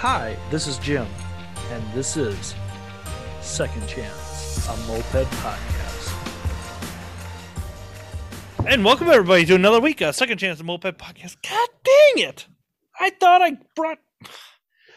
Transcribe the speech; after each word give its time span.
Hi, 0.00 0.36
this 0.50 0.66
is 0.66 0.76
Jim, 0.76 1.06
and 1.70 1.82
this 1.94 2.18
is 2.18 2.54
Second 3.40 3.88
Chance, 3.88 4.68
a 4.68 4.76
moped 4.86 5.26
podcast. 5.40 6.12
And 8.66 8.84
welcome 8.84 9.08
everybody 9.08 9.46
to 9.46 9.54
another 9.54 9.80
week 9.80 10.02
of 10.02 10.14
Second 10.14 10.36
Chance 10.36 10.62
Moped 10.62 10.98
Podcast. 10.98 11.36
God 11.48 11.68
dang 11.82 12.28
it! 12.28 12.46
I 13.00 13.08
thought 13.08 13.40
I 13.40 13.56
brought. 13.74 14.00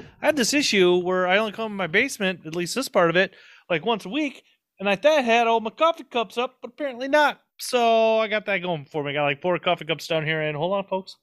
I 0.02 0.26
had 0.26 0.36
this 0.36 0.54
issue 0.54 0.98
where 0.98 1.30
I 1.30 1.38
only 1.38 1.54
come 1.54 1.72
in 1.72 1.78
my 1.78 1.88
basement, 1.88 2.42
at 2.46 2.54
least 2.54 2.76
this 2.76 2.90
part 2.90 3.10
of 3.10 3.16
it, 3.16 3.34
like 3.70 3.86
once 3.86 4.04
a 4.04 4.10
week, 4.10 4.44
and 4.82 4.90
I 4.90 4.98
thought 4.98 5.20
I 5.20 5.22
had 5.22 5.48
all 5.48 5.62
my 5.62 5.70
coffee 5.70 6.04
cups 6.04 6.38
up, 6.38 6.58
but 6.62 6.72
apparently 6.72 7.08
not. 7.08 7.40
So 7.58 8.20
I 8.20 8.28
got 8.28 8.46
that 8.48 8.58
going 8.58 8.84
for 8.84 9.02
me. 9.02 9.12
I 9.12 9.14
got 9.14 9.24
like 9.24 9.42
four 9.42 9.58
coffee 9.60 9.86
cups 9.86 10.08
down 10.08 10.26
here, 10.26 10.42
and 10.42 10.58
hold 10.58 10.74
on, 10.74 10.84
folks. 10.88 11.16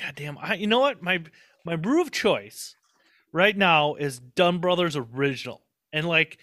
God 0.00 0.14
damn! 0.16 0.38
I, 0.38 0.54
you 0.54 0.66
know 0.66 0.80
what? 0.80 1.02
My 1.02 1.22
my 1.64 1.76
brew 1.76 2.00
of 2.00 2.10
choice 2.10 2.76
right 3.32 3.56
now 3.56 3.94
is 3.94 4.18
Dunn 4.18 4.58
Brothers 4.58 4.96
Original, 4.96 5.62
and 5.92 6.06
like 6.06 6.38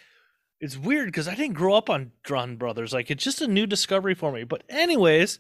it's 0.60 0.78
weird 0.78 1.08
because 1.08 1.28
I 1.28 1.36
didn't 1.36 1.56
grow 1.56 1.76
up 1.76 1.90
on 1.90 2.12
Dunn 2.26 2.56
Brothers. 2.56 2.94
Like 2.94 3.12
it's 3.12 3.24
just 3.24 3.42
a 3.42 3.48
new 3.48 3.68
discovery 3.68 4.16
for 4.16 4.32
me. 4.32 4.44
But 4.44 4.64
anyways, 4.70 5.40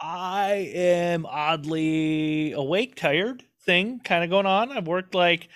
I 0.00 0.70
am 0.74 1.24
oddly 1.24 2.52
awake, 2.52 2.96
tired 2.96 3.44
thing 3.64 4.00
kind 4.00 4.24
of 4.24 4.30
going 4.30 4.46
on. 4.46 4.72
I've 4.72 4.86
worked 4.86 5.14
like 5.14 5.48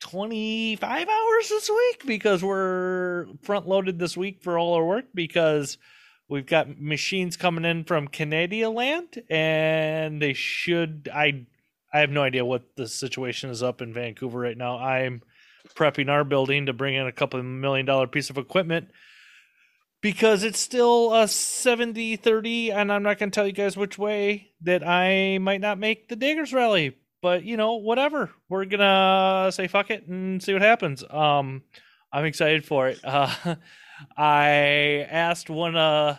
25 0.00 1.08
hours 1.08 1.48
this 1.48 1.70
week 1.70 2.06
because 2.06 2.42
we're 2.42 3.26
front 3.42 3.66
loaded 3.66 3.98
this 3.98 4.16
week 4.16 4.42
for 4.42 4.58
all 4.58 4.74
our 4.74 4.84
work 4.84 5.06
because 5.14 5.78
we've 6.28 6.46
got 6.46 6.80
machines 6.80 7.36
coming 7.36 7.64
in 7.64 7.84
from 7.84 8.08
Canada 8.08 8.68
land 8.70 9.22
and 9.28 10.20
they 10.20 10.32
should 10.32 11.08
I 11.12 11.46
I 11.92 12.00
have 12.00 12.10
no 12.10 12.22
idea 12.22 12.44
what 12.44 12.76
the 12.76 12.88
situation 12.88 13.50
is 13.50 13.62
up 13.62 13.80
in 13.80 13.94
Vancouver 13.94 14.40
right 14.40 14.56
now. 14.56 14.78
I'm 14.78 15.22
prepping 15.76 16.10
our 16.10 16.24
building 16.24 16.66
to 16.66 16.72
bring 16.72 16.94
in 16.94 17.06
a 17.06 17.12
couple 17.12 17.42
million 17.42 17.86
dollar 17.86 18.06
piece 18.06 18.30
of 18.30 18.38
equipment 18.38 18.88
because 20.00 20.44
it's 20.44 20.58
still 20.58 21.14
a 21.14 21.26
70 21.26 22.16
30 22.16 22.72
and 22.72 22.92
i'm 22.92 23.02
not 23.02 23.18
going 23.18 23.30
to 23.30 23.34
tell 23.34 23.46
you 23.46 23.52
guys 23.54 23.74
which 23.74 23.96
way 23.96 24.50
that 24.60 24.86
i 24.86 25.38
might 25.38 25.62
not 25.62 25.78
make 25.78 26.08
the 26.08 26.16
diggers 26.16 26.52
rally 26.52 26.94
but 27.24 27.42
you 27.42 27.56
know 27.56 27.76
whatever. 27.76 28.30
We're 28.50 28.66
gonna 28.66 29.50
say 29.50 29.66
fuck 29.66 29.90
it 29.90 30.06
and 30.06 30.42
see 30.42 30.52
what 30.52 30.60
happens. 30.60 31.02
Um 31.08 31.62
i'm 32.12 32.26
excited 32.26 32.66
for 32.66 32.88
it. 32.88 33.00
Uh 33.04 33.56
i 34.16 35.06
asked 35.10 35.50
one 35.50 35.76
uh 35.76 36.16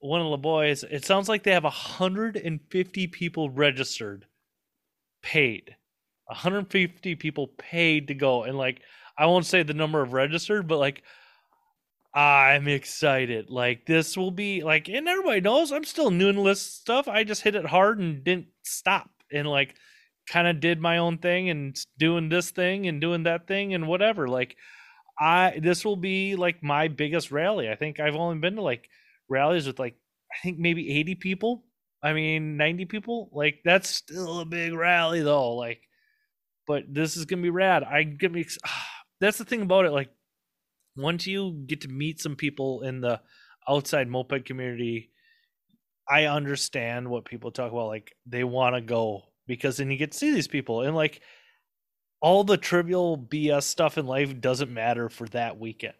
one 0.00 0.20
of 0.20 0.30
the 0.30 0.36
boys 0.36 0.84
it 0.84 1.04
sounds 1.04 1.28
like 1.28 1.42
they 1.42 1.52
have 1.52 1.64
150 1.64 3.06
people 3.08 3.50
registered 3.50 4.26
paid. 5.24 5.74
150 6.26 7.16
people 7.16 7.48
paid 7.58 8.08
to 8.08 8.14
go. 8.14 8.44
And 8.44 8.56
like 8.56 8.82
i 9.18 9.26
won't 9.26 9.46
say 9.46 9.62
the 9.62 9.74
number 9.74 10.02
of 10.02 10.12
registered 10.12 10.68
but 10.68 10.78
like 10.78 11.02
i'm 12.12 12.68
excited. 12.68 13.50
Like 13.50 13.86
this 13.86 14.16
will 14.16 14.30
be 14.30 14.62
like 14.62 14.88
and 14.88 15.08
everybody 15.08 15.40
knows 15.40 15.72
i'm 15.72 15.84
still 15.84 16.10
new 16.10 16.28
in 16.28 16.44
this 16.44 16.60
stuff. 16.60 17.08
I 17.08 17.24
just 17.24 17.42
hit 17.42 17.56
it 17.56 17.66
hard 17.66 17.98
and 17.98 18.22
didn't 18.22 18.48
stop 18.62 19.10
and 19.32 19.48
like 19.48 19.74
kind 20.28 20.46
of 20.46 20.60
did 20.60 20.80
my 20.80 20.98
own 20.98 21.18
thing 21.18 21.50
and 21.50 21.76
doing 21.98 22.28
this 22.28 22.50
thing 22.50 22.86
and 22.86 23.00
doing 23.00 23.24
that 23.24 23.46
thing 23.46 23.74
and 23.74 23.88
whatever. 23.88 24.28
Like 24.28 24.56
i 25.18 25.58
this 25.62 25.84
will 25.84 25.96
be 25.96 26.36
like 26.36 26.62
my 26.62 26.88
biggest 26.88 27.30
rally 27.30 27.68
i 27.68 27.74
think 27.74 28.00
i've 28.00 28.16
only 28.16 28.38
been 28.38 28.56
to 28.56 28.62
like 28.62 28.88
rallies 29.28 29.66
with 29.66 29.78
like 29.78 29.96
i 30.32 30.36
think 30.42 30.58
maybe 30.58 30.98
80 30.98 31.14
people 31.16 31.64
i 32.02 32.12
mean 32.12 32.56
90 32.56 32.84
people 32.86 33.30
like 33.32 33.60
that's 33.64 33.88
still 33.88 34.40
a 34.40 34.44
big 34.44 34.74
rally 34.74 35.22
though 35.22 35.54
like 35.54 35.80
but 36.66 36.84
this 36.88 37.16
is 37.16 37.24
gonna 37.24 37.42
be 37.42 37.50
rad. 37.50 37.82
I 37.82 38.02
get 38.02 38.32
me. 38.32 38.46
That's 39.20 39.38
the 39.38 39.44
thing 39.44 39.62
about 39.62 39.84
it. 39.84 39.92
Like 39.92 40.10
once 40.96 41.26
you 41.26 41.62
get 41.66 41.82
to 41.82 41.88
meet 41.88 42.20
some 42.20 42.36
people 42.36 42.82
in 42.82 43.00
the 43.00 43.20
outside 43.68 44.08
moped 44.08 44.44
community, 44.44 45.10
I 46.08 46.24
understand 46.26 47.08
what 47.08 47.24
people 47.24 47.50
talk 47.50 47.72
about. 47.72 47.88
Like 47.88 48.14
they 48.26 48.44
want 48.44 48.74
to 48.74 48.80
go 48.80 49.22
because 49.46 49.76
then 49.76 49.90
you 49.90 49.96
get 49.96 50.12
to 50.12 50.18
see 50.18 50.32
these 50.32 50.48
people 50.48 50.82
and 50.82 50.96
like 50.96 51.20
all 52.24 52.42
the 52.42 52.56
trivial 52.56 53.18
BS 53.18 53.64
stuff 53.64 53.98
in 53.98 54.06
life 54.06 54.40
doesn't 54.40 54.72
matter 54.72 55.10
for 55.10 55.26
that 55.28 55.58
weekend. 55.60 55.92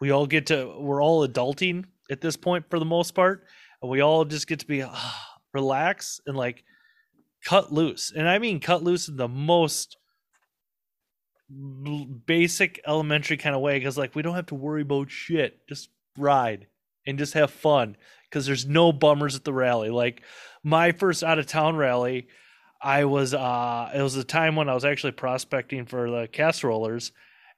We 0.00 0.12
all 0.12 0.28
get 0.28 0.46
to. 0.46 0.72
We're 0.78 1.02
all 1.02 1.26
adulting 1.26 1.86
at 2.08 2.20
this 2.20 2.36
point 2.36 2.70
for 2.70 2.78
the 2.78 2.84
most 2.84 3.16
part, 3.16 3.44
and 3.82 3.90
we 3.90 4.00
all 4.00 4.24
just 4.24 4.46
get 4.46 4.60
to 4.60 4.66
be 4.66 4.82
uh, 4.82 4.94
relax 5.52 6.20
and 6.24 6.36
like 6.36 6.62
cut 7.44 7.72
loose. 7.72 8.12
And 8.16 8.28
I 8.28 8.38
mean 8.38 8.60
cut 8.60 8.84
loose 8.84 9.08
in 9.08 9.16
the 9.16 9.26
most 9.26 9.96
basic 12.26 12.80
elementary 12.86 13.36
kind 13.36 13.56
of 13.56 13.60
way 13.60 13.76
because 13.76 13.98
like 13.98 14.14
we 14.14 14.22
don't 14.22 14.36
have 14.36 14.46
to 14.46 14.54
worry 14.54 14.82
about 14.82 15.10
shit. 15.10 15.66
Just 15.68 15.88
ride 16.16 16.68
and 17.08 17.18
just 17.18 17.34
have 17.34 17.50
fun 17.50 17.96
because 18.30 18.46
there's 18.46 18.66
no 18.66 18.92
bummers 18.92 19.34
at 19.34 19.42
the 19.42 19.52
rally. 19.52 19.90
Like 19.90 20.22
my 20.62 20.92
first 20.92 21.24
out 21.24 21.40
of 21.40 21.46
town 21.46 21.74
rally, 21.74 22.28
I 22.80 23.04
was 23.04 23.34
uh 23.34 23.90
it 23.94 24.02
was 24.02 24.16
a 24.16 24.24
time 24.24 24.56
when 24.56 24.68
I 24.68 24.74
was 24.74 24.84
actually 24.84 25.12
prospecting 25.12 25.86
for 25.86 26.10
the 26.10 26.28
casserolers 26.28 27.12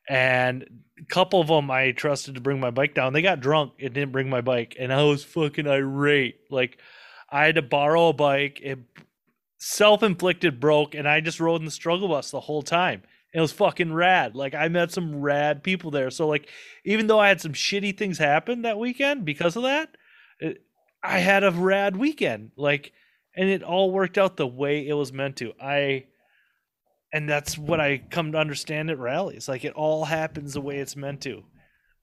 and 0.09 0.83
a 0.99 1.05
couple 1.05 1.41
of 1.41 1.49
them 1.49 1.71
I 1.71 1.93
trusted 1.93 2.37
to 2.37 2.41
bring 2.41 2.61
my 2.61 2.71
bike 2.71 2.95
down. 2.95 3.13
They 3.13 3.23
got 3.23 3.41
drunk 3.41 3.75
and 3.81 3.93
didn't 3.93 4.13
bring 4.13 4.31
my 4.31 4.41
bike 4.41 4.77
and 4.79 4.93
I 4.93 5.03
was 5.03 5.25
fucking 5.25 5.67
irate. 5.67 6.41
Like 6.51 6.79
I 7.31 7.45
had 7.47 7.57
to 7.57 7.63
borrow 7.63 8.09
a 8.09 8.13
bike. 8.13 8.61
It 8.63 8.79
self-inflicted 9.59 10.61
broke 10.61 10.95
and 10.95 11.09
I 11.09 11.21
just 11.21 11.41
rode 11.41 11.61
in 11.61 11.65
the 11.65 11.71
struggle 11.71 12.09
bus 12.09 12.31
the 12.31 12.41
whole 12.41 12.63
time. 12.63 13.03
It 13.35 13.41
was 13.41 13.53
fucking 13.53 13.93
rad. 13.93 14.35
Like 14.35 14.55
I 14.55 14.69
met 14.69 14.93
some 14.93 15.17
rad 15.17 15.63
people 15.63 15.91
there. 15.91 16.11
So 16.11 16.27
like 16.27 16.49
even 16.85 17.07
though 17.07 17.19
I 17.19 17.29
had 17.29 17.41
some 17.41 17.53
shitty 17.53 17.99
things 17.99 18.19
happen 18.19 18.63
that 18.63 18.79
weekend 18.79 19.25
because 19.25 19.57
of 19.57 19.65
that, 19.65 19.97
it, 20.41 20.63
I 21.03 21.19
had 21.19 21.45
a 21.45 21.51
rad 21.51 21.97
weekend. 21.97 22.53
Like 22.57 22.93
and 23.39 23.49
it 23.49 23.63
all 23.63 23.93
worked 23.93 24.19
out 24.19 24.37
the 24.37 24.47
way 24.47 24.87
it 24.87 24.95
was 24.95 25.13
meant 25.13 25.37
to. 25.37 25.53
I 25.63 26.07
and 27.13 27.29
that's 27.29 27.57
what 27.57 27.81
I 27.81 27.99
come 27.99 28.33
to 28.33 28.39
understand 28.39 28.91
at 28.91 28.99
rallies. 28.99 29.49
Like 29.49 29.65
it 29.65 29.75
all 29.75 30.05
happens 30.05 30.55
the 30.55 30.61
way 30.61 30.79
it's 30.79 30.97
meant 30.97 31.23
to. 31.23 31.45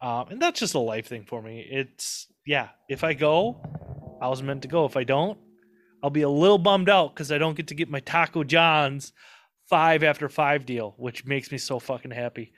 Um, 0.01 0.29
and 0.29 0.41
that's 0.41 0.62
just 0.62 0.73
a 0.73 0.79
life 0.79 1.07
thing 1.07 1.25
for 1.25 1.41
me. 1.41 1.68
It's 1.69 2.28
yeah, 2.47 2.69
if 2.88 3.03
I 3.03 3.13
go, 3.13 3.57
I 4.22 4.29
was 4.29 4.41
meant 4.41 4.62
to 4.62 4.69
go. 4.69 4.85
If 4.85 4.96
I 4.96 5.03
don't, 5.03 5.38
I'll 6.01 6.09
be 6.09 6.22
a 6.22 6.29
little 6.29 6.57
bummed 6.57 6.90
out 6.90 7.13
because 7.13 7.34
I 7.34 7.38
don't 7.38 7.57
get 7.57 7.67
to 7.67 7.75
get 7.75 7.90
my 7.90 8.00
Taco 8.00 8.46
John's 8.46 9.12
five 9.69 10.03
after 10.03 10.29
five 10.29 10.66
deal, 10.66 10.96
which 10.97 11.25
makes 11.25 11.52
me 11.52 11.57
so 11.57 11.79
fucking 11.79 12.12
happy. 12.12 12.53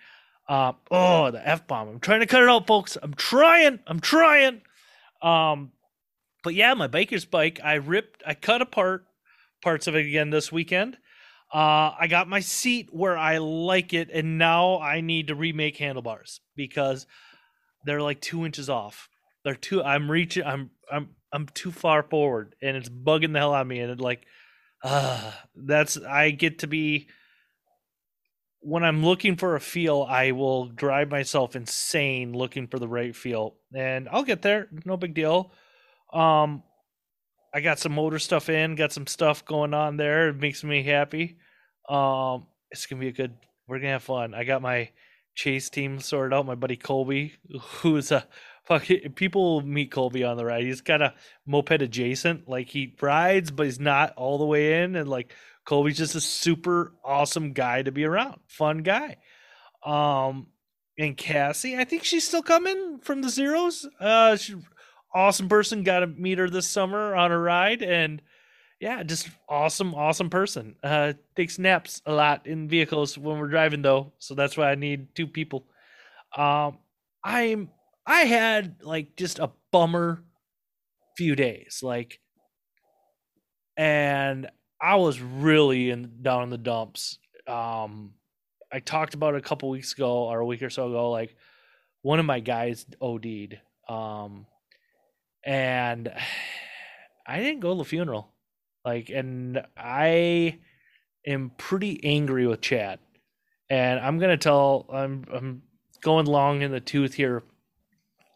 Um, 0.47 0.75
oh, 0.91 1.31
the 1.31 1.45
f 1.45 1.65
bomb! 1.65 1.89
I'm 1.89 1.99
trying 1.99 2.19
to 2.19 2.27
cut 2.27 2.43
it 2.43 2.49
out, 2.49 2.67
folks. 2.67 2.95
I'm 3.01 3.15
trying. 3.15 3.79
I'm 3.87 3.99
trying. 3.99 4.61
Um, 5.21 5.71
but 6.43 6.53
yeah, 6.53 6.73
my 6.73 6.87
biker's 6.87 7.25
bike. 7.25 7.59
I 7.63 7.75
ripped. 7.75 8.23
I 8.25 8.33
cut 8.33 8.61
apart 8.61 9.05
parts 9.61 9.87
of 9.87 9.95
it 9.95 10.05
again 10.05 10.29
this 10.29 10.51
weekend. 10.51 10.97
Uh, 11.53 11.93
I 11.97 12.07
got 12.09 12.27
my 12.27 12.41
seat 12.41 12.89
where 12.91 13.17
I 13.17 13.37
like 13.37 13.93
it, 13.93 14.09
and 14.11 14.37
now 14.37 14.79
I 14.79 15.01
need 15.01 15.27
to 15.27 15.35
remake 15.35 15.77
handlebars 15.77 16.41
because 16.55 17.07
they're 17.85 18.01
like 18.01 18.19
two 18.19 18.45
inches 18.45 18.69
off. 18.69 19.09
They're 19.43 19.55
too. 19.55 19.81
I'm 19.81 20.11
reaching. 20.11 20.43
I'm. 20.43 20.71
I'm. 20.91 21.09
I'm 21.31 21.47
too 21.47 21.71
far 21.71 22.03
forward, 22.03 22.55
and 22.61 22.77
it's 22.77 22.89
bugging 22.89 23.33
the 23.33 23.39
hell 23.39 23.53
out 23.53 23.61
of 23.61 23.67
me. 23.67 23.79
And 23.79 23.91
it 23.91 23.99
like 24.01 24.25
uh, 24.83 25.31
that's 25.55 25.97
I 25.97 26.31
get 26.31 26.59
to 26.59 26.67
be 26.67 27.07
when 28.59 28.83
I'm 28.83 29.05
looking 29.05 29.37
for 29.37 29.55
a 29.55 29.61
feel, 29.61 30.05
I 30.07 30.31
will 30.31 30.65
drive 30.67 31.09
myself 31.09 31.55
insane 31.55 32.33
looking 32.33 32.67
for 32.67 32.79
the 32.79 32.87
right 32.87 33.15
feel, 33.15 33.55
and 33.73 34.09
I'll 34.11 34.23
get 34.23 34.41
there. 34.41 34.67
No 34.83 34.97
big 34.97 35.13
deal. 35.13 35.51
Um, 36.13 36.63
I 37.53 37.61
got 37.61 37.79
some 37.79 37.93
motor 37.93 38.19
stuff 38.19 38.49
in, 38.49 38.75
got 38.75 38.91
some 38.91 39.07
stuff 39.07 39.45
going 39.45 39.73
on 39.73 39.97
there. 39.97 40.29
It 40.29 40.37
makes 40.37 40.63
me 40.63 40.83
happy. 40.83 41.37
Um, 41.89 42.47
it's 42.71 42.85
gonna 42.85 42.99
be 42.99 43.07
a 43.07 43.13
good. 43.13 43.33
We're 43.67 43.79
gonna 43.79 43.91
have 43.91 44.03
fun. 44.03 44.33
I 44.33 44.43
got 44.43 44.61
my 44.61 44.89
chase 45.35 45.69
team 45.69 45.99
sorted 45.99 46.33
out. 46.33 46.45
My 46.45 46.55
buddy 46.55 46.75
Colby, 46.75 47.33
who's 47.81 48.11
a 48.11 48.27
fuck 48.67 48.85
people 49.15 49.61
meet 49.61 49.91
Colby 49.91 50.23
on 50.23 50.37
the 50.37 50.45
ride. 50.45 50.63
He's 50.63 50.81
kind 50.81 51.03
of 51.03 51.13
moped 51.45 51.81
adjacent. 51.81 52.49
Like 52.49 52.69
he 52.69 52.95
rides, 53.01 53.51
but 53.51 53.65
he's 53.65 53.79
not 53.79 54.13
all 54.17 54.37
the 54.37 54.45
way 54.45 54.83
in. 54.83 54.95
And 54.95 55.09
like 55.09 55.33
Colby's 55.65 55.97
just 55.97 56.15
a 56.15 56.21
super 56.21 56.93
awesome 57.03 57.53
guy 57.53 57.81
to 57.81 57.91
be 57.91 58.03
around. 58.03 58.39
Fun 58.47 58.79
guy. 58.79 59.17
Um 59.85 60.47
and 60.99 61.15
Cassie, 61.15 61.77
I 61.77 61.83
think 61.83 62.03
she's 62.03 62.27
still 62.27 62.41
coming 62.41 62.99
from 63.01 63.21
the 63.21 63.29
zeros. 63.29 63.87
Uh 63.99 64.35
she 64.35 64.55
awesome 65.13 65.49
person. 65.49 65.83
Got 65.83 65.99
to 66.01 66.07
meet 66.07 66.37
her 66.37 66.49
this 66.49 66.67
summer 66.67 67.15
on 67.15 67.31
a 67.31 67.39
ride 67.39 67.81
and 67.81 68.21
yeah, 68.79 69.01
just 69.01 69.29
awesome, 69.49 69.95
awesome 69.95 70.29
person. 70.29 70.75
Uh 70.83 71.13
takes 71.35 71.57
naps 71.57 72.01
a 72.05 72.13
lot 72.13 72.45
in 72.45 72.67
vehicles 72.67 73.17
when 73.17 73.39
we're 73.39 73.47
driving 73.47 73.81
though, 73.81 74.13
so 74.19 74.35
that's 74.35 74.55
why 74.55 74.71
I 74.71 74.75
need 74.75 75.15
two 75.15 75.27
people. 75.27 75.65
Um 76.35 76.77
I'm 77.23 77.69
I 78.05 78.21
had 78.21 78.77
like 78.83 79.15
just 79.17 79.39
a 79.39 79.51
bummer 79.71 80.23
few 81.17 81.35
days. 81.35 81.81
Like, 81.83 82.19
and 83.75 84.49
I 84.79 84.95
was 84.95 85.19
really 85.19 85.89
in 85.89 86.21
down 86.21 86.43
in 86.43 86.49
the 86.49 86.57
dumps. 86.57 87.17
Um, 87.47 88.13
I 88.71 88.79
talked 88.79 89.13
about 89.13 89.35
a 89.35 89.41
couple 89.41 89.69
weeks 89.69 89.93
ago 89.93 90.29
or 90.29 90.39
a 90.39 90.45
week 90.45 90.61
or 90.61 90.69
so 90.69 90.87
ago. 90.87 91.11
Like 91.11 91.35
one 92.03 92.19
of 92.19 92.25
my 92.25 92.39
guys 92.39 92.85
OD'd, 93.01 93.59
um, 93.89 94.45
and 95.47 96.11
I 97.25 97.39
didn't 97.39 97.61
go 97.61 97.73
to 97.73 97.79
the 97.79 97.85
funeral. 97.85 98.29
Like, 98.85 99.09
and 99.09 99.65
I 99.75 100.59
am 101.25 101.51
pretty 101.57 101.99
angry 102.05 102.47
with 102.47 102.61
Chad, 102.61 102.99
and 103.69 103.99
I'm 103.99 104.19
gonna 104.19 104.37
tell. 104.37 104.85
I'm 104.93 105.25
I'm 105.33 105.61
going 106.01 106.25
long 106.25 106.61
in 106.61 106.71
the 106.71 106.79
tooth 106.79 107.13
here 107.13 107.43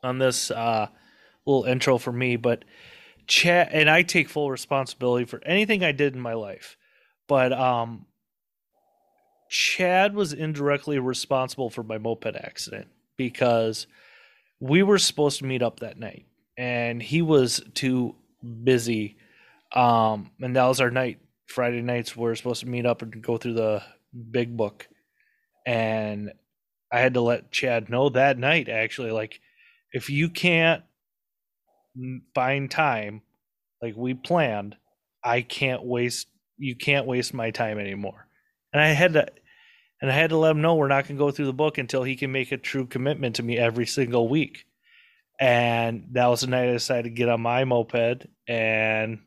on 0.03 0.17
this 0.17 0.51
uh, 0.51 0.87
little 1.45 1.63
intro 1.63 1.97
for 1.97 2.11
me, 2.11 2.35
but 2.35 2.65
Chad 3.27 3.69
and 3.71 3.89
I 3.89 4.01
take 4.01 4.27
full 4.27 4.51
responsibility 4.51 5.23
for 5.23 5.41
anything 5.45 5.85
I 5.85 5.93
did 5.93 6.15
in 6.15 6.19
my 6.19 6.33
life, 6.33 6.75
but 7.29 7.53
um, 7.53 8.07
Chad 9.49 10.13
was 10.13 10.33
indirectly 10.33 10.99
responsible 10.99 11.69
for 11.69 11.83
my 11.83 11.97
moped 11.97 12.35
accident 12.35 12.89
because 13.15 13.87
we 14.59 14.83
were 14.83 14.97
supposed 14.97 15.39
to 15.39 15.45
meet 15.45 15.61
up 15.61 15.79
that 15.79 15.97
night 15.97 16.25
and 16.57 17.01
he 17.01 17.21
was 17.21 17.61
too 17.73 18.15
busy 18.63 19.17
um, 19.73 20.31
and 20.41 20.55
that 20.55 20.65
was 20.65 20.81
our 20.81 20.91
night. 20.91 21.19
Friday 21.47 21.81
nights 21.81 22.15
we 22.15 22.29
are 22.29 22.35
supposed 22.35 22.61
to 22.61 22.67
meet 22.67 22.85
up 22.85 23.01
and 23.01 23.21
go 23.21 23.37
through 23.37 23.53
the 23.53 23.83
big 24.31 24.55
book. 24.55 24.87
And 25.65 26.31
I 26.91 26.99
had 26.99 27.13
to 27.15 27.21
let 27.21 27.51
Chad 27.51 27.89
know 27.89 28.09
that 28.09 28.37
night 28.37 28.69
actually, 28.69 29.11
like, 29.11 29.39
if 29.91 30.09
you 30.09 30.29
can't 30.29 30.83
find 32.33 32.71
time 32.71 33.21
like 33.81 33.95
we 33.97 34.13
planned, 34.13 34.77
I 35.23 35.41
can't 35.41 35.83
waste 35.83 36.27
you 36.57 36.75
can't 36.75 37.07
waste 37.07 37.33
my 37.33 37.51
time 37.51 37.79
anymore. 37.79 38.27
And 38.71 38.81
I 38.81 38.89
had 38.89 39.13
to 39.13 39.27
and 40.01 40.09
I 40.09 40.13
had 40.13 40.31
to 40.31 40.37
let 40.37 40.51
him 40.51 40.61
know 40.61 40.75
we're 40.75 40.87
not 40.87 41.07
going 41.07 41.17
to 41.17 41.23
go 41.23 41.31
through 41.31 41.45
the 41.45 41.53
book 41.53 41.77
until 41.77 42.03
he 42.03 42.15
can 42.15 42.31
make 42.31 42.51
a 42.51 42.57
true 42.57 42.85
commitment 42.85 43.35
to 43.35 43.43
me 43.43 43.57
every 43.57 43.85
single 43.85 44.27
week. 44.27 44.65
And 45.41 46.09
that 46.11 46.27
was 46.27 46.41
the 46.41 46.47
night 46.47 46.69
I 46.69 46.73
decided 46.73 47.03
to 47.03 47.09
get 47.09 47.27
on 47.27 47.41
my 47.41 47.65
moped 47.65 48.27
and 48.47 49.19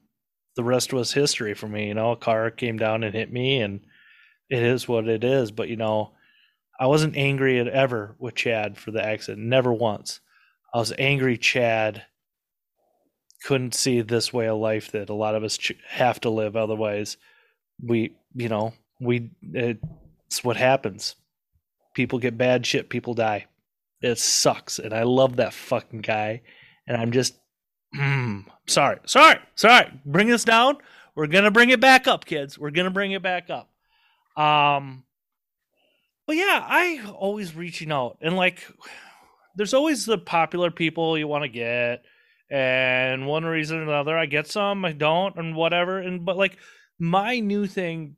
the 0.56 0.64
rest 0.64 0.92
was 0.92 1.12
history 1.12 1.54
for 1.54 1.68
me. 1.68 1.88
You 1.88 1.94
know, 1.94 2.12
a 2.12 2.16
car 2.16 2.50
came 2.50 2.76
down 2.76 3.02
and 3.02 3.14
hit 3.14 3.32
me, 3.32 3.60
and 3.60 3.80
it 4.48 4.62
is 4.62 4.88
what 4.88 5.08
it 5.08 5.24
is. 5.24 5.50
But 5.50 5.68
you 5.68 5.76
know, 5.76 6.12
I 6.78 6.86
wasn't 6.86 7.16
angry 7.16 7.58
at 7.58 7.68
ever 7.68 8.14
with 8.18 8.34
Chad 8.34 8.78
for 8.78 8.90
the 8.90 9.04
accident. 9.04 9.46
Never 9.46 9.72
once. 9.72 10.20
I 10.72 10.78
was 10.78 10.92
angry 10.98 11.38
Chad 11.38 12.04
couldn't 13.44 13.74
see 13.74 14.00
this 14.00 14.32
way 14.32 14.48
of 14.48 14.58
life 14.58 14.92
that 14.92 15.10
a 15.10 15.14
lot 15.14 15.34
of 15.34 15.44
us 15.44 15.58
have 15.88 16.18
to 16.20 16.30
live. 16.30 16.56
Otherwise, 16.56 17.16
we, 17.82 18.16
you 18.34 18.48
know, 18.48 18.72
we 19.00 19.30
it's 19.52 20.44
what 20.44 20.56
happens. 20.56 21.16
People 21.94 22.18
get 22.18 22.38
bad 22.38 22.66
shit. 22.66 22.88
People 22.88 23.14
die. 23.14 23.46
It 24.00 24.18
sucks, 24.18 24.78
and 24.78 24.92
I 24.92 25.04
love 25.04 25.36
that 25.36 25.54
fucking 25.54 26.00
guy. 26.00 26.42
And 26.86 26.96
I'm 26.96 27.12
just 27.12 27.34
Mm, 27.94 28.44
sorry, 28.66 28.98
sorry, 29.06 29.38
sorry. 29.54 29.90
Bring 30.04 30.28
this 30.28 30.44
down. 30.44 30.78
We're 31.14 31.26
gonna 31.26 31.50
bring 31.50 31.70
it 31.70 31.80
back 31.80 32.06
up, 32.06 32.24
kids. 32.24 32.58
We're 32.58 32.70
gonna 32.70 32.90
bring 32.90 33.12
it 33.12 33.22
back 33.22 33.48
up. 33.50 33.70
Um, 34.36 35.04
but 36.26 36.36
yeah, 36.36 36.64
I 36.66 37.04
always 37.16 37.54
reaching 37.54 37.92
out 37.92 38.18
and 38.20 38.36
like, 38.36 38.66
there's 39.56 39.74
always 39.74 40.06
the 40.06 40.18
popular 40.18 40.70
people 40.70 41.16
you 41.16 41.28
want 41.28 41.44
to 41.44 41.48
get, 41.48 42.04
and 42.50 43.26
one 43.26 43.44
reason 43.44 43.78
or 43.78 43.82
another, 43.82 44.18
I 44.18 44.26
get 44.26 44.48
some, 44.48 44.84
I 44.84 44.92
don't, 44.92 45.36
and 45.36 45.54
whatever. 45.54 45.98
And 45.98 46.24
but 46.24 46.36
like, 46.36 46.58
my 46.98 47.38
new 47.38 47.66
thing 47.66 48.16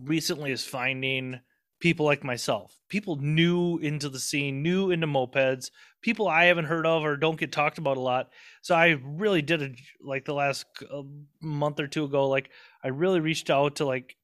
recently 0.00 0.52
is 0.52 0.64
finding 0.64 1.40
people 1.82 2.06
like 2.06 2.22
myself, 2.22 2.78
people 2.88 3.16
new 3.16 3.76
into 3.78 4.08
the 4.08 4.20
scene, 4.20 4.62
new 4.62 4.92
into 4.92 5.08
mopeds, 5.08 5.72
people 6.00 6.28
I 6.28 6.44
haven't 6.44 6.66
heard 6.66 6.86
of 6.86 7.02
or 7.02 7.16
don't 7.16 7.38
get 7.38 7.50
talked 7.50 7.76
about 7.76 7.96
a 7.96 8.00
lot. 8.00 8.30
So 8.62 8.76
I 8.76 9.00
really 9.02 9.42
did 9.42 9.62
a 9.62 9.70
like 10.00 10.24
the 10.24 10.32
last 10.32 10.64
uh, 10.82 11.02
month 11.40 11.80
or 11.80 11.88
two 11.88 12.04
ago. 12.04 12.28
Like 12.28 12.50
I 12.84 12.88
really 12.88 13.18
reached 13.18 13.50
out 13.50 13.76
to 13.76 13.84
like 13.84 14.16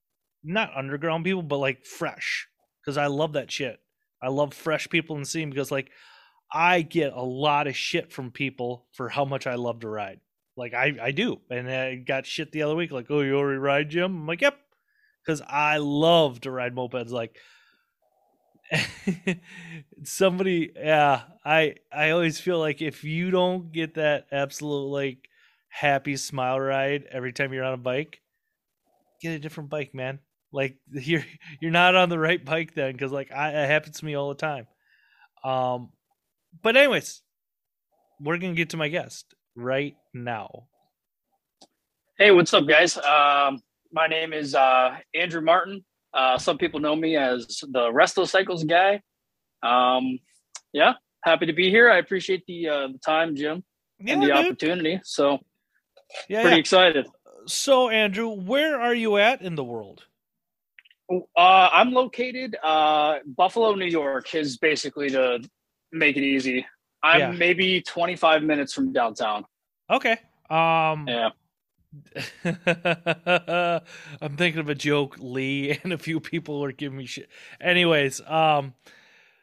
not 0.45 0.71
underground 0.77 1.25
people, 1.25 1.43
but 1.43 1.59
like 1.59 1.85
fresh 1.85 2.47
because 2.81 2.97
I 2.97 3.09
love 3.09 3.33
that 3.33 3.51
shit. 3.51 3.81
I 4.23 4.29
love 4.29 4.55
fresh 4.55 4.89
people 4.89 5.17
in 5.17 5.23
the 5.23 5.29
scene 5.29 5.51
because 5.51 5.73
like 5.73 5.91
I 6.53 6.83
get 6.83 7.13
a 7.13 7.23
lot 7.23 7.67
of 7.67 7.77
shit 7.77 8.13
from 8.13 8.31
people 8.31 8.87
for 8.93 9.09
how 9.09 9.25
much 9.25 9.49
I 9.49 9.57
love 9.57 9.81
to 9.81 9.89
ride. 9.89 10.21
Like 10.57 10.75
I 10.75 10.97
I 11.03 11.11
do, 11.11 11.41
and 11.51 11.69
I 11.69 11.97
got 11.97 12.25
shit 12.25 12.53
the 12.53 12.63
other 12.63 12.77
week 12.77 12.93
like, 12.93 13.07
oh, 13.11 13.23
you 13.23 13.37
already 13.37 13.59
ride, 13.59 13.91
Jim? 13.91 14.15
I'm 14.15 14.27
like, 14.29 14.43
yep 14.43 14.61
because 15.25 15.43
I 15.47 15.79
love 15.79 16.41
to 16.43 16.51
ride 16.51 16.75
mopeds. 16.75 17.11
Like 17.11 17.37
somebody, 20.05 20.73
yeah, 20.77 21.23
I 21.45 21.77
I 21.93 22.11
always 22.11 22.41
feel 22.41 22.59
like 22.59 22.83
if 22.83 23.05
you 23.05 23.31
don't 23.31 23.73
get 23.73 23.95
that 23.95 24.27
absolute 24.33 24.89
like 24.89 25.29
happy 25.69 26.17
smile 26.17 26.59
ride 26.61 27.05
every 27.11 27.33
time 27.33 27.53
you're 27.53 27.65
on 27.65 27.75
a 27.75 27.79
bike, 27.79 28.21
get 29.21 29.33
a 29.33 29.39
different 29.39 29.71
bike, 29.71 29.95
man. 29.95 30.19
Like 30.53 30.77
you're 30.93 31.25
you're 31.61 31.71
not 31.71 31.95
on 31.95 32.09
the 32.09 32.19
right 32.19 32.45
bike 32.45 32.75
then, 32.75 32.93
because 32.93 33.13
like 33.13 33.33
I, 33.33 33.51
it 33.51 33.69
happens 33.69 33.99
to 34.01 34.05
me 34.05 34.15
all 34.15 34.29
the 34.29 34.35
time. 34.35 34.67
Um, 35.45 35.91
but 36.63 36.77
anyways, 36.77 37.23
we're 38.21 38.39
gonna 38.39 38.55
get 38.55 38.71
to 38.71 38.77
my 38.77 38.89
guest 38.89 39.35
right 39.55 39.97
now. 40.13 40.69
Hey, 42.19 42.33
what's 42.33 42.53
up, 42.53 42.67
guys? 42.67 42.97
Um, 42.99 43.63
my 43.93 44.07
name 44.07 44.33
is 44.33 44.55
uh, 44.55 44.97
Andrew 45.15 45.41
Martin. 45.41 45.85
Uh, 46.13 46.39
some 46.39 46.59
people 46.59 46.81
know 46.81 46.97
me 46.97 47.17
as 47.17 47.63
the 47.69 47.91
Resto 47.91 48.27
Cycles 48.27 48.65
guy. 48.65 49.03
Um, 49.63 50.19
yeah, 50.73 50.95
happy 51.25 51.47
to 51.47 51.53
be 51.53 51.71
here. 51.71 51.91
I 51.91 51.99
appreciate 51.99 52.45
the 52.47 52.69
uh, 52.69 52.89
the 52.89 52.99
time, 52.99 53.37
Jim, 53.37 53.63
yeah, 53.99 54.15
and 54.15 54.23
the 54.23 54.27
dude. 54.27 54.37
opportunity. 54.37 55.01
So, 55.05 55.39
yeah, 56.29 56.43
pretty 56.43 56.57
yeah. 56.57 56.61
excited. 56.61 57.07
So, 57.47 57.89
Andrew, 57.89 58.29
where 58.29 58.81
are 58.81 58.95
you 58.95 59.17
at 59.17 59.43
in 59.43 59.55
the 59.55 59.65
world? 59.65 60.05
Uh, 61.11 61.21
I'm 61.73 61.93
located 61.93 62.57
uh, 62.63 63.19
Buffalo, 63.27 63.75
New 63.75 63.87
York. 63.87 64.35
Is 64.35 64.59
basically 64.59 65.11
to 65.11 65.41
make 65.93 66.17
it 66.17 66.23
easy. 66.23 66.67
I'm 67.03 67.21
yeah. 67.21 67.31
maybe 67.31 67.81
25 67.81 68.43
minutes 68.43 68.73
from 68.73 68.93
downtown. 68.93 69.45
Okay. 69.91 70.17
Um, 70.51 71.07
yeah. 71.07 71.31
I'm 72.45 74.37
thinking 74.37 74.61
of 74.61 74.69
a 74.69 74.75
joke, 74.75 75.17
Lee, 75.19 75.79
and 75.85 75.93
a 75.93 75.99
few 75.99 76.21
people 76.21 76.63
are 76.65 76.73
giving 76.73 76.99
me 76.99 77.07
shit. 77.07 77.29
Anyways, 77.61 78.21
um, 78.27 78.75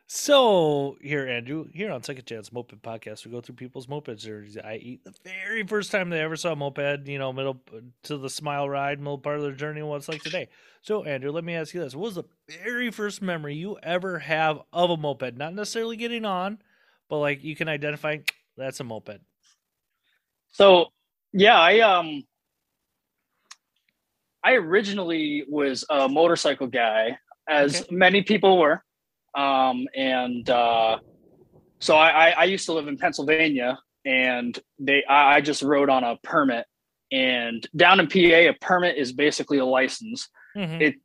so 0.07 0.97
here, 1.01 1.27
Andrew, 1.27 1.67
here 1.73 1.91
on 1.91 2.03
Second 2.03 2.25
Chance 2.25 2.51
Moped 2.51 2.81
Podcast, 2.81 3.25
we 3.25 3.31
go 3.31 3.41
through 3.41 3.55
people's 3.55 3.87
mopeds. 3.87 4.27
I 4.63 4.75
eat 4.75 5.03
the 5.03 5.13
very 5.23 5.65
first 5.65 5.91
time 5.91 6.09
they 6.09 6.21
ever 6.21 6.35
saw 6.35 6.51
a 6.53 6.55
moped, 6.55 7.07
you 7.07 7.17
know, 7.17 7.33
middle 7.33 7.61
to 8.03 8.17
the 8.17 8.29
smile 8.29 8.69
ride, 8.69 8.99
middle 8.99 9.17
part 9.17 9.37
of 9.37 9.43
their 9.43 9.51
journey, 9.53 9.81
what 9.81 9.97
it's 9.97 10.09
like 10.09 10.21
today. 10.21 10.49
So, 10.81 11.03
Andrew, 11.03 11.31
let 11.31 11.43
me 11.43 11.55
ask 11.55 11.73
you 11.73 11.81
this: 11.81 11.95
What 11.95 12.05
was 12.05 12.15
the 12.15 12.25
very 12.63 12.91
first 12.91 13.21
memory 13.21 13.55
you 13.55 13.77
ever 13.81 14.19
have 14.19 14.59
of 14.71 14.91
a 14.91 14.97
moped? 14.97 15.35
Not 15.37 15.55
necessarily 15.55 15.97
getting 15.97 16.25
on, 16.25 16.59
but 17.09 17.17
like 17.19 17.43
you 17.43 17.55
can 17.55 17.67
identify 17.67 18.17
that's 18.55 18.79
a 18.79 18.83
moped. 18.83 19.21
So, 20.51 20.87
yeah, 21.33 21.59
I 21.59 21.79
um 21.79 22.23
I 24.45 24.53
originally 24.53 25.43
was 25.49 25.83
a 25.89 26.07
motorcycle 26.07 26.67
guy, 26.67 27.17
as 27.49 27.81
okay. 27.81 27.95
many 27.95 28.21
people 28.21 28.59
were, 28.59 28.83
um, 29.35 29.87
and 29.95 30.47
uh, 30.47 30.99
so 31.79 31.95
I, 31.95 32.29
I, 32.29 32.43
used 32.43 32.67
to 32.67 32.73
live 32.73 32.87
in 32.87 32.97
Pennsylvania, 32.97 33.79
and 34.05 34.57
they 34.77 35.03
I, 35.09 35.37
I 35.37 35.41
just 35.41 35.63
rode 35.63 35.89
on 35.89 36.03
a 36.03 36.17
permit, 36.23 36.67
and 37.11 37.65
down 37.75 37.99
in 37.99 38.07
PA, 38.07 38.19
a 38.19 38.53
permit 38.61 38.97
is 38.97 39.13
basically 39.13 39.57
a 39.57 39.65
license. 39.65 40.29
Mm-hmm. 40.55 40.81
It 40.81 40.95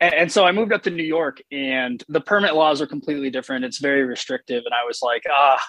and, 0.00 0.14
and 0.14 0.32
so 0.32 0.46
I 0.46 0.52
moved 0.52 0.72
up 0.72 0.82
to 0.84 0.90
New 0.90 1.04
York, 1.04 1.42
and 1.52 2.02
the 2.08 2.22
permit 2.22 2.54
laws 2.54 2.80
are 2.80 2.86
completely 2.86 3.28
different. 3.28 3.66
It's 3.66 3.80
very 3.80 4.04
restrictive, 4.04 4.62
and 4.64 4.74
I 4.74 4.86
was 4.86 5.00
like, 5.02 5.24
ah, 5.30 5.62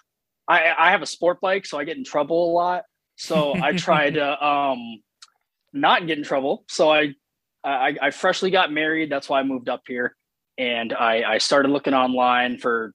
I, 0.47 0.73
I 0.77 0.91
have 0.91 1.01
a 1.01 1.05
sport 1.05 1.41
bike, 1.41 1.65
so 1.65 1.77
I 1.77 1.83
get 1.83 1.97
in 1.97 2.05
trouble 2.05 2.49
a 2.49 2.53
lot. 2.53 2.83
So 3.17 3.53
I 3.61 3.71
tried 3.77 4.13
to 4.15 4.45
um, 4.45 5.01
not 5.73 6.07
get 6.07 6.17
in 6.17 6.23
trouble. 6.23 6.63
So 6.69 6.91
I, 6.91 7.15
I, 7.63 7.95
I 8.01 8.11
freshly 8.11 8.51
got 8.51 8.71
married. 8.71 9.11
That's 9.11 9.27
why 9.27 9.39
I 9.39 9.43
moved 9.43 9.69
up 9.69 9.81
here, 9.87 10.15
and 10.57 10.93
I, 10.93 11.23
I 11.23 11.37
started 11.39 11.71
looking 11.71 11.93
online 11.93 12.57
for, 12.59 12.93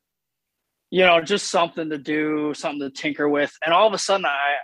you 0.91 1.05
know, 1.05 1.21
just 1.21 1.51
something 1.51 1.91
to 1.91 1.99
do, 1.99 2.55
something 2.55 2.81
to 2.81 2.91
tinker 2.91 3.29
with. 3.29 3.53
And 3.65 3.75
all 3.75 3.87
of 3.87 3.95
a 3.95 3.99
sudden, 3.99 4.27
I, 4.27 4.57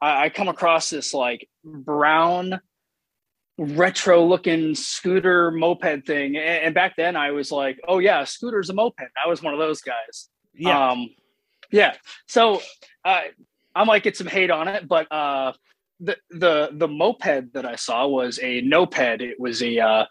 I 0.00 0.28
come 0.28 0.48
across 0.48 0.90
this 0.90 1.12
like 1.12 1.48
brown, 1.64 2.60
retro 3.58 4.24
looking 4.24 4.74
scooter 4.74 5.50
moped 5.50 6.06
thing. 6.06 6.36
And, 6.36 6.74
back 6.74 6.94
then, 6.96 7.16
I 7.16 7.30
was 7.30 7.50
like, 7.50 7.80
oh 7.88 7.98
yeah, 7.98 8.24
scooter's 8.24 8.70
a 8.70 8.74
moped. 8.74 9.00
I 9.00 9.28
was 9.28 9.42
one 9.42 9.54
of 9.54 9.58
those 9.58 9.80
guys. 9.80 10.28
Yeah. 10.54 10.90
Um, 10.90 11.08
yeah. 11.70 11.94
So 12.28 12.60
uh, 13.04 13.22
I 13.74 13.84
might 13.84 14.02
get 14.02 14.16
some 14.16 14.26
hate 14.26 14.50
on 14.50 14.68
it, 14.68 14.86
but 14.86 15.10
uh, 15.10 15.52
the 16.00 16.16
the 16.30 16.70
the 16.72 16.88
moped 16.88 17.52
that 17.52 17.64
I 17.64 17.76
saw 17.76 18.06
was 18.06 18.38
a 18.42 18.62
noped. 18.62 19.20
It 19.20 19.38
was 19.38 19.62
a 19.62 19.78
uh, 19.78 20.04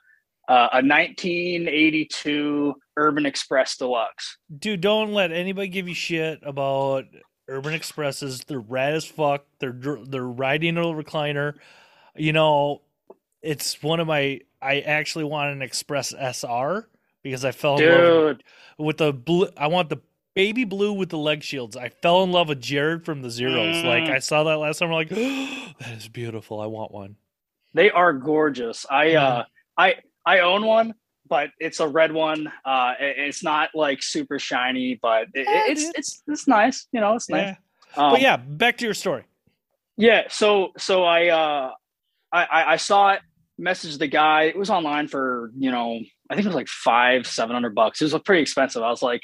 uh, 0.48 0.70
a 0.74 0.82
1982 0.82 2.76
Urban 2.98 3.26
Express 3.26 3.78
Deluxe. 3.78 4.38
Dude, 4.58 4.82
don't 4.82 5.14
let 5.14 5.32
anybody 5.32 5.68
give 5.68 5.88
you 5.88 5.96
shit 5.96 6.40
about 6.44 7.06
Urban 7.48 7.74
Expresses. 7.74 8.44
They're 8.46 8.60
rad 8.60 8.94
as 8.94 9.06
fuck. 9.06 9.46
They're 9.60 9.78
they're 10.08 10.24
riding 10.24 10.78
a 10.78 10.82
recliner. 10.82 11.56
You 12.16 12.34
know, 12.34 12.82
it's 13.42 13.82
one 13.84 14.00
of 14.00 14.08
my. 14.08 14.42
I 14.62 14.80
actually 14.80 15.26
want 15.26 15.52
an 15.52 15.62
Express 15.62 16.14
SR 16.14 16.88
because 17.22 17.46
I 17.46 17.52
fell 17.52 17.78
in 17.78 17.90
love 17.90 18.38
with 18.78 18.98
the 18.98 19.14
blue. 19.14 19.48
I 19.58 19.68
want 19.68 19.90
the 19.90 20.00
baby 20.36 20.64
blue 20.66 20.94
with 20.94 21.10
the 21.10 21.18
leg 21.18 21.42
shields. 21.44 21.76
I 21.78 21.90
fell 21.90 22.24
in 22.24 22.32
love 22.32 22.50
with 22.50 22.62
Jared 22.62 23.06
from 23.06 23.22
the 23.22 23.30
Zeros. 23.30 23.78
Mm. 23.78 23.86
Like 23.86 24.10
I 24.10 24.20
saw 24.20 24.44
that 24.44 24.58
last 24.58 24.80
time. 24.80 24.90
I'm 24.90 24.94
like, 24.96 25.10
that 25.80 25.92
is 25.98 26.08
beautiful. 26.08 26.60
I 26.62 26.68
want 26.68 26.92
one. 26.92 27.16
they 27.74 27.90
are 27.90 28.14
gorgeous. 28.14 28.86
I 28.90 29.16
uh 29.16 29.44
I 29.78 29.96
I 30.26 30.40
own 30.40 30.66
one, 30.66 30.94
but 31.28 31.50
it's 31.60 31.80
a 31.80 31.88
red 31.88 32.12
one. 32.12 32.52
Uh, 32.64 32.94
it- 33.00 33.18
it's 33.20 33.44
not 33.44 33.70
like 33.74 34.02
super 34.04 34.38
shiny, 34.40 35.00
but 35.02 35.28
it, 35.34 35.48
Yeah, 35.48 35.64
it's 35.68 35.84
dude. 35.86 35.96
it's 35.98 36.24
it's 36.28 36.48
nice. 36.48 36.88
You 36.92 37.02
know, 37.02 37.16
it's 37.16 37.30
nice. 37.30 37.56
Yeah. 37.98 38.04
Um, 38.04 38.12
but 38.14 38.22
yeah, 38.22 38.38
back 38.38 38.78
to 38.78 38.86
your 38.86 38.94
story. 38.94 39.24
Yeah, 39.98 40.24
so 40.30 40.70
so 40.78 41.04
I 41.06 41.30
uh 41.30 41.72
I 42.32 42.44
I, 42.44 42.72
I 42.74 42.76
saw 42.78 43.14
it, 43.14 43.22
messaged 43.60 44.00
the 44.00 44.08
guy. 44.08 44.44
It 44.44 44.58
was 44.58 44.70
online 44.70 45.08
for, 45.08 45.52
you 45.58 45.72
know, 45.72 46.00
I 46.30 46.36
think 46.36 46.46
it 46.46 46.50
was 46.50 46.56
like 46.56 46.68
five, 46.68 47.26
seven 47.26 47.54
hundred 47.54 47.74
bucks. 47.76 48.02
It 48.02 48.12
was 48.12 48.22
pretty 48.24 48.42
expensive. 48.42 48.84
I 48.84 48.90
was 48.90 49.02
like, 49.02 49.22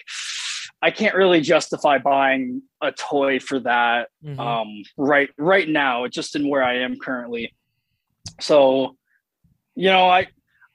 I 0.82 0.90
can't 0.92 1.16
really 1.16 1.42
justify 1.42 1.98
buying 2.00 2.64
a 2.82 2.92
toy 2.92 3.40
for 3.40 3.60
that 3.60 4.10
Mhm. 4.24 4.40
um 4.40 4.84
right 4.98 5.30
right 5.38 5.68
now, 5.70 6.08
just 6.08 6.36
in 6.36 6.48
where 6.50 6.64
I 6.64 6.78
am 6.80 6.98
currently. 6.98 7.54
So, 8.40 8.98
you 9.76 9.90
know, 9.90 10.06
I 10.08 10.28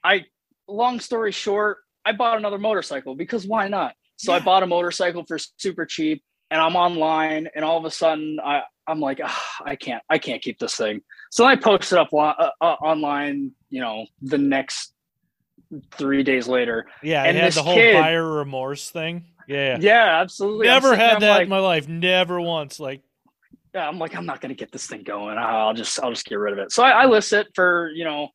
I 0.03 0.25
long 0.67 0.99
story 0.99 1.31
short, 1.31 1.77
I 2.05 2.11
bought 2.13 2.37
another 2.37 2.57
motorcycle 2.57 3.15
because 3.15 3.45
why 3.45 3.67
not? 3.67 3.93
So 4.17 4.33
I 4.33 4.39
bought 4.39 4.63
a 4.63 4.67
motorcycle 4.67 5.23
for 5.27 5.37
super 5.37 5.85
cheap 5.85 6.23
and 6.49 6.59
I'm 6.61 6.75
online 6.75 7.47
and 7.55 7.63
all 7.63 7.77
of 7.77 7.85
a 7.85 7.91
sudden 7.91 8.39
I 8.43 8.63
I'm 8.87 8.99
like 9.01 9.19
"Ah, 9.23 9.55
I 9.65 9.75
can't 9.75 10.01
I 10.09 10.17
can't 10.17 10.41
keep 10.41 10.59
this 10.59 10.75
thing. 10.75 11.01
So 11.31 11.45
I 11.45 11.55
posted 11.57 11.97
up 11.97 12.13
uh, 12.13 12.33
uh, 12.61 12.65
online, 12.81 13.51
you 13.69 13.81
know, 13.81 14.05
the 14.21 14.37
next 14.37 14.93
3 15.91 16.23
days 16.23 16.47
later. 16.47 16.85
yeah, 17.03 17.23
and 17.23 17.35
had 17.35 17.47
this 17.47 17.55
the 17.55 17.63
whole 17.63 17.75
kid- 17.75 17.93
buyer 18.01 18.25
remorse 18.25 18.89
thing. 18.89 19.25
Yeah. 19.47 19.77
Yeah, 19.79 20.19
absolutely. 20.21 20.67
Never 20.67 20.89
there, 20.89 20.97
had 20.97 21.21
that 21.21 21.29
like, 21.29 21.43
in 21.43 21.49
my 21.49 21.59
life. 21.59 21.87
Never 21.87 22.39
once. 22.39 22.79
Like, 22.79 23.01
yeah, 23.73 23.87
I'm 23.87 23.97
like, 23.97 24.15
I'm 24.15 24.25
not 24.25 24.41
gonna 24.41 24.53
get 24.53 24.71
this 24.71 24.87
thing 24.87 25.03
going. 25.03 25.37
I'll 25.37 25.73
just 25.73 26.01
I'll 26.03 26.11
just 26.11 26.25
get 26.25 26.35
rid 26.35 26.53
of 26.53 26.59
it. 26.59 26.71
So 26.71 26.83
I, 26.83 27.03
I 27.03 27.05
list 27.05 27.33
it 27.33 27.47
for 27.53 27.89
you 27.93 28.03
know 28.03 28.29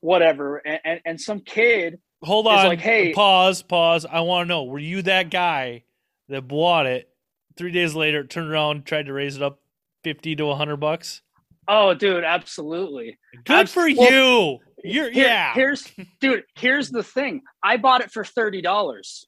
whatever, 0.00 0.58
and 0.58 0.80
and, 0.84 1.00
and 1.04 1.20
some 1.20 1.40
kid. 1.40 1.98
hold 2.22 2.46
on. 2.46 2.66
like, 2.66 2.80
hey- 2.80 3.12
pause, 3.12 3.62
pause. 3.62 4.06
I 4.06 4.20
want 4.20 4.46
to 4.46 4.48
know: 4.48 4.64
Were 4.64 4.78
you 4.78 5.02
that 5.02 5.30
guy 5.30 5.84
that 6.28 6.42
bought 6.42 6.86
it? 6.86 7.08
Three 7.56 7.72
days 7.72 7.94
later, 7.94 8.24
turned 8.24 8.50
around, 8.50 8.86
tried 8.86 9.06
to 9.06 9.12
raise 9.12 9.36
it 9.36 9.42
up 9.42 9.60
fifty 10.04 10.36
to 10.36 10.54
hundred 10.54 10.76
bucks. 10.76 11.22
Oh, 11.68 11.94
dude, 11.94 12.24
absolutely. 12.24 13.18
Good 13.44 13.60
Abs- 13.60 13.72
for 13.72 13.82
well, 13.82 14.12
you. 14.12 14.58
You're 14.84 15.10
Here- 15.10 15.24
yeah. 15.24 15.54
Here's 15.54 15.90
dude. 16.20 16.44
Here's 16.54 16.90
the 16.90 17.02
thing. 17.02 17.42
I 17.62 17.76
bought 17.76 18.00
it 18.00 18.10
for 18.10 18.24
thirty 18.24 18.62
dollars. 18.62 19.26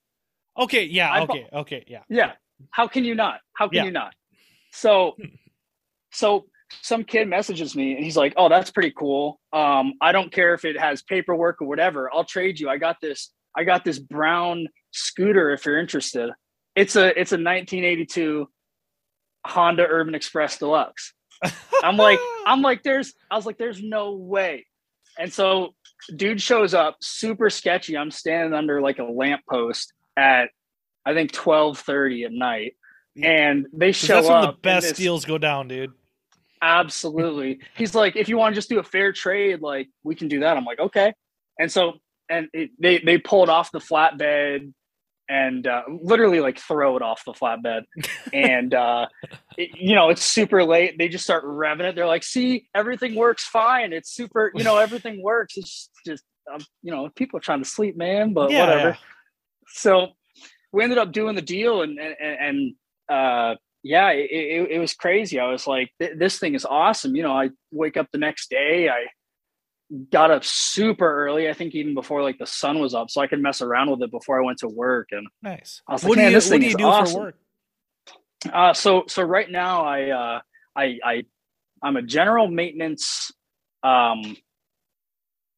Okay, 0.58 0.84
yeah. 0.84 1.11
I 1.11 1.20
Okay, 1.23 1.46
okay, 1.52 1.84
yeah. 1.87 2.02
Yeah. 2.08 2.32
How 2.70 2.87
can 2.87 3.04
you 3.04 3.14
not? 3.14 3.40
How 3.54 3.68
can 3.68 3.76
Yeah. 3.76 3.84
you 3.84 3.90
not? 3.90 4.14
So, 4.73 5.16
so 6.12 6.46
some 6.82 7.04
kid 7.04 7.28
messages 7.28 7.76
me 7.76 7.94
and 7.94 8.04
he's 8.04 8.16
like, 8.16 8.34
"Oh, 8.37 8.49
that's 8.49 8.70
pretty 8.70 8.92
cool. 8.96 9.40
Um, 9.52 9.94
I 10.00 10.12
don't 10.12 10.32
care 10.32 10.54
if 10.54 10.64
it 10.64 10.78
has 10.78 11.02
paperwork 11.02 11.61
or 11.62 11.68
whatever. 11.68 12.11
I'll 12.12 12.25
trade 12.25 12.58
you. 12.58 12.68
I 12.68 12.78
got 12.78 13.00
this. 13.00 13.32
I 13.56 13.64
got 13.64 13.84
this 13.84 13.99
brown 13.99 14.66
scooter 14.92 15.50
if 15.50 15.64
you're 15.66 15.78
interested. 15.78 16.30
It's 16.75 16.96
a 16.96 17.06
it's 17.08 17.32
a 17.32 17.37
1982 17.38 18.49
Honda 19.46 19.87
Urban 19.87 20.14
Express 20.14 20.58
Deluxe. 20.58 21.12
I'm 21.82 21.96
like, 21.96 22.18
I'm 22.46 22.62
like, 22.62 22.82
there's, 22.82 23.12
I 23.30 23.37
was 23.37 23.46
like, 23.46 23.58
there's 23.58 23.82
no 23.82 24.12
way. 24.16 24.66
And 25.18 25.32
so, 25.32 25.75
dude 26.16 26.40
shows 26.40 26.75
up, 26.75 26.96
super 27.00 27.50
sketchy. 27.50 27.96
I'm 27.96 28.11
standing 28.11 28.54
under 28.54 28.80
like 28.80 28.99
a 28.99 29.04
lamppost 29.04 29.92
at, 30.16 30.50
I 31.04 31.14
think 31.14 31.33
12:30 31.33 32.26
at 32.26 32.33
night, 32.33 32.75
and 33.23 33.66
they 33.73 33.92
show 33.92 34.16
that's 34.16 34.28
when 34.28 34.37
up. 34.38 34.54
the 34.56 34.61
best 34.61 34.88
this- 34.88 34.99
deals 34.99 35.25
go 35.25 35.38
down, 35.38 35.68
dude. 35.68 35.92
Absolutely. 36.62 37.61
He's 37.76 37.94
like, 37.94 38.16
if 38.16 38.26
you 38.28 38.38
want 38.38 38.54
to 38.54 38.59
just 38.59 38.71
do 38.71 38.78
a 38.78 38.83
fair 38.83 39.12
trade, 39.12 39.61
like 39.61 39.88
we 40.02 40.14
can 40.14 40.28
do 40.28 40.40
that. 40.40 40.56
I'm 40.56 40.64
like, 40.64 40.78
okay. 40.80 41.12
And 41.59 41.71
so, 41.71 41.94
and 42.30 42.49
it, 42.54 42.71
they 42.80 42.99
they 42.99 43.18
pulled 43.18 43.50
off 43.50 43.71
the 43.71 43.80
flatbed 43.80 44.73
and 45.28 45.66
uh, 45.66 45.83
literally 45.88 46.40
like 46.40 46.59
throw 46.59 46.97
it 46.97 47.02
off 47.02 47.23
the 47.26 47.33
flatbed. 47.33 47.83
and 48.33 48.75
uh, 48.75 49.06
it, 49.59 49.78
you 49.78 49.94
know, 49.94 50.09
it's 50.09 50.25
super 50.25 50.64
late. 50.64 50.97
They 50.99 51.09
just 51.09 51.25
start 51.25 51.44
revving 51.44 51.80
it. 51.83 51.94
They're 51.97 52.06
like, 52.06 52.25
see, 52.25 52.66
everything 52.75 53.14
works 53.14 53.44
fine. 53.44 53.92
It's 53.92 54.11
super. 54.11 54.50
You 54.54 54.64
know, 54.64 54.78
everything 54.78 55.23
works. 55.23 55.59
It's 55.59 55.90
just, 56.06 56.25
um, 56.52 56.61
you 56.83 56.92
know, 56.92 57.11
people 57.14 57.37
are 57.38 57.42
trying 57.42 57.62
to 57.62 57.68
sleep, 57.68 57.97
man. 57.97 58.33
But 58.33 58.50
Yeah, 58.50 58.61
whatever. 58.66 58.99
So 59.68 60.09
we 60.73 60.83
ended 60.83 60.99
up 60.99 61.12
doing 61.12 61.35
the 61.35 61.42
deal, 61.42 61.83
and 61.83 61.99
and, 61.99 62.16
and 62.21 62.75
uh, 63.09 63.56
yeah, 63.83 64.11
it, 64.11 64.30
it, 64.30 64.71
it 64.73 64.78
was 64.78 64.94
crazy. 64.94 65.38
I 65.38 65.47
was 65.50 65.66
like, 65.66 65.90
this 65.99 66.38
thing 66.38 66.54
is 66.54 66.64
awesome. 66.64 67.14
You 67.14 67.23
know, 67.23 67.33
I 67.33 67.50
wake 67.71 67.97
up 67.97 68.09
the 68.12 68.18
next 68.18 68.50
day. 68.50 68.88
I 68.88 69.06
got 70.11 70.30
up 70.30 70.44
super 70.44 71.06
early. 71.26 71.49
I 71.49 71.52
think 71.52 71.75
even 71.75 71.94
before 71.94 72.23
like 72.23 72.38
the 72.38 72.47
sun 72.47 72.78
was 72.80 72.94
up, 72.94 73.11
so 73.11 73.21
I 73.21 73.26
could 73.26 73.40
mess 73.40 73.61
around 73.61 73.90
with 73.90 74.02
it 74.02 74.11
before 74.11 74.40
I 74.40 74.44
went 74.44 74.59
to 74.59 74.68
work. 74.68 75.09
And 75.12 75.26
Nice. 75.42 75.83
I 75.87 75.92
was 75.92 76.02
like, 76.02 76.09
what 76.11 76.16
do 76.18 76.25
you 76.25 76.30
this 76.30 76.47
What 76.47 76.50
thing 76.52 76.61
do 76.61 76.66
you 76.66 76.71
is 76.73 76.76
do 76.76 76.85
awesome." 76.87 77.14
for 77.14 77.21
work? 77.21 77.37
uh, 78.52 78.73
so 78.75 79.04
so 79.06 79.23
right 79.23 79.50
now, 79.50 79.85
I 79.85 80.11
uh, 80.11 80.40
I 80.76 80.99
I 81.04 81.23
I'm 81.83 81.97
a 81.97 82.02
general 82.02 82.49
maintenance 82.49 83.30
um, 83.83 84.37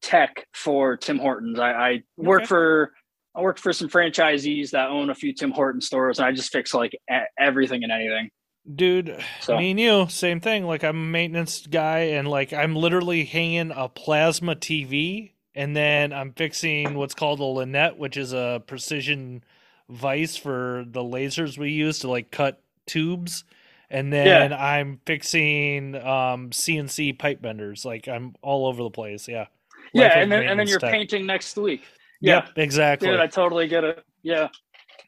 tech 0.01 0.45
for 0.53 0.97
Tim 0.97 1.17
Hortons. 1.17 1.59
I, 1.59 1.71
I 1.71 2.03
work 2.17 2.41
Okay. 2.41 2.47
for 2.47 2.93
I 3.37 3.41
work 3.41 3.59
for 3.59 3.71
some 3.71 3.87
franchisees 3.87 4.71
that 4.71 4.89
own 4.89 5.09
a 5.11 5.15
few 5.15 5.31
Tim 5.33 5.51
Horton 5.51 5.79
stores, 5.79 6.17
and 6.19 6.25
I 6.27 6.31
just 6.31 6.51
fix 6.51 6.73
like 6.73 6.97
everything 7.39 7.83
and 7.83 7.91
anything. 7.91 8.29
Dude, 8.73 9.23
So- 9.41 9.57
me 9.57 9.71
and 9.71 9.79
you, 9.79 10.07
same 10.09 10.41
thing. 10.41 10.65
Like 10.65 10.83
I'm 10.83 10.97
a 10.97 10.99
maintenance 11.11 11.65
guy, 11.67 11.99
and 11.99 12.27
like 12.27 12.51
I'm 12.51 12.75
literally 12.75 13.23
hanging 13.25 13.71
a 13.71 13.87
plasma 13.87 14.55
TV, 14.55 15.31
and 15.55 15.75
then 15.75 16.11
I'm 16.13 16.33
fixing 16.33 16.95
what's 16.95 17.13
called 17.13 17.39
a 17.39 17.43
Lynette, 17.45 17.97
which 17.97 18.17
is 18.17 18.33
a 18.33 18.61
precision 18.65 19.43
vice 19.89 20.35
for 20.35 20.83
the 20.87 21.01
lasers 21.03 21.57
we 21.57 21.69
use 21.71 21.99
to 21.99 22.09
like 22.09 22.31
cut 22.31 22.61
tubes. 22.87 23.43
And 23.89 24.11
then 24.11 24.51
I'm 24.51 24.99
fixing 25.05 25.95
um, 25.95 26.49
CNC 26.49 27.17
pipe 27.17 27.41
benders. 27.41 27.85
Like 27.85 28.09
I'm 28.09 28.35
all 28.41 28.67
over 28.67 28.83
the 28.83 28.89
place. 28.89 29.29
Yeah. 29.29 29.45
Yeah, 29.93 30.03
Life 30.07 30.13
and 30.17 30.31
then 30.31 30.43
and 30.47 30.59
then 30.59 30.67
you're 30.67 30.79
tech. 30.79 30.91
painting 30.91 31.25
next 31.25 31.55
week. 31.55 31.83
Yeah, 32.21 32.35
Yep, 32.45 32.49
exactly. 32.57 33.07
dude, 33.09 33.19
I 33.19 33.27
totally 33.27 33.67
get 33.67 33.83
it. 33.83 34.03
Yeah, 34.23 34.47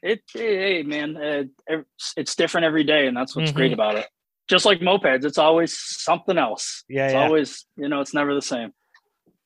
it 0.01 0.21
hey 0.31 0.83
man, 0.83 1.17
uh, 1.17 1.43
it's, 2.15 2.35
different 2.35 2.65
every 2.65 2.83
day, 2.83 3.07
and 3.07 3.17
that's 3.17 3.35
what's 3.35 3.51
great 3.51 3.71
Mhm. 3.71 3.75
about 3.75 3.95
it. 3.95 4.07
Just 4.47 4.65
like 4.65 4.79
mopeds, 4.79 5.25
it's 5.25 5.37
always 5.37 5.77
something 5.77 6.37
else. 6.37 6.83
Yeah, 6.87 7.05
it's 7.05 7.13
yeah. 7.13 7.21
always 7.23 7.65
you 7.77 7.89
know, 7.89 8.01
it's 8.01 8.13
never 8.13 8.33
the 8.33 8.41
same. 8.41 8.73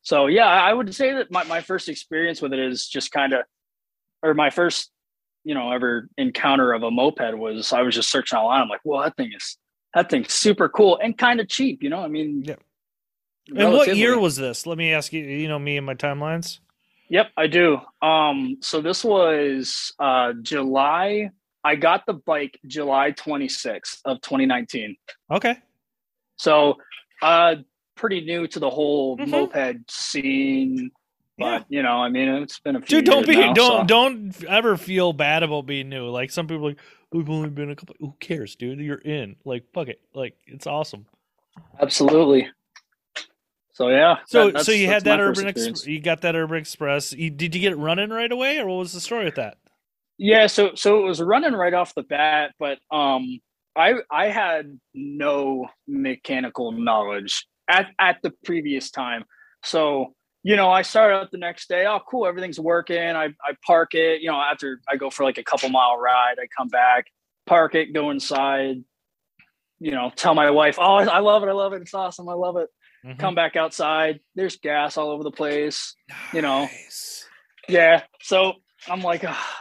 So 0.01 0.27
yeah, 0.27 0.47
I 0.47 0.73
would 0.73 0.93
say 0.93 1.13
that 1.13 1.31
my, 1.31 1.43
my 1.45 1.61
first 1.61 1.87
experience 1.89 2.41
with 2.41 2.51
it 2.53 2.59
is 2.59 2.87
just 2.87 3.11
kind 3.11 3.31
of, 3.33 3.45
or 4.21 4.33
my 4.33 4.49
first, 4.49 4.91
you 5.45 5.53
know, 5.55 5.71
ever 5.71 6.09
encounter 6.17 6.73
of 6.73 6.83
a 6.83 6.91
moped 6.91 7.37
was 7.37 7.71
I 7.71 7.81
was 7.81 7.95
just 7.95 8.09
searching 8.11 8.37
online. 8.37 8.61
I'm 8.63 8.69
like, 8.69 8.81
well, 8.83 9.01
that 9.01 9.15
thing 9.15 9.31
is 9.35 9.57
that 9.93 10.09
thing's 10.09 10.33
super 10.33 10.67
cool 10.67 10.97
and 11.01 11.17
kind 11.17 11.39
of 11.39 11.47
cheap. 11.47 11.81
You 11.83 11.89
know, 11.89 12.01
I 12.01 12.07
mean, 12.09 12.43
Yep. 12.43 12.61
and 13.55 13.71
what 13.73 13.95
year 13.95 14.19
was 14.19 14.35
this? 14.35 14.65
Let 14.65 14.77
me 14.77 14.91
ask 14.91 15.13
you. 15.13 15.23
You 15.23 15.47
know 15.47 15.59
me 15.59 15.77
and 15.77 15.85
my 15.85 15.95
timelines. 15.95 16.59
Yep, 17.13 17.27
I 17.37 17.45
do. 17.45 17.77
Um, 18.01 18.57
so 18.61 18.81
this 18.81 19.03
was 19.03 19.93
uh 19.99 20.33
July. 20.41 21.29
I 21.63 21.75
got 21.75 22.07
the 22.07 22.13
bike 22.13 22.59
July 22.65 23.11
26th 23.11 23.99
of 24.03 24.19
2019. 24.21 24.95
Okay. 25.29 25.55
So 26.37 26.77
uh 27.21 27.57
pretty 27.95 28.21
new 28.25 28.47
to 28.47 28.59
the 28.59 28.69
whole 28.69 29.15
Mhm. 29.17 29.27
moped 29.29 29.91
scene. 29.91 30.89
Yeah. 31.37 31.59
But 31.59 31.65
you 31.69 31.83
know, 31.83 31.97
I 31.97 32.09
mean 32.09 32.29
it's 32.29 32.59
been 32.59 32.77
a 32.77 32.81
few 32.81 32.97
Dude, 32.97 33.05
don't 33.05 33.27
be 33.27 33.35
now, 33.35 33.53
don't 33.53 33.81
so- 33.81 33.85
don't 33.85 34.43
ever 34.45 34.75
feel 34.75 35.13
bad 35.13 35.43
about 35.43 35.67
being 35.67 35.89
new. 35.89 36.09
Like 36.09 36.31
some 36.31 36.47
people 36.47 36.65
are 36.65 36.69
like 36.69 36.79
we've 37.11 37.29
only 37.29 37.49
been 37.49 37.69
a 37.69 37.75
couple. 37.75 37.95
Who 37.99 38.15
cares, 38.19 38.55
dude? 38.55 38.79
You're 38.79 38.97
in. 38.97 39.35
Like 39.45 39.65
fuck 39.71 39.87
it. 39.87 40.01
Like 40.15 40.35
it's 40.47 40.65
awesome. 40.65 41.05
absolutely. 41.79 42.47
So 43.73 43.89
yeah. 43.89 44.17
So 44.27 44.51
that- 44.51 44.65
so 44.65 44.71
you 44.71 44.87
had 44.87 45.03
that 45.05 45.17
that's 45.17 45.19
my 45.19 45.25
first 45.25 45.39
Urban 45.39 45.47
Express. 45.49 45.87
You 45.87 45.99
got 46.01 46.21
that 46.21 46.35
Urban 46.35 46.57
Express. 46.57 47.13
You, 47.13 47.29
did 47.29 47.55
you 47.55 47.61
get 47.61 47.73
it 47.73 47.77
running 47.77 48.09
right 48.11 48.31
away, 48.31 48.59
or 48.59 48.67
what 48.67 48.77
was 48.77 48.93
the 48.93 48.99
story 48.99 49.25
with 49.25 49.35
that? 49.35 49.57
Yeah, 50.17 50.47
so 50.47 50.75
so 50.75 50.99
it 50.99 51.03
was 51.07 51.21
running 51.21 51.53
right 51.53 51.73
off 51.73 51.95
the 51.95 52.03
bat, 52.03 52.51
but 52.59 52.79
um 52.91 53.39
I 53.75 53.95
I 54.11 54.27
had 54.27 54.79
no 54.93 55.67
mechanical 55.87 56.71
knowledge. 56.71 57.45
at 57.69 57.87
at 57.99 58.17
the 58.23 58.31
previous 58.45 58.91
time. 58.91 59.25
So 59.63 60.13
you 60.43 60.57
know, 60.57 60.69
I 60.69 60.81
started 60.83 61.15
out 61.15 61.31
the 61.31 61.37
next 61.37 61.69
day. 61.69 61.85
Oh, 61.85 61.99
cool, 62.07 62.27
everything's 62.27 62.59
working. 62.59 62.97
I 62.99 63.25
I 63.27 63.53
park 63.65 63.95
it. 63.95 64.21
You 64.21 64.29
know, 64.29 64.39
after 64.41 64.81
I 64.89 64.97
go 64.97 65.09
for 65.09 65.23
like 65.23 65.37
a 65.37 65.43
couple 65.43 65.69
mile 65.69 65.97
ride, 65.97 66.35
I 66.39 66.47
come 66.57 66.67
back, 66.67 67.05
park 67.47 67.75
it, 67.75 67.93
go 67.93 68.11
inside. 68.11 68.83
You 69.79 69.91
know, 69.91 70.11
tell 70.15 70.35
my 70.35 70.49
wife, 70.51 70.77
oh, 70.79 70.95
I 70.95 71.19
love 71.19 71.43
it, 71.43 71.49
I 71.49 71.51
love 71.53 71.73
it, 71.73 71.81
it's 71.81 71.93
awesome, 71.93 72.29
I 72.29 72.33
love 72.33 72.55
it. 72.57 72.69
Mhm. 73.05 73.19
Come 73.19 73.35
back 73.35 73.55
outside. 73.55 74.19
There's 74.35 74.57
gas 74.57 74.97
all 74.97 75.09
over 75.09 75.23
the 75.23 75.31
place. 75.31 75.95
you 76.33 76.41
know. 76.41 76.67
Yeah. 77.69 78.03
So 78.21 78.53
I'm 78.87 79.01
like, 79.01 79.23
ah, 79.25 79.57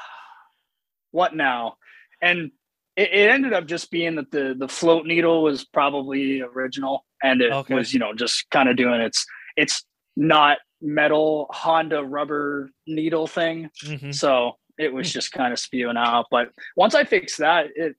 what 1.11 1.35
now? 1.35 1.77
And 2.21 2.51
it, 2.97 3.11
it 3.13 3.31
ended 3.31 3.53
up 3.53 3.67
just 3.67 3.91
being 3.91 4.17
that 4.17 4.31
the 4.31 4.55
the 4.59 4.69
float 4.69 5.07
needle 5.07 5.43
was 5.43 5.65
probably 5.65 6.41
original, 6.41 7.05
and 7.23 7.41
it 7.41 7.53
Okay. 7.53 7.75
was 7.75 7.93
you 7.93 7.99
know 8.01 8.13
just 8.15 8.49
kind 8.51 8.69
of 8.69 8.77
doing 8.77 9.01
its 9.01 9.25
it's 9.57 9.85
not 10.17 10.59
metal 10.81 11.47
Honda 11.51 12.03
rubber 12.05 12.71
needle 12.87 13.27
thing, 13.27 13.71
Mhm. 13.85 14.15
so 14.15 14.53
it 14.79 14.93
was 14.93 15.13
just 15.13 15.33
kind 15.33 15.53
of 15.53 15.59
spewing 15.59 15.97
out. 15.97 16.27
But 16.31 16.51
once 16.77 16.95
I 16.95 17.05
fixed 17.05 17.39
that, 17.39 17.67
it 17.77 17.95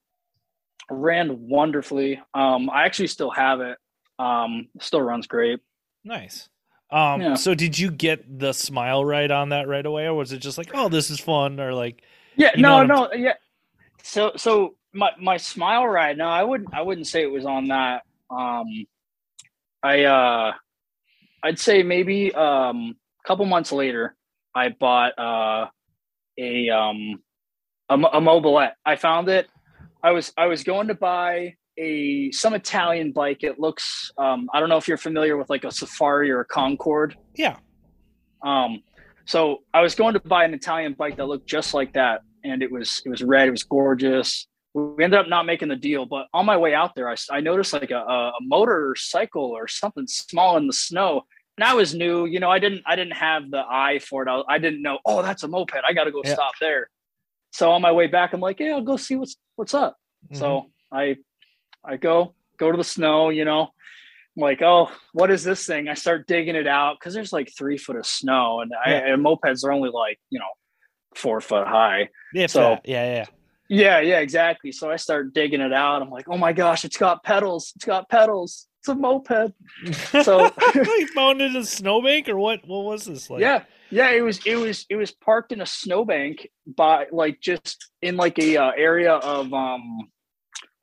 ran 0.89 1.47
wonderfully. 1.47 2.21
Um, 2.33 2.69
I 2.69 2.83
actually 2.85 3.07
still 3.07 3.31
have 3.31 3.62
it. 3.62 3.77
Um, 4.20 4.67
still 4.79 5.01
runs 5.01 5.27
great. 5.27 5.60
Nice. 6.03 6.50
Um, 6.91 7.22
Yeah. 7.22 7.34
so 7.36 7.55
did 7.55 7.77
you 7.77 7.89
get 7.89 8.39
the 8.39 8.53
smile 8.53 9.03
right 9.03 9.29
on 9.29 9.50
that 9.50 9.67
right 9.67 9.86
away, 9.86 10.05
or 10.05 10.13
was 10.13 10.32
it 10.32 10.39
just 10.39 10.58
like, 10.58 10.72
oh, 10.74 10.89
this 10.89 11.10
is 11.10 11.20
fun, 11.20 11.60
or 11.60 11.74
like, 11.74 12.03
Yeah, 12.36 12.51
no, 12.58 12.84
no, 12.84 13.12
yeah. 13.13 13.34
So, 14.03 14.34
so 14.36 14.75
my 14.93 15.12
my 15.20 15.38
smile 15.38 15.88
ride. 15.88 16.17
No, 16.17 16.27
I 16.27 16.43
wouldn't. 16.43 16.74
I 16.74 16.82
wouldn't 16.82 17.08
say 17.08 17.24
it 17.24 17.32
was 17.32 17.46
on 17.46 17.70
that. 17.70 18.03
Um, 18.29 18.86
I 19.82 20.03
uh, 20.03 20.53
I'd 21.41 21.60
say 21.60 21.84
maybe 21.84 22.34
um, 22.34 22.96
a 23.24 23.27
couple 23.27 23.46
months 23.46 23.72
later, 23.72 24.15
I 24.53 24.70
bought 24.70 25.17
uh, 25.17 25.67
a 26.38 26.70
um, 26.70 27.24
a, 27.89 27.96
a 27.96 28.22
Mobylette. 28.22 28.74
I 28.86 28.96
found 28.98 29.29
it. 29.29 29.48
I 30.03 30.12
was 30.12 30.32
I 30.38 30.46
was 30.48 30.63
going 30.63 30.89
to 30.89 30.96
buy 30.96 31.55
a 31.77 32.31
some 32.31 32.53
Italian 32.53 33.11
bike. 33.11 33.43
It 33.43 33.59
looks. 33.59 34.11
Um, 34.17 34.49
I 34.53 34.59
don't 34.59 34.69
know 34.69 34.77
if 34.77 34.87
you're 34.87 34.97
familiar 34.97 35.37
with 35.37 35.49
like 35.49 35.63
a 35.63 35.71
Safari 35.71 36.29
or 36.31 36.41
a 36.41 36.45
Concorde. 36.45 37.15
yeah, 37.35 37.57
Um, 38.41 38.83
so 39.25 39.59
I 39.73 39.81
was 39.81 39.95
going 39.95 40.13
to 40.13 40.19
buy 40.19 40.43
an 40.43 40.53
Italian 40.53 40.93
bike 40.93 41.15
that 41.17 41.25
looked 41.25 41.47
just 41.47 41.73
like 41.73 41.93
that, 41.93 42.21
and 42.43 42.61
it 42.61 42.71
was 42.71 43.01
it 43.05 43.09
was 43.09 43.23
red. 43.23 43.47
It 43.47 43.51
was 43.51 43.63
gorgeous. 43.63 44.47
We 44.73 45.03
ended 45.03 45.19
up 45.19 45.29
not 45.29 45.45
making 45.45 45.69
the 45.69 45.75
deal, 45.75 46.05
but 46.05 46.25
on 46.33 46.45
my 46.47 46.57
way 46.57 46.73
out 46.73 46.95
there, 46.95 47.07
I, 47.07 47.15
I 47.31 47.41
noticed 47.41 47.73
like 47.73 47.91
a, 47.91 47.97
a, 47.99 48.29
a 48.29 48.41
motorcycle 48.41 49.43
or 49.51 49.67
something 49.67 50.07
small 50.07 50.57
in 50.57 50.65
the 50.67 50.73
snow, 50.73 51.21
and 51.57 51.63
I 51.63 51.73
was 51.75 51.93
new. 51.93 52.25
You 52.25 52.39
know, 52.39 52.49
I 52.49 52.59
didn't 52.59 52.81
I 52.85 52.95
didn't 52.95 53.13
have 53.13 53.49
the 53.51 53.63
eye 53.69 53.99
for 53.99 54.23
it. 54.23 54.29
I, 54.29 54.41
I 54.55 54.57
didn't 54.57 54.81
know. 54.81 54.99
Oh, 55.05 55.21
that's 55.21 55.43
a 55.43 55.47
moped. 55.47 55.73
I 55.87 55.93
got 55.93 56.05
to 56.05 56.11
go 56.11 56.21
Yeah. 56.25 56.33
stop 56.33 56.53
there. 56.59 56.89
So 57.51 57.71
on 57.71 57.81
my 57.83 57.91
way 57.91 58.07
back, 58.07 58.33
I'm 58.33 58.39
like, 58.41 58.59
yeah, 58.59 58.71
I'll 58.73 58.81
go 58.81 58.97
see 58.97 59.15
what's 59.15 59.35
what's 59.55 59.73
up. 59.75 59.95
Mm-hmm. 60.25 60.37
So 60.39 60.71
I 60.91 61.17
I 61.85 61.97
go 61.97 62.33
go 62.57 62.71
to 62.71 62.77
the 62.77 62.83
snow, 62.83 63.29
you 63.29 63.45
know. 63.45 63.69
I'm 64.35 64.41
like, 64.41 64.61
oh, 64.63 64.89
what 65.11 65.29
is 65.29 65.43
this 65.43 65.65
thing? 65.65 65.87
I 65.87 65.93
start 65.93 66.25
digging 66.27 66.55
it 66.55 66.65
out 66.67 66.97
because 66.99 67.13
there's 67.13 67.31
like 67.33 67.51
three 67.55 67.77
foot 67.77 67.97
of 67.97 68.05
snow, 68.05 68.61
and, 68.61 68.71
I, 68.85 68.91
and 68.93 69.23
mopeds 69.23 69.63
are 69.63 69.71
only 69.71 69.89
like 69.89 70.19
you 70.29 70.39
know 70.39 70.45
four 71.15 71.39
foot 71.41 71.67
high. 71.67 72.09
yeah, 72.33 72.47
So- 72.47 72.79
yeah, 72.85 73.15
yeah. 73.15 73.25
Yeah, 73.69 73.99
yeah, 74.01 74.19
exactly. 74.19 74.71
So 74.71 74.91
I 74.91 74.97
start 74.97 75.33
digging 75.33 75.61
it 75.61 75.71
out. 75.73 76.01
I'm 76.01 76.09
like, 76.09 76.25
oh 76.29 76.37
my 76.37 76.51
gosh, 76.53 76.83
it's 76.85 76.97
got 76.97 77.23
pedals. 77.23 77.71
It's 77.75 77.85
got 77.85 78.07
pedals. 78.09 78.67
It's 78.79 78.89
a 78.89 78.93
moped. 78.95 79.53
So- 80.23 80.51
you 80.75 81.07
found 81.07 81.41
it 81.41 81.51
in 81.51 81.55
a 81.55 81.65
snowbank, 81.65 82.27
or 82.29 82.37
what? 82.37 82.67
What 82.67 82.83
was 82.83 83.05
this 83.05 83.29
like? 83.29 83.41
yeah, 83.41 83.63
yeah. 83.89 84.09
It 84.11 84.21
was 84.21 84.45
it 84.45 84.55
was 84.57 84.85
it 84.89 84.95
was 84.95 85.11
parked 85.11 85.51
in 85.53 85.61
a 85.61 85.65
snowbank 85.65 86.49
by 86.67 87.05
like 87.11 87.39
just 87.39 87.89
in 88.01 88.17
like 88.17 88.38
a 88.38 88.58
uh, 88.58 88.71
area 88.75 89.13
of 89.13 89.53
um 89.53 90.10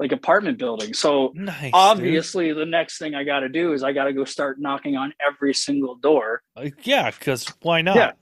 like 0.01 0.11
apartment 0.13 0.59
building. 0.59 0.95
So 0.95 1.31
nice. 1.35 1.61
dude. 1.63 1.71
obviously 1.75 2.53
the 2.55 2.65
next 2.67 2.99
thing 2.99 3.15
I 3.15 3.23
got 3.23 3.41
to 3.41 3.49
do 3.51 3.73
is 3.75 3.85
I 3.85 3.93
got 3.93 4.05
to 4.05 4.13
go 4.13 4.25
start 4.25 4.59
knocking 4.59 4.97
on 4.97 5.13
every 5.25 5.55
single 5.55 5.95
door 5.95 6.43
Like, 6.57 6.87
yeah, 6.87 7.11
because 7.11 7.47
why 7.63 7.83
not? 7.83 7.95
Yeah. 7.97 8.13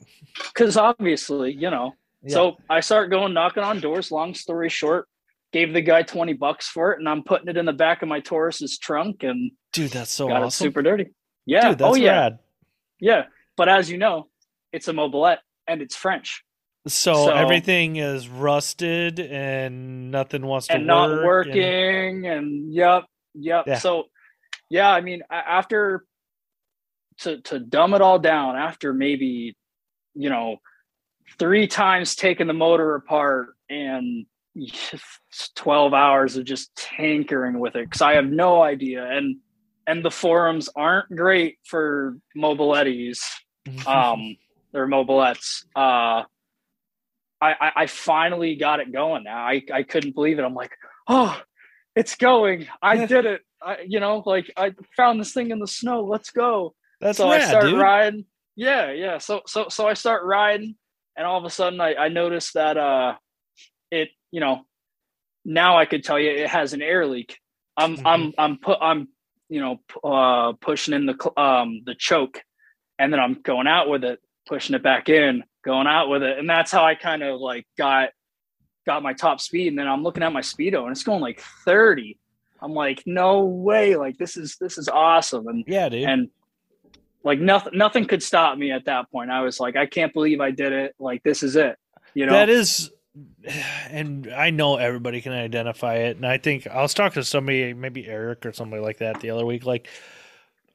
because 0.52 0.76
obviously 0.76 1.52
you 1.52 1.70
know 1.70 1.92
Yeah. 2.22 2.34
so 2.34 2.56
i 2.68 2.80
start 2.80 3.10
going 3.10 3.32
knocking 3.32 3.62
on 3.62 3.80
doors 3.80 4.10
long 4.10 4.34
story 4.34 4.68
short 4.68 5.06
gave 5.52 5.72
the 5.72 5.80
guy 5.80 6.02
20 6.02 6.32
bucks 6.34 6.68
for 6.68 6.92
it 6.92 6.98
and 6.98 7.08
i'm 7.08 7.22
putting 7.22 7.48
it 7.48 7.56
in 7.56 7.64
the 7.64 7.72
back 7.72 8.02
of 8.02 8.08
my 8.08 8.20
taurus's 8.20 8.76
trunk 8.78 9.22
and 9.22 9.52
dude, 9.72 9.90
that's 9.92 10.10
so 10.10 10.28
got 10.28 10.42
it 10.42 10.50
super 10.52 10.82
dirty 10.82 11.06
yeah 11.46 11.68
Dude, 11.70 11.78
that's 11.78 11.92
oh 11.92 11.94
yeah 11.94 12.20
rad. 12.20 12.38
yeah 13.00 13.22
but 13.56 13.68
as 13.68 13.88
you 13.90 13.98
know 13.98 14.28
it's 14.72 14.88
a 14.88 14.92
Mobylette 14.92 15.38
and 15.66 15.80
it's 15.80 15.96
french 15.96 16.44
So, 16.88 17.14
So- 17.26 17.30
everything 17.30 17.96
is 17.96 18.28
rusted 18.28 19.20
and 19.20 20.10
nothing 20.10 20.44
wants 20.46 20.68
to 20.68 20.74
and 20.74 20.82
work. 20.82 20.88
not 20.88 21.10
and- 21.10 21.24
working 21.24 22.26
and, 22.26 22.72
yep 22.74 23.04
yep 23.34 23.64
Yeah. 23.66 23.78
so 23.78 24.04
yeah 24.70 24.90
i 24.90 25.00
mean 25.00 25.22
after 25.30 26.04
to 27.20 27.40
to 27.42 27.58
dumb 27.58 27.94
it 27.94 28.00
all 28.00 28.18
down 28.18 28.56
after 28.56 28.92
maybe 28.92 29.54
you 30.14 30.30
know 30.30 30.56
three 31.38 31.66
times 31.66 32.16
taking 32.16 32.46
the 32.46 32.52
motor 32.54 32.94
apart 32.94 33.50
and 33.70 34.26
12 35.54 35.94
hours 35.94 36.36
of 36.36 36.44
just 36.44 36.74
tankering 36.74 37.58
with 37.60 37.76
it 37.76 37.84
because 37.84 38.02
i 38.02 38.14
have 38.14 38.26
no 38.26 38.62
idea 38.62 39.04
and 39.04 39.36
and 39.86 40.04
the 40.04 40.10
forums 40.10 40.68
aren't 40.74 41.14
great 41.14 41.58
for 41.64 42.16
mobilettis 42.36 43.20
um 43.86 44.36
or 44.74 44.86
Mobylettes 44.86 45.64
uh 45.76 46.22
I, 47.40 47.52
I 47.52 47.72
i 47.82 47.86
finally 47.86 48.56
got 48.56 48.80
it 48.80 48.92
going. 48.92 49.24
Now 49.24 49.38
i 49.46 49.62
i 49.72 49.82
couldn't 49.82 50.14
believe 50.14 50.38
it. 50.38 50.42
I'm 50.42 50.54
like 50.54 50.72
oh 51.08 51.40
it's 51.96 52.14
going. 52.16 52.66
I 52.82 53.06
did 53.06 53.26
it. 53.26 53.42
I 53.62 53.78
you 53.86 54.00
know 54.00 54.22
like 54.26 54.50
i 54.56 54.72
found 54.96 55.20
this 55.20 55.32
thing 55.32 55.50
in 55.50 55.58
the 55.58 55.66
snow. 55.66 56.04
Let's 56.04 56.30
go. 56.30 56.74
That's 57.00 57.18
so 57.18 57.30
rad, 57.30 57.42
i 57.42 57.46
start 57.48 57.64
dude. 57.66 57.78
riding. 57.80 58.24
Yeah 58.56 58.92
yeah. 58.92 59.18
So 59.18 59.42
so 59.46 59.68
so 59.68 59.86
i 59.86 59.94
start 59.94 60.24
riding 60.24 60.76
and 61.16 61.26
all 61.26 61.38
of 61.38 61.44
a 61.44 61.50
sudden 61.50 61.80
i 61.80 61.94
i 61.94 62.08
noticed 62.08 62.54
that 62.54 62.76
uh 62.76 63.14
it 63.90 64.08
you 64.30 64.40
know 64.40 64.62
now 65.44 65.78
i 65.78 65.86
could 65.86 66.04
tell 66.04 66.18
you 66.18 66.30
it 66.30 66.48
has 66.48 66.72
an 66.72 66.82
air 66.82 67.06
leak. 67.06 67.38
I'm 67.76 67.96
Mhm. 67.96 68.02
i'm 68.04 68.32
i'm 68.38 68.58
put 68.58 68.78
i'm 68.80 69.08
you 69.48 69.60
know 69.60 69.80
uh 70.04 70.52
pushing 70.60 70.94
in 70.94 71.06
the 71.06 71.40
um 71.40 71.82
the 71.86 71.94
choke 71.94 72.42
and 72.98 73.12
then 73.12 73.20
i'm 73.20 73.34
going 73.42 73.66
out 73.66 73.88
with 73.88 74.04
it 74.04 74.18
pushing 74.46 74.74
it 74.74 74.82
back 74.82 75.08
in 75.08 75.42
going 75.68 75.86
out 75.86 76.08
with 76.08 76.22
it. 76.22 76.38
And 76.38 76.48
that's 76.48 76.72
how 76.72 76.84
i 76.84 76.94
kind 76.94 77.22
of 77.22 77.40
like 77.40 77.66
got 77.76 78.10
got 78.86 79.02
my 79.02 79.12
top 79.12 79.40
speed. 79.40 79.68
And 79.68 79.78
then 79.78 79.86
i'm 79.86 80.02
looking 80.02 80.22
at 80.22 80.32
my 80.32 80.40
speedo 80.40 80.82
and 80.82 80.90
it's 80.90 81.04
going 81.04 81.20
like 81.20 81.40
30 81.64 82.18
i'm 82.60 82.72
like 82.72 83.02
no 83.06 83.44
way. 83.44 83.96
Like 83.96 84.18
this 84.18 84.36
is 84.36 84.56
this 84.60 84.78
is 84.78 84.88
awesome. 84.88 85.46
And 85.46 85.64
Yeah, 85.66 85.88
dude. 85.88 86.04
and 86.04 86.28
like 87.22 87.38
nothing 87.40 87.76
nothing 87.76 88.06
could 88.06 88.22
stop 88.22 88.56
me 88.58 88.72
at 88.72 88.86
that 88.86 89.10
point. 89.12 89.30
I 89.30 89.42
was 89.42 89.60
like 89.60 89.76
i 89.76 89.86
can't 89.86 90.12
believe 90.12 90.40
i 90.40 90.50
did 90.50 90.72
it. 90.72 90.94
Like 90.98 91.22
this 91.22 91.42
is 91.42 91.56
it 91.56 91.78
you 92.14 92.26
know? 92.26 92.32
That 92.32 92.48
is, 92.48 92.90
and 93.90 94.28
I 94.34 94.50
know 94.50 94.76
everybody 94.76 95.20
can 95.20 95.32
identify 95.32 95.96
it. 95.96 96.16
And 96.16 96.26
I 96.26 96.38
think 96.38 96.66
I 96.66 96.82
was 96.82 96.94
talking 96.94 97.22
to 97.22 97.24
somebody, 97.24 97.74
maybe 97.74 98.06
Eric 98.06 98.44
or 98.44 98.52
somebody 98.52 98.82
like 98.82 98.98
that, 98.98 99.20
the 99.20 99.30
other 99.30 99.46
week. 99.46 99.64
Like, 99.64 99.88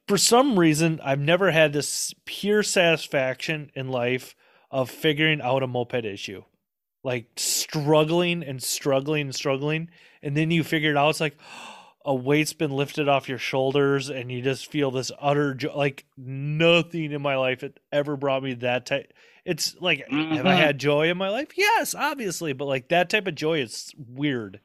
for 0.08 0.18
some 0.18 0.58
reason, 0.58 1.00
I've 1.02 1.20
never 1.20 1.50
had 1.50 1.72
this 1.72 2.14
pure 2.24 2.62
satisfaction 2.62 3.70
in 3.74 3.88
life 3.88 4.34
of 4.74 4.90
figuring 4.90 5.40
out 5.40 5.62
a 5.62 5.66
moped 5.66 6.04
issue. 6.04 6.42
Like 7.02 7.26
struggling 7.36 8.42
and 8.42 8.62
struggling 8.62 9.22
and 9.22 9.34
struggling, 9.34 9.88
and 10.22 10.36
then 10.36 10.50
you 10.50 10.64
figure 10.64 10.90
it 10.90 10.96
out. 10.96 11.10
It's 11.10 11.20
like 11.20 11.36
a 12.04 12.14
weight's 12.14 12.52
been 12.52 12.70
lifted 12.72 13.08
off 13.08 13.28
your 13.28 13.38
shoulders, 13.38 14.10
and 14.10 14.30
you 14.32 14.42
just 14.42 14.70
feel 14.70 14.90
this 14.90 15.10
utter 15.20 15.54
jo- 15.54 15.76
like 15.76 16.04
nothing 16.16 17.12
in 17.12 17.22
my 17.22 17.36
life 17.36 17.60
had 17.62 17.80
ever 17.92 18.16
brought 18.16 18.42
me 18.42 18.54
that 18.54 18.84
type. 18.86 19.12
It's 19.44 19.76
like, 19.80 19.98
have 20.10 20.46
I 20.46 20.54
Mhm. 20.54 20.56
had 20.56 20.78
joy 20.78 21.10
in 21.10 21.18
my 21.18 21.28
life? 21.28 21.48
Yes, 21.56 21.94
obviously, 21.94 22.52
but 22.54 22.64
like 22.64 22.88
that 22.88 23.10
type 23.10 23.26
of 23.26 23.34
joy 23.34 23.60
is 23.60 23.94
weird. 23.96 24.60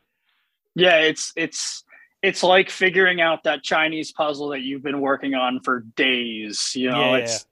yeah 0.75 0.97
it's 0.99 1.33
it's 1.35 1.83
it's 2.21 2.43
like 2.43 2.69
figuring 2.69 3.19
out 3.21 3.43
that 3.43 3.63
chinese 3.63 4.11
puzzle 4.11 4.49
that 4.49 4.61
you've 4.61 4.83
been 4.83 5.01
working 5.01 5.33
on 5.33 5.59
for 5.61 5.79
days 5.95 6.73
you 6.75 6.89
know 6.89 7.15
Yeah, 7.15 7.21
it's 7.23 7.45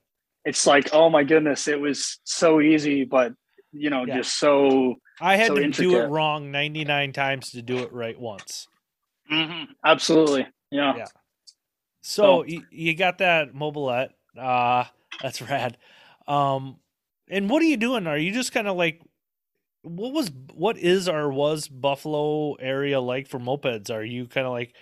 it's 0.47 0.65
like 0.65 0.89
oh 0.93 1.09
my 1.09 1.23
goodness 1.23 1.67
it 1.67 1.79
was 1.79 2.19
so 2.23 2.61
easy 2.61 3.03
but 3.03 3.33
you 3.73 3.89
know 3.89 4.05
Yeah. 4.05 4.17
just 4.17 4.37
so 4.39 4.95
I 5.19 5.35
had 5.35 5.47
So 5.47 5.55
to 5.55 5.69
do 5.69 5.97
it 5.99 6.07
wrong 6.07 6.51
99 6.51 7.11
times 7.13 7.51
to 7.51 7.61
do 7.61 7.79
it 7.79 7.91
right 7.91 8.17
once. 8.19 8.67
Mhm. 9.31 9.67
absolutely 9.83 10.47
yeah, 10.71 10.95
Yeah. 10.97 11.05
So 12.01 12.23
So- 12.23 12.43
you, 12.45 12.63
you 12.71 12.93
got 12.95 13.17
that 13.19 13.53
Mobylette. 13.53 14.11
Uh 14.37 14.85
that's 15.21 15.41
rad. 15.41 15.77
Um 16.27 16.79
and 17.29 17.49
what 17.49 17.61
are 17.61 17.65
you 17.65 17.77
doing? 17.77 18.07
Are 18.07 18.17
you 18.17 18.31
just 18.31 18.53
kind 18.53 18.67
of 18.67 18.77
like 18.77 19.01
what 19.81 20.13
was 20.13 20.31
what 20.53 20.77
is 20.77 21.07
or 21.09 21.29
was 21.31 21.67
Buffalo 21.67 22.53
area 22.55 22.99
like 23.01 23.27
for 23.27 23.39
mopeds? 23.39 23.89
Are 23.89 24.03
you 24.03 24.27
kind 24.27 24.45
of 24.47 24.53
like 24.53 24.75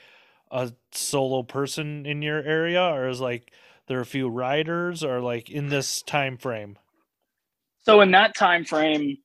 a 0.51 0.71
solo 0.91 1.41
person 1.43 2.06
in 2.06 2.21
your 2.21 2.41
area, 2.41 2.82
or 2.82 3.08
is 3.10 3.19
like 3.21 3.51
there 3.88 3.98
are 3.98 4.02
a 4.02 4.06
few 4.06 4.30
riders, 4.30 5.04
or 5.04 5.21
like 5.21 5.50
in 5.50 5.69
this 5.69 6.02
time 6.02 6.38
frame? 6.38 6.78
So 7.82 8.02
in 8.02 8.12
that 8.12 8.36
time 8.36 8.65
frame, 8.65 9.17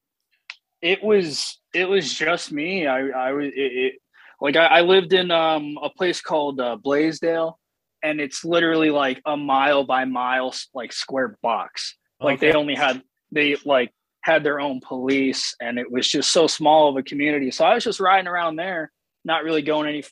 it 0.83 1.03
was 1.03 1.59
it 1.75 1.88
was 1.88 2.12
just 2.12 2.53
me. 2.53 2.87
I 2.87 3.09
I 3.09 3.33
was 3.33 3.46
it, 3.46 3.53
it 3.57 3.94
like 4.40 4.57
I, 4.57 4.66
I, 4.66 4.81
lived 4.83 5.12
in 5.12 5.31
um 5.31 5.79
a 5.83 5.90
place 5.90 6.20
called 6.20 6.61
uh, 6.61 6.77
Blasdell, 6.83 7.55
and 8.03 8.20
it's 8.20 8.44
literally 8.44 8.90
like 8.90 9.20
a 9.27 9.37
mile 9.37 9.85
by 9.85 10.05
mile 10.05 10.55
like 10.75 10.92
square 10.92 11.38
box. 11.42 11.96
Like 12.20 12.38
okay. 12.38 12.51
they 12.51 12.57
only 12.57 12.75
had 12.75 13.03
they 13.33 13.57
like 13.64 13.92
had 14.23 14.44
their 14.44 14.61
own 14.61 14.81
police, 14.81 15.55
and 15.61 15.79
it 15.79 15.90
was 15.90 16.09
just 16.09 16.33
so 16.33 16.46
small 16.46 16.90
of 16.90 16.96
a 16.96 17.03
community. 17.03 17.51
So 17.51 17.64
I 17.64 17.75
was 17.75 17.85
just 17.85 18.01
riding 18.01 18.29
around 18.29 18.57
there, 18.57 18.92
not 19.25 19.44
really 19.44 19.62
going 19.62 19.88
any, 19.88 20.05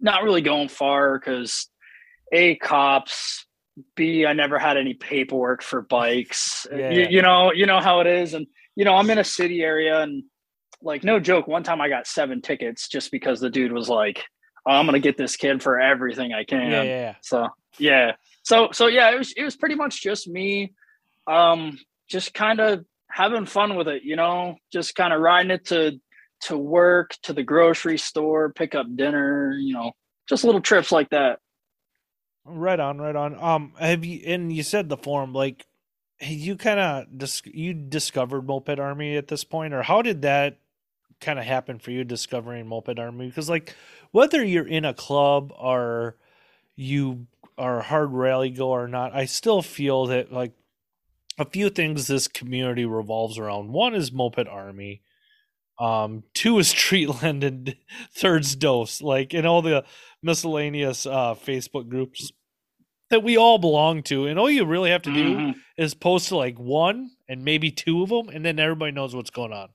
not 0.00 0.22
really 0.22 0.42
going 0.42 0.68
far 0.68 1.18
because 1.18 1.68
a 2.32 2.56
cops 2.56 3.46
B, 3.96 4.24
I 4.26 4.32
never 4.32 4.58
had 4.58 4.76
any 4.76 4.94
paperwork 4.94 5.62
for 5.62 5.82
bikes. 5.82 6.66
Yeah. 6.70 6.90
You, 6.90 7.06
you, 7.10 7.22
know, 7.22 7.52
you 7.52 7.66
know 7.66 7.80
how 7.80 8.00
it 8.00 8.06
is. 8.06 8.34
And, 8.34 8.46
you 8.76 8.84
know, 8.84 8.94
I'm 8.94 9.10
in 9.10 9.18
a 9.18 9.24
city 9.24 9.62
area 9.62 10.00
and 10.00 10.24
like, 10.82 11.04
no 11.04 11.18
joke. 11.18 11.46
One 11.48 11.62
time 11.62 11.80
I 11.80 11.88
got 11.88 12.06
seven 12.06 12.40
tickets 12.40 12.88
just 12.88 13.10
because 13.10 13.40
the 13.40 13.50
dude 13.50 13.72
was 13.72 13.88
like, 13.88 14.22
oh, 14.66 14.72
I'm 14.72 14.86
going 14.86 14.94
to 14.94 15.00
get 15.00 15.16
this 15.16 15.36
kid 15.36 15.62
for 15.62 15.80
everything 15.80 16.32
I 16.32 16.44
can. 16.44 16.70
Yeah, 16.70 16.82
yeah. 16.82 17.14
So, 17.22 17.48
yeah. 17.78 18.12
So, 18.42 18.68
so 18.72 18.86
yeah, 18.86 19.10
it 19.12 19.18
was, 19.18 19.32
it 19.36 19.42
was 19.42 19.56
pretty 19.56 19.74
much 19.74 20.02
just 20.02 20.28
me, 20.28 20.74
um, 21.26 21.78
just 22.08 22.34
kind 22.34 22.60
of 22.60 22.84
having 23.10 23.46
fun 23.46 23.76
with 23.76 23.88
it, 23.88 24.02
you 24.04 24.16
know, 24.16 24.56
just 24.72 24.94
kind 24.94 25.12
of 25.12 25.20
riding 25.20 25.50
it 25.50 25.66
to, 25.66 26.00
to 26.42 26.58
work, 26.58 27.12
to 27.22 27.32
the 27.32 27.42
grocery 27.42 27.96
store, 27.96 28.52
pick 28.52 28.74
up 28.74 28.86
dinner, 28.94 29.56
you 29.58 29.72
know, 29.72 29.92
just 30.28 30.44
little 30.44 30.60
trips 30.60 30.92
like 30.92 31.10
that. 31.10 31.38
Right 32.46 32.78
on, 32.78 32.98
right 32.98 33.16
on. 33.16 33.42
Um, 33.42 33.72
have 33.78 34.04
you 34.04 34.20
and 34.26 34.52
you 34.52 34.62
said 34.62 34.88
the 34.88 34.98
forum 34.98 35.32
like 35.32 35.66
you 36.20 36.56
kind 36.56 36.78
of 36.78 37.18
dis- 37.18 37.42
you 37.46 37.72
discovered 37.72 38.46
Moped 38.46 38.78
Army 38.78 39.16
at 39.16 39.28
this 39.28 39.44
point, 39.44 39.72
or 39.72 39.82
how 39.82 40.02
did 40.02 40.22
that 40.22 40.58
kind 41.20 41.38
of 41.38 41.44
happen 41.46 41.78
for 41.78 41.90
you 41.90 42.04
discovering 42.04 42.66
Moped 42.66 42.98
Army? 42.98 43.28
Because 43.28 43.48
like 43.48 43.74
whether 44.10 44.44
you're 44.44 44.66
in 44.66 44.84
a 44.84 44.94
club 44.94 45.52
or 45.56 46.16
you 46.76 47.26
are 47.56 47.78
a 47.78 47.84
hard 47.84 48.12
rally 48.12 48.50
go 48.50 48.70
or 48.70 48.88
not, 48.88 49.14
I 49.14 49.24
still 49.24 49.62
feel 49.62 50.06
that 50.06 50.32
like 50.32 50.52
a 51.38 51.44
few 51.44 51.70
things 51.70 52.06
this 52.06 52.28
community 52.28 52.84
revolves 52.84 53.38
around. 53.38 53.72
One 53.72 53.94
is 53.94 54.12
Moped 54.12 54.46
Army. 54.48 55.00
Um, 55.78 56.24
two 56.34 56.58
is 56.58 56.72
Treatland 56.72 57.42
and 57.46 57.76
third's 58.14 58.56
Dose. 58.56 59.00
Like 59.00 59.34
in 59.34 59.46
all 59.46 59.62
the 59.62 59.84
miscellaneous 60.22 61.06
uh, 61.06 61.34
Facebook 61.34 61.88
groups 61.88 62.30
that 63.10 63.22
we 63.22 63.36
all 63.36 63.58
belong 63.58 64.02
to, 64.04 64.26
and 64.26 64.38
all 64.38 64.50
you 64.50 64.64
really 64.64 64.90
have 64.90 65.02
to 65.02 65.12
do 65.12 65.36
mm-hmm. 65.36 65.58
is 65.76 65.94
post 65.94 66.28
to 66.28 66.36
like 66.36 66.58
one 66.58 67.10
and 67.28 67.44
maybe 67.44 67.70
two 67.70 68.02
of 68.02 68.08
them, 68.08 68.28
and 68.28 68.44
then 68.44 68.58
everybody 68.58 68.92
knows 68.92 69.14
what's 69.14 69.30
going 69.30 69.52
on. 69.52 69.68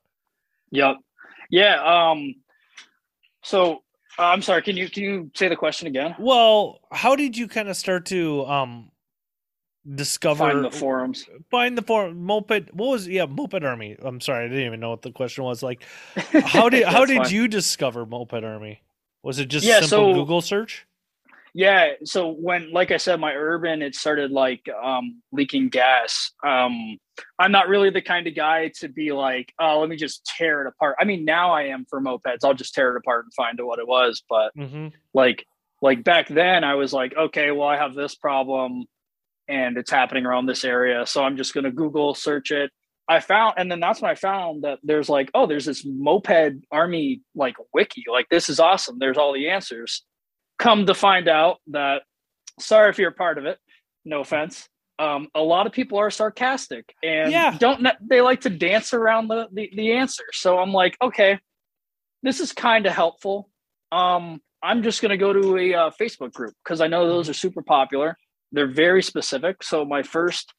Yep. 0.72 0.98
Yeah. 1.50 1.82
Um. 2.12 2.36
So 3.44 3.84
uh, 4.18 4.24
I'm 4.24 4.42
sorry. 4.42 4.62
Can 4.62 4.76
you 4.76 4.90
can 4.90 5.04
you 5.04 5.32
say 5.36 5.48
the 5.48 5.56
question 5.56 5.88
again? 5.88 6.16
Well, 6.20 6.80
how 6.92 7.16
did 7.16 7.38
you 7.38 7.48
kind 7.48 7.70
of 7.70 7.78
start 7.78 8.06
to 8.08 8.46
um 8.46 8.92
discover 9.96 10.40
find 10.40 10.64
the 10.64 10.72
forums 10.72 11.26
find 11.50 11.78
the 11.78 11.82
forum 11.82 12.22
moped 12.24 12.74
what 12.74 12.90
was 12.90 13.08
yeah 13.08 13.26
moped 13.26 13.64
army 13.64 13.96
i'm 14.02 14.20
sorry 14.20 14.46
i 14.46 14.48
didn't 14.48 14.66
even 14.66 14.80
know 14.80 14.90
what 14.90 15.02
the 15.02 15.12
question 15.12 15.44
was 15.44 15.64
like 15.64 15.84
how 16.44 16.68
did 16.68 16.84
how 16.88 17.06
did 17.06 17.18
fine. 17.18 17.32
you 17.32 17.48
discover 17.48 18.06
moped 18.06 18.44
army 18.44 18.82
was 19.24 19.40
it 19.40 19.46
just 19.46 19.66
yeah, 19.66 19.82
simple 19.82 20.14
so, 20.14 20.14
Google 20.14 20.42
search? 20.42 20.86
Yeah. 21.54 21.94
So 22.04 22.30
when, 22.30 22.72
like 22.72 22.92
I 22.92 22.98
said, 22.98 23.20
my 23.20 23.34
urban, 23.34 23.82
it 23.82 23.96
started 23.96 24.32
like 24.32 24.70
um, 24.82 25.22
leaking 25.32 25.70
gas. 25.70 26.32
Um, 26.46 26.98
I'm 27.38 27.52
not 27.52 27.68
really 27.68 27.90
the 27.90 28.02
kind 28.02 28.28
of 28.28 28.36
guy 28.36 28.72
to 28.80 28.88
be 28.88 29.12
like, 29.12 29.52
oh, 29.60 29.80
let 29.80 29.90
me 29.90 29.98
just 29.98 30.26
tear 30.26 30.62
it 30.62 30.68
apart. 30.68 30.96
I 31.00 31.06
mean, 31.06 31.26
now 31.26 31.52
I 31.52 31.64
am 31.64 31.86
for 31.90 32.00
mopeds. 32.00 32.40
I'll 32.44 32.54
just 32.54 32.76
tear 32.76 32.96
it 32.96 33.00
apart 33.00 33.26
and 33.26 33.34
find 33.34 33.60
out 33.60 33.68
what 33.68 33.80
it 33.80 33.88
was. 33.88 34.24
But 34.30 34.56
mm-hmm. 34.56 34.90
like, 35.14 35.46
like 35.82 36.04
back 36.04 36.28
then, 36.28 36.64
I 36.64 36.76
was 36.76 36.94
like, 36.94 37.16
okay, 37.18 37.52
well, 37.52 37.68
I 37.68 37.78
have 37.78 37.96
this 37.96 38.16
problem, 38.16 38.86
and 39.50 39.78
it's 39.78 39.92
happening 39.92 40.26
around 40.26 40.46
this 40.46 40.64
area, 40.64 41.06
so 41.06 41.24
I'm 41.24 41.36
just 41.36 41.54
going 41.54 41.64
to 41.64 41.72
Google 41.72 42.14
search 42.14 42.52
it. 42.52 42.72
I 43.10 43.20
found, 43.20 43.56
and 43.58 43.72
then 43.72 43.80
that's 43.80 44.02
when 44.02 44.12
I 44.12 44.16
found 44.16 44.64
that 44.64 44.78
there's 44.84 45.10
like, 45.10 45.32
oh, 45.34 45.48
there's 45.48 45.66
this 45.66 45.84
moped 45.84 46.64
army 46.72 47.22
like 47.34 47.56
wiki. 47.74 48.04
Like, 48.10 48.28
this 48.30 48.50
is 48.50 48.60
awesome. 48.60 48.98
There's 49.00 49.18
all 49.18 49.34
the 49.34 49.50
answers. 49.50 50.06
Come 50.60 50.86
to 50.86 50.94
find 50.94 51.28
out 51.28 51.58
that, 51.72 52.04
sorry 52.60 52.92
if 52.92 53.00
you're 53.00 53.10
part 53.10 53.40
of 53.40 53.46
it, 53.46 53.58
no 54.06 54.22
offense. 54.22 54.70
Um, 55.00 55.28
a 55.34 55.42
lot 55.42 55.66
of 55.66 55.72
people 55.72 55.98
are 55.98 56.12
sarcastic 56.12 56.94
and 57.02 57.32
yeah. 57.32 57.56
don't 57.58 57.88
they 58.02 58.20
like 58.20 58.42
to 58.42 58.50
dance 58.50 58.94
around 58.94 59.30
the, 59.30 59.48
the, 59.52 59.72
the 59.74 59.94
answer. 59.94 60.26
So 60.34 60.60
I'm 60.60 60.74
like, 60.74 60.98
okay, 61.02 61.40
this 62.22 62.40
is 62.42 62.52
kind 62.52 62.86
of 62.86 62.94
helpful. 62.94 63.50
Um, 63.92 64.42
I'm 64.62 64.84
just 64.84 65.02
going 65.02 65.12
to 65.12 65.18
go 65.18 65.32
to 65.32 65.58
a 65.58 65.74
uh, 65.74 65.92
Facebook 66.00 66.34
group 66.34 66.54
because 66.64 66.82
I 66.82 66.88
know 66.88 67.08
those 67.08 67.30
are 67.30 67.34
super 67.34 67.62
popular. 67.62 68.18
They're 68.52 68.72
very 68.72 69.04
specific. 69.04 69.64
So 69.64 69.86
my 69.86 70.04
first 70.04 70.54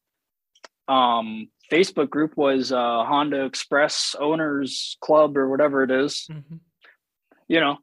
um, 0.89 1.49
Facebook 1.71 2.11
group 2.11 2.37
was 2.37 2.73
uh, 2.73 3.05
Honda 3.05 3.45
Express 3.45 4.17
Owners 4.19 4.97
Club 5.01 5.37
or 5.37 5.49
whatever 5.49 5.85
it 5.85 5.91
is. 5.91 6.27
Mm-hmm. 6.31 6.57
You 7.49 7.61
know, 7.61 7.79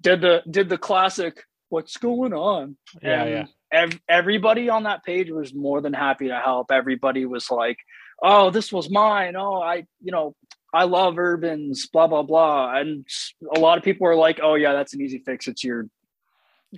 did 0.00 0.20
the 0.20 0.42
did 0.48 0.68
the 0.68 0.78
classic 0.78 1.44
"What's 1.68 1.96
going 1.96 2.32
on?" 2.32 2.76
Yeah, 3.02 3.22
and 3.22 3.30
yeah. 3.30 3.44
Ev- 3.72 4.00
everybody 4.08 4.68
on 4.68 4.84
that 4.84 5.04
page 5.04 5.30
was 5.30 5.54
more 5.54 5.80
than 5.80 5.92
happy 5.92 6.28
to 6.28 6.38
help. 6.38 6.70
Everybody 6.70 7.26
was 7.26 7.50
like, 7.50 7.78
"Oh, 8.22 8.50
this 8.50 8.72
was 8.72 8.90
mine. 8.90 9.36
Oh, 9.36 9.60
I, 9.60 9.84
you 10.02 10.12
know, 10.12 10.34
I 10.72 10.84
love 10.84 11.18
urbans." 11.18 11.88
Blah 11.88 12.08
blah 12.08 12.22
blah. 12.22 12.76
And 12.76 13.06
a 13.54 13.60
lot 13.60 13.78
of 13.78 13.84
people 13.84 14.06
were 14.06 14.16
like, 14.16 14.40
"Oh 14.42 14.54
yeah, 14.54 14.72
that's 14.72 14.94
an 14.94 15.00
easy 15.00 15.18
fix. 15.18 15.48
It's 15.48 15.64
your 15.64 15.86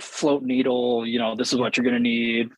float 0.01 0.43
needle. 0.43 1.07
You 1.07 1.19
know, 1.19 1.35
this 1.35 1.53
is 1.53 1.59
what 1.59 1.77
you're 1.77 1.85
gonna 1.85 1.99
need." 1.99 2.51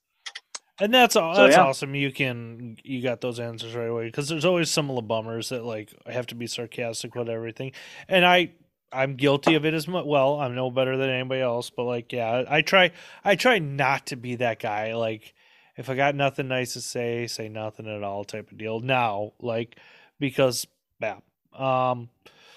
And 0.81 0.93
that's 0.93 1.15
all. 1.15 1.37
That's 1.37 1.57
yeah. 1.57 1.63
awesome. 1.63 1.95
You 1.95 2.11
can 2.11 2.77
you 2.83 3.01
got 3.01 3.21
those 3.21 3.39
answers 3.39 3.75
right 3.75 3.89
away 3.89 4.07
because 4.07 4.29
there's 4.29 4.45
always 4.45 4.71
some 4.71 4.91
of 4.91 4.97
the 4.97 5.03
bummers 5.03 5.51
that 5.51 5.65
like 5.65 5.95
have 6.07 6.27
to 6.29 6.35
be 6.35 6.49
sarcastic 6.49 7.15
with 7.15 7.29
everything, 7.29 7.73
and 8.09 8.25
I 8.25 8.53
I'm 8.93 9.15
guilty 9.15 9.55
of 9.55 9.65
it 9.65 9.75
as 9.75 9.87
much. 9.87 10.05
Well, 10.05 10.41
I'm 10.41 10.55
no 10.55 10.71
better 10.71 10.97
than 10.97 11.11
anybody 11.11 11.41
else, 11.41 11.71
but 11.71 11.85
like 11.85 12.13
yeah, 12.13 12.45
I 12.49 12.63
try 12.63 12.91
I 13.25 13.37
try 13.37 13.61
not 13.61 14.07
to 14.07 14.17
be 14.17 14.37
that 14.37 14.59
guy. 14.59 14.95
Like 14.95 15.35
if 15.77 15.89
I 15.89 15.95
got 15.95 16.15
nothing 16.15 16.49
nice 16.49 16.73
to 16.75 16.81
say, 16.81 17.27
say 17.27 17.49
nothing 17.49 17.87
at 17.87 18.03
all 18.03 18.25
type 18.25 18.51
of 18.51 18.59
deal. 18.59 18.81
Now, 18.81 19.33
like 19.41 19.79
because 20.19 20.67
yeah, 21.01 21.19
um, 21.53 22.09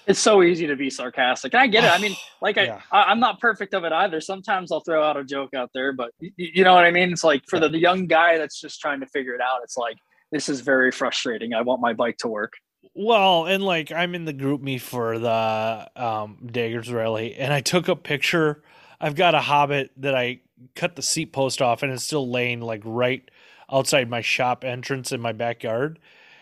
it's 0.08 0.18
so 0.18 0.42
easy 0.42 0.66
to 0.66 0.74
be 0.74 0.88
sarcastic. 0.88 1.54
I 1.54 1.66
get 1.66 1.84
it. 1.84 1.90
I 1.92 1.98
mean, 1.98 2.16
like 2.42 2.56
I, 2.58 2.80
I 2.90 3.12
am 3.12 3.20
not 3.20 3.40
perfect 3.40 3.74
of 3.74 3.84
it 3.84 3.92
either. 3.92 4.20
Sometimes 4.20 4.72
I'll 4.72 4.80
throw 4.80 5.04
out 5.04 5.16
a 5.16 5.22
joke 5.22 5.54
out 5.54 5.70
there, 5.74 5.92
but 5.92 6.10
you, 6.18 6.32
you 6.36 6.64
know 6.64 6.74
what 6.74 6.84
I 6.84 6.90
mean? 6.90 7.12
It's 7.12 7.22
like 7.22 7.42
for 7.46 7.56
yeah. 7.56 7.60
the, 7.60 7.68
the 7.70 7.78
young 7.78 8.06
guy 8.06 8.38
that's 8.38 8.60
just 8.60 8.80
trying 8.80 9.00
to 9.00 9.06
figure 9.06 9.34
it 9.34 9.40
out, 9.40 9.60
it's 9.62 9.76
like 9.76 9.98
this 10.32 10.48
is 10.48 10.62
very 10.62 10.90
frustrating. 10.90 11.54
I 11.54 11.60
want 11.60 11.80
my 11.80 11.92
bike 11.92 12.16
to 12.18 12.28
work. 12.28 12.54
Well, 12.94 13.46
and 13.46 13.62
like 13.62 13.92
I'm 13.92 14.14
in 14.14 14.24
the 14.24 14.34
GroupMe 14.34 14.80
for 14.80 15.18
the 15.18 15.90
um 15.94 16.48
Daggers 16.50 16.90
rally 16.90 17.34
and 17.36 17.52
I 17.52 17.60
took 17.60 17.88
a 17.88 17.96
picture. 17.96 18.62
I've 19.00 19.14
got 19.14 19.34
a 19.34 19.40
hobbit 19.40 19.92
that 19.98 20.14
I 20.16 20.40
cut 20.74 20.96
the 20.96 21.02
seat 21.02 21.32
post 21.32 21.62
off 21.62 21.82
and 21.82 21.92
it's 21.92 22.02
still 22.02 22.28
laying 22.28 22.60
like 22.60 22.82
right 22.84 23.30
outside 23.70 24.08
my 24.08 24.22
shop 24.22 24.64
entrance 24.64 25.12
in 25.12 25.20
my 25.20 25.32
backyard. 25.32 25.98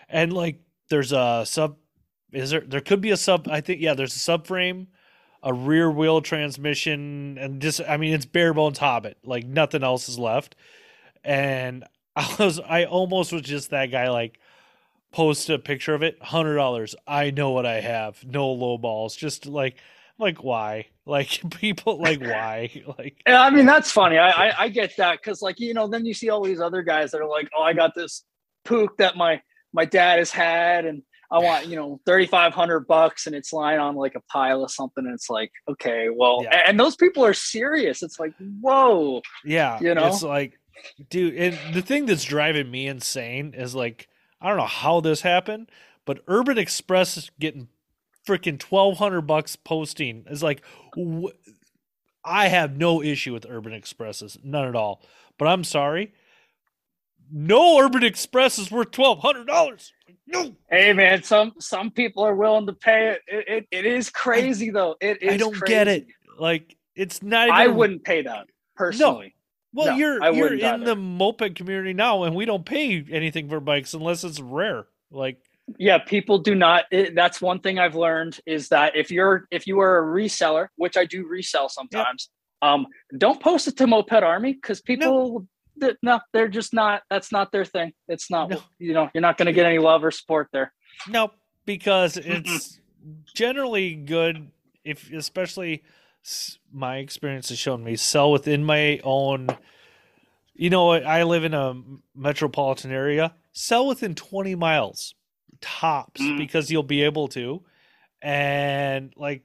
And 0.08 0.32
like 0.32 0.60
there's 0.88 1.12
a 1.12 1.42
sub 1.44 1.76
is 2.36 2.50
there? 2.50 2.60
There 2.60 2.80
could 2.80 3.00
be 3.00 3.10
a 3.10 3.16
sub. 3.16 3.48
I 3.48 3.60
think 3.60 3.80
yeah. 3.80 3.94
There's 3.94 4.14
a 4.14 4.18
subframe, 4.18 4.86
a 5.42 5.52
rear 5.52 5.90
wheel 5.90 6.20
transmission, 6.20 7.38
and 7.38 7.60
just 7.60 7.80
I 7.88 7.96
mean 7.96 8.14
it's 8.14 8.26
bare 8.26 8.54
bones 8.54 8.78
Hobbit. 8.78 9.18
Like 9.24 9.46
nothing 9.46 9.82
else 9.82 10.08
is 10.08 10.18
left. 10.18 10.54
And 11.24 11.84
I 12.16 12.34
was 12.38 12.60
I 12.60 12.84
almost 12.84 13.32
was 13.32 13.42
just 13.42 13.70
that 13.70 13.86
guy 13.86 14.10
like 14.10 14.38
post 15.12 15.48
a 15.48 15.58
picture 15.58 15.94
of 15.94 16.02
it 16.02 16.20
hundred 16.22 16.56
dollars 16.56 16.94
i 17.06 17.30
know 17.30 17.50
what 17.50 17.64
i 17.64 17.80
have 17.80 18.22
no 18.24 18.48
low 18.50 18.76
balls 18.76 19.16
just 19.16 19.46
like 19.46 19.76
like 20.18 20.44
why 20.44 20.86
like 21.06 21.40
people 21.50 21.98
like 21.98 22.20
why 22.20 22.70
like 22.98 23.22
yeah, 23.26 23.40
i 23.40 23.48
mean 23.48 23.64
that's 23.64 23.90
funny 23.90 24.18
i 24.18 24.48
i, 24.48 24.64
I 24.64 24.68
get 24.68 24.94
that 24.98 25.20
because 25.22 25.40
like 25.40 25.58
you 25.58 25.72
know 25.72 25.86
then 25.86 26.04
you 26.04 26.12
see 26.12 26.28
all 26.28 26.42
these 26.42 26.60
other 26.60 26.82
guys 26.82 27.12
that 27.12 27.22
are 27.22 27.28
like 27.28 27.48
oh 27.56 27.62
i 27.62 27.72
got 27.72 27.94
this 27.94 28.24
Puch 28.66 28.90
that 28.98 29.16
my 29.16 29.40
my 29.72 29.84
dad 29.86 30.18
has 30.18 30.30
had 30.30 30.84
and 30.84 31.02
I 31.30 31.38
want, 31.38 31.66
you 31.66 31.76
know, 31.76 32.00
3,500 32.06 32.86
bucks 32.86 33.26
and 33.26 33.34
it's 33.34 33.52
lying 33.52 33.80
on 33.80 33.96
like 33.96 34.14
a 34.14 34.20
pile 34.32 34.64
of 34.64 34.70
something. 34.70 35.04
And 35.04 35.14
it's 35.14 35.28
like, 35.30 35.50
okay, 35.68 36.08
well, 36.12 36.40
yeah. 36.42 36.62
and 36.66 36.78
those 36.78 36.96
people 36.96 37.24
are 37.24 37.34
serious. 37.34 38.02
It's 38.02 38.20
like, 38.20 38.32
whoa. 38.60 39.22
Yeah. 39.44 39.78
You 39.80 39.94
know, 39.94 40.06
it's 40.06 40.22
like, 40.22 40.58
dude, 41.10 41.34
and 41.34 41.58
the 41.74 41.82
thing 41.82 42.06
that's 42.06 42.24
driving 42.24 42.70
me 42.70 42.86
insane 42.86 43.54
is 43.56 43.74
like, 43.74 44.08
I 44.40 44.48
don't 44.48 44.58
know 44.58 44.66
how 44.66 45.00
this 45.00 45.22
happened, 45.22 45.70
but 46.04 46.22
Urban 46.28 46.58
Express 46.58 47.16
is 47.16 47.30
getting 47.40 47.68
freaking 48.26 48.62
1200 48.62 49.22
bucks 49.22 49.56
posting 49.56 50.24
is 50.28 50.42
like, 50.42 50.62
wh- 50.96 51.30
I 52.24 52.48
have 52.48 52.76
no 52.76 53.02
issue 53.02 53.32
with 53.32 53.46
urban 53.48 53.72
expresses, 53.72 54.36
none 54.42 54.66
at 54.66 54.74
all. 54.74 55.00
But 55.38 55.46
I'm 55.46 55.64
sorry, 55.64 56.12
no 57.32 57.80
urban 57.80 58.04
express 58.04 58.58
is 58.58 58.70
worth 58.70 58.90
twelve 58.90 59.20
hundred 59.20 59.46
dollars. 59.46 59.92
No, 60.26 60.56
Hey 60.70 60.92
man, 60.92 61.22
some 61.22 61.52
some 61.58 61.90
people 61.90 62.24
are 62.24 62.34
willing 62.34 62.66
to 62.66 62.72
pay 62.72 63.10
it. 63.10 63.20
It, 63.26 63.48
it, 63.48 63.66
it 63.70 63.86
is 63.86 64.10
crazy 64.10 64.70
though. 64.70 64.96
It 65.00 65.22
is 65.22 65.34
I 65.34 65.36
don't 65.36 65.54
crazy. 65.54 65.72
get 65.72 65.88
it. 65.88 66.06
Like 66.38 66.76
it's 66.94 67.22
not. 67.22 67.48
Even, 67.48 67.60
I 67.60 67.66
wouldn't 67.68 68.04
pay 68.04 68.22
that 68.22 68.46
personally. 68.74 69.34
No. 69.72 69.84
Well, 69.84 69.92
no, 69.92 69.96
you're 69.96 70.22
I 70.22 70.30
you're 70.30 70.54
in 70.54 70.64
either. 70.64 70.84
the 70.84 70.96
moped 70.96 71.54
community 71.54 71.92
now, 71.92 72.24
and 72.24 72.34
we 72.34 72.44
don't 72.44 72.64
pay 72.64 73.04
anything 73.10 73.48
for 73.48 73.60
bikes 73.60 73.94
unless 73.94 74.24
it's 74.24 74.40
rare. 74.40 74.86
Like 75.10 75.38
Yeah, 75.78 75.98
people 75.98 76.38
do 76.38 76.54
not. 76.54 76.86
It, 76.90 77.14
that's 77.14 77.40
one 77.40 77.60
thing 77.60 77.78
I've 77.78 77.94
learned 77.94 78.40
is 78.46 78.68
that 78.70 78.96
if 78.96 79.10
you're 79.10 79.46
if 79.50 79.66
you 79.66 79.80
are 79.80 79.98
a 79.98 80.02
reseller, 80.02 80.68
which 80.76 80.96
I 80.96 81.04
do 81.04 81.26
resell 81.26 81.68
sometimes, 81.68 82.30
um, 82.62 82.86
don't 83.18 83.40
post 83.40 83.68
it 83.68 83.76
to 83.76 83.86
Moped 83.86 84.12
Army 84.12 84.54
because 84.54 84.80
people. 84.80 85.46
Th- 85.80 85.96
No, 86.02 86.20
they're 86.32 86.48
just 86.48 86.72
not. 86.74 87.02
That's 87.10 87.32
not 87.32 87.52
their 87.52 87.64
thing. 87.64 87.92
It's 88.08 88.30
not. 88.30 88.50
No. 88.50 88.62
You 88.78 88.92
know, 88.94 89.10
you're 89.14 89.22
not 89.22 89.36
going 89.38 89.46
to 89.46 89.52
get 89.52 89.66
any 89.66 89.78
love 89.78 90.04
or 90.04 90.10
support 90.10 90.48
there. 90.52 90.72
no, 91.08 91.30
because 91.64 92.16
it's 92.22 92.80
generally 93.34 93.94
good 93.94 94.50
if, 94.84 95.12
especially 95.12 95.82
my 96.72 96.96
experience 96.98 97.48
has 97.50 97.58
shown 97.58 97.82
me, 97.84 97.96
sell 97.96 98.32
within 98.32 98.64
my 98.64 99.00
own. 99.04 99.48
You 100.54 100.70
know. 100.70 100.92
I 100.92 101.22
live 101.24 101.44
in 101.44 101.54
a 101.54 101.74
metropolitan 102.14 102.90
area. 102.92 103.34
Sell 103.52 103.86
within 103.86 104.14
twenty 104.14 104.54
miles 104.54 105.14
tops 105.60 106.20
Mm. 106.20 106.36
because 106.38 106.70
you'll 106.70 106.82
be 106.82 107.02
able 107.02 107.28
to, 107.28 107.62
and 108.22 109.12
like 109.16 109.42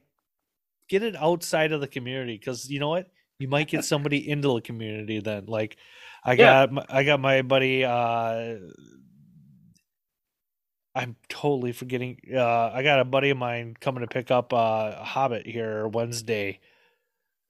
get 0.88 1.02
it 1.02 1.16
outside 1.16 1.72
of 1.72 1.80
the 1.80 1.86
community 1.88 2.36
because 2.36 2.68
you 2.68 2.78
know 2.78 2.90
what 2.90 3.10
you 3.38 3.48
might 3.48 3.68
get 3.68 3.84
somebody 3.84 4.28
into 4.28 4.48
the 4.54 4.60
community 4.60 5.20
then 5.20 5.46
like 5.46 5.76
i 6.24 6.32
Yeah. 6.32 6.66
got 6.66 6.72
my, 6.72 6.86
i 6.88 7.04
got 7.04 7.20
my 7.20 7.42
buddy 7.42 7.84
uh 7.84 8.56
i'm 10.94 11.16
totally 11.28 11.72
forgetting 11.72 12.18
uh 12.34 12.70
i 12.72 12.82
got 12.82 13.00
a 13.00 13.04
buddy 13.04 13.30
of 13.30 13.38
mine 13.38 13.76
coming 13.80 14.02
to 14.02 14.06
pick 14.06 14.30
up 14.30 14.52
uh, 14.52 14.94
a 14.98 15.04
hobbit 15.04 15.46
here 15.46 15.86
wednesday. 15.88 16.60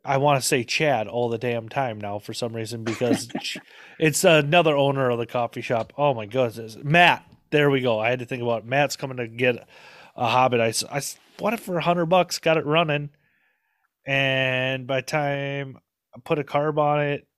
I 0.04 0.16
want 0.16 0.40
to 0.42 0.46
say 0.46 0.64
chad 0.64 1.06
all 1.06 1.28
the 1.28 1.38
damn 1.38 1.68
time 1.68 2.00
now 2.00 2.18
for 2.18 2.34
some 2.34 2.52
reason 2.56 2.82
because 2.82 3.28
it's 4.00 4.24
another 4.24 4.76
owner 4.76 5.08
of 5.10 5.18
the 5.20 5.26
coffee 5.26 5.60
shop. 5.60 5.92
Oh 5.96 6.12
my 6.12 6.26
goodness. 6.26 6.76
Matt 6.82 7.24
there 7.50 7.70
we 7.70 7.80
go. 7.82 8.00
I 8.00 8.10
had 8.10 8.18
to 8.18 8.24
think 8.24 8.42
about 8.42 8.64
it. 8.64 8.66
matt's 8.66 8.96
coming 8.96 9.18
to 9.18 9.28
get 9.28 9.64
a 10.16 10.26
hobbit. 10.28 10.60
I, 10.60 10.72
I 10.96 11.00
bought 11.38 11.52
it 11.54 11.60
for 11.60 11.78
a 11.78 11.82
hundred 11.82 12.06
bucks 12.06 12.40
got 12.40 12.56
it 12.56 12.66
running 12.66 13.10
and 14.04 14.88
by 14.88 14.96
the 14.96 15.06
time 15.06 15.78
I 16.16 16.18
put 16.24 16.40
a 16.40 16.44
carb 16.44 16.78
on 16.78 17.00
it, 17.00 17.28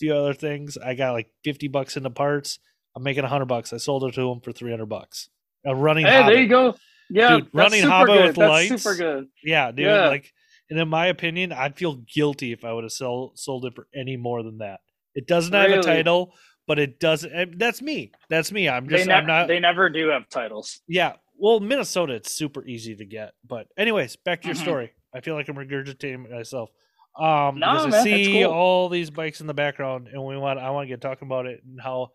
the 0.00 0.10
other 0.10 0.34
things, 0.34 0.76
I 0.76 0.94
got 0.94 1.12
like 1.12 1.28
fifty 1.44 1.68
bucks 1.68 1.96
into 1.96 2.10
parts. 2.10 2.58
I'm 2.96 3.02
making 3.02 3.24
a 3.24 3.28
hundred 3.28 3.46
bucks. 3.46 3.72
I 3.72 3.76
sold 3.78 4.04
it 4.04 4.14
to 4.14 4.30
him 4.30 4.40
for 4.40 4.52
three 4.52 4.70
hundred 4.70 4.86
bucks. 4.88 5.28
A 5.66 5.74
running 5.74 6.06
Hey, 6.06 6.16
Hobbit. 6.20 6.34
there 6.34 6.42
you 6.42 6.48
go. 6.48 6.74
Yeah, 7.10 7.36
Dude, 7.36 7.44
that's 7.46 7.54
running 7.54 7.80
super 7.82 7.90
Hobbit 7.92 8.14
good. 8.16 8.26
with 8.28 8.36
that's 8.36 8.50
lights. 8.70 8.82
super 8.82 8.96
good. 8.96 9.26
Yeah, 9.42 9.70
dude. 9.72 9.86
Yeah. 9.86 10.08
Like, 10.08 10.32
and 10.70 10.78
in 10.80 10.88
my 10.88 11.06
opinion, 11.08 11.52
I'd 11.52 11.76
feel 11.76 11.96
guilty 12.14 12.52
if 12.52 12.64
I 12.64 12.72
would 12.72 12.84
have 12.84 12.92
sell, 12.92 13.32
sold 13.34 13.64
it 13.66 13.74
for 13.74 13.86
any 13.94 14.16
more 14.16 14.42
than 14.42 14.58
that. 14.58 14.80
It 15.14 15.26
doesn't 15.26 15.52
have 15.52 15.70
a 15.70 15.82
title, 15.82 16.32
but 16.66 16.78
it 16.78 16.98
doesn't. 17.00 17.58
That's 17.58 17.82
me. 17.82 18.12
That's 18.30 18.50
me. 18.52 18.68
I'm 18.68 18.86
They, 18.86 18.96
just. 18.96 19.08
ne- 19.08 19.14
I'm 19.14 19.26
not. 19.26 19.48
they 19.48 19.60
never 19.60 19.90
do 19.90 20.08
have 20.08 20.28
titles. 20.28 20.80
Yeah. 20.88 21.12
Well, 21.36 21.60
Minnesota, 21.60 22.14
it's 22.14 22.34
super 22.34 22.64
easy 22.66 22.94
to 22.96 23.04
get. 23.04 23.32
But 23.46 23.66
anyways, 23.76 24.16
back 24.16 24.40
to 24.42 24.48
your 24.48 24.56
Mhm. 24.56 24.62
story. 24.62 24.92
I 25.14 25.20
feel 25.20 25.34
like 25.34 25.48
I'm 25.48 25.56
regurgitating 25.56 26.30
myself. 26.30 26.70
Um, 27.16 27.56
because 27.56 27.86
I 27.86 27.90
man, 27.90 28.02
see 28.04 28.42
cool. 28.42 28.52
all 28.52 28.88
these 28.88 29.10
bikes 29.10 29.40
in 29.40 29.46
the 29.46 29.54
background, 29.54 30.08
and 30.08 30.24
we 30.24 30.36
want 30.36 30.58
I 30.58 30.70
want 30.70 30.84
to 30.84 30.88
get 30.88 31.00
talking 31.00 31.28
about 31.28 31.46
it 31.46 31.62
and 31.64 31.80
how 31.80 32.08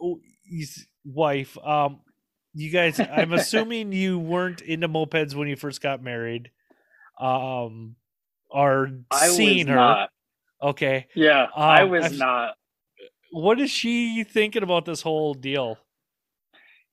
oh, 0.00 0.20
his 0.44 0.86
wife. 1.04 1.56
Um, 1.64 2.00
you 2.52 2.70
guys, 2.70 3.00
I'm 3.00 3.32
assuming 3.34 3.92
you 3.92 4.18
weren't 4.18 4.60
into 4.60 4.88
mopeds 4.88 5.34
when 5.34 5.48
you 5.48 5.56
first 5.56 5.80
got 5.80 6.02
married. 6.02 6.50
Um, 7.20 7.96
or 8.50 8.90
I 9.10 9.28
seeing 9.28 9.68
her. 9.68 9.74
not. 9.74 10.10
Okay, 10.62 11.06
Yeah, 11.14 11.46
I 11.54 11.82
Um, 11.82 11.90
was 11.90 12.04
I've- 12.06 12.16
not. 12.18 12.54
what 13.32 13.60
is 13.60 13.70
she 13.70 14.24
thinking 14.24 14.62
about 14.62 14.84
this 14.84 15.02
whole 15.02 15.34
deal? 15.34 15.78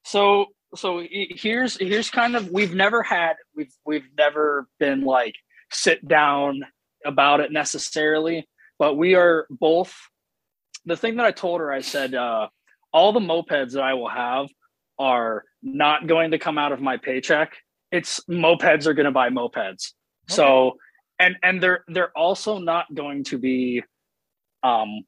So 0.03 0.47
so 0.75 1.05
here's 1.09 1.77
here's 1.77 2.09
kind 2.09 2.35
of 2.35 2.49
we've 2.49 2.73
never 2.73 3.03
had 3.03 3.33
we've 3.55 3.73
we've 3.85 4.07
never 4.17 4.67
been 4.79 5.01
like 5.01 5.35
sit 5.71 6.05
down 6.07 6.61
about 7.05 7.39
it 7.39 7.51
necessarily, 7.51 8.47
but 8.79 8.95
we 8.95 9.15
are 9.15 9.47
both 9.49 9.93
the 10.85 10.97
thing 10.97 11.17
that 11.17 11.25
I 11.25 11.31
told 11.31 11.59
her 11.61 11.71
I 11.71 11.81
said 11.81 12.15
uh 12.15 12.47
all 12.93 13.13
the 13.13 13.19
mopeds 13.19 13.73
that 13.73 13.83
I 13.83 13.93
will 13.93 14.09
have 14.09 14.47
are 14.99 15.43
not 15.63 16.07
going 16.07 16.31
to 16.31 16.39
come 16.39 16.57
out 16.57 16.71
of 16.71 16.81
my 16.81 16.97
paycheck. 16.97 17.55
It's 17.91 18.19
mopeds 18.29 18.85
are 18.85 18.93
going 18.93 19.05
to 19.05 19.11
buy 19.11 19.29
mopeds. 19.29 19.93
So 20.27 20.77
and 21.19 21.37
and 21.43 21.61
they're 21.61 21.83
they're 21.87 22.15
also 22.17 22.57
not 22.57 22.93
going 22.93 23.23
to 23.25 23.37
be 23.37 23.83
um 24.63 25.03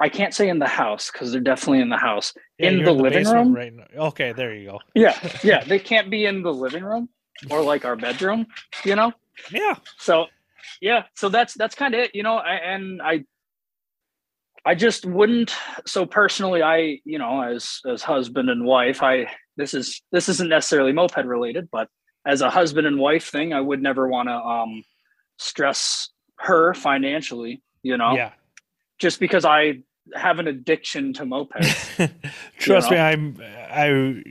I 0.00 0.08
can't 0.08 0.34
say 0.34 0.48
in 0.48 0.58
the 0.58 0.66
house 0.66 1.12
because 1.12 1.30
they're 1.30 1.40
definitely 1.40 1.80
in 1.80 1.88
the 1.88 1.96
house. 1.96 2.34
In 2.58 2.78
you're 2.78 2.86
the 2.86 2.92
living 2.92 3.24
room? 3.24 3.52
right 3.52 3.72
now. 3.72 3.84
Okay, 4.08 4.32
there 4.32 4.52
you 4.52 4.70
go. 4.70 4.80
Yeah, 4.94 5.16
yeah, 5.44 5.62
they 5.62 5.78
can't 5.78 6.10
be 6.10 6.24
in 6.24 6.42
the 6.42 6.52
living 6.52 6.82
room 6.82 7.08
or 7.50 7.62
like 7.62 7.84
our 7.84 7.94
bedroom, 7.94 8.46
you 8.84 8.96
know. 8.96 9.12
Yeah, 9.50 9.76
So, 9.98 10.26
yeah, 10.80 11.04
so 11.16 11.28
that's 11.28 11.54
that's 11.54 11.74
kind 11.74 11.94
of 11.94 12.00
it, 12.00 12.14
you 12.14 12.22
know. 12.22 12.36
I, 12.36 12.54
and 12.54 13.00
I, 13.02 13.24
I 14.64 14.74
just 14.74 15.06
wouldn't. 15.06 15.54
So 15.86 16.06
personally, 16.06 16.62
I, 16.62 17.00
you 17.04 17.18
know, 17.18 17.42
as 17.42 17.80
as 17.86 18.02
husband 18.02 18.50
and 18.50 18.64
wife, 18.64 19.02
I 19.02 19.26
this 19.56 19.74
is 19.74 20.02
this 20.12 20.28
isn't 20.28 20.48
necessarily 20.48 20.92
moped 20.92 21.24
related, 21.24 21.68
but 21.70 21.88
as 22.26 22.40
a 22.40 22.50
husband 22.50 22.86
and 22.86 22.98
wife 22.98 23.28
thing, 23.30 23.52
I 23.52 23.60
would 23.60 23.82
never 23.82 24.08
want 24.08 24.28
to 24.28 24.34
um 24.34 24.82
stress 25.38 26.10
her 26.36 26.74
financially, 26.74 27.62
you 27.82 27.96
know, 27.96 28.14
yeah. 28.14 28.32
just 28.98 29.20
because 29.20 29.44
I 29.44 29.82
have 30.14 30.38
an 30.38 30.48
addiction 30.48 31.12
to 31.14 31.24
mopeds. 31.24 32.10
Trust 32.58 32.90
know? 32.90 32.96
me, 32.96 33.00
I'm 33.00 33.40
I 33.70 34.22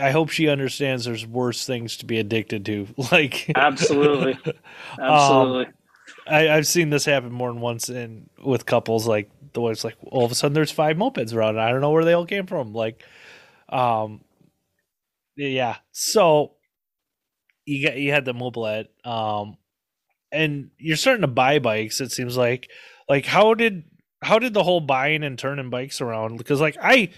I 0.00 0.10
hope 0.10 0.30
she 0.30 0.48
understands 0.48 1.04
there's 1.04 1.26
worse 1.26 1.66
things 1.66 1.96
to 1.98 2.06
be 2.06 2.18
addicted 2.18 2.64
to. 2.66 2.86
Like 3.12 3.50
Absolutely. 3.54 4.38
Um, 4.98 5.04
Absolutely. 5.04 5.66
I, 6.28 6.56
I've 6.56 6.66
seen 6.66 6.90
this 6.90 7.04
happen 7.04 7.32
more 7.32 7.52
than 7.52 7.60
once 7.60 7.88
in 7.88 8.28
with 8.44 8.66
couples 8.66 9.06
like 9.06 9.30
the 9.52 9.60
wife's 9.60 9.84
like 9.84 9.96
all 10.02 10.24
of 10.24 10.32
a 10.32 10.34
sudden 10.34 10.54
there's 10.54 10.70
five 10.70 10.96
mopeds 10.96 11.34
around 11.34 11.50
and 11.50 11.60
I 11.60 11.70
don't 11.70 11.80
know 11.80 11.90
where 11.90 12.04
they 12.04 12.12
all 12.12 12.26
came 12.26 12.46
from. 12.46 12.72
Like 12.72 13.02
um 13.68 14.22
yeah. 15.36 15.76
So 15.92 16.52
you 17.64 17.86
got 17.86 17.96
you 17.96 18.12
had 18.12 18.24
the 18.24 18.34
Mobylette, 18.34 18.88
um 19.04 19.56
and 20.30 20.70
you're 20.78 20.96
starting 20.96 21.22
to 21.22 21.28
buy 21.28 21.58
bikes, 21.58 22.00
it 22.00 22.12
seems 22.12 22.36
like. 22.36 22.68
Like 23.08 23.24
how 23.24 23.54
did 23.54 23.84
how 24.22 24.38
did 24.38 24.52
the 24.54 24.62
whole 24.62 24.80
buying 24.80 25.22
and 25.22 25.38
turning 25.38 25.70
bikes 25.70 26.00
around? 26.00 26.36
Because 26.36 26.60
like 26.60 26.76
I 26.82 27.10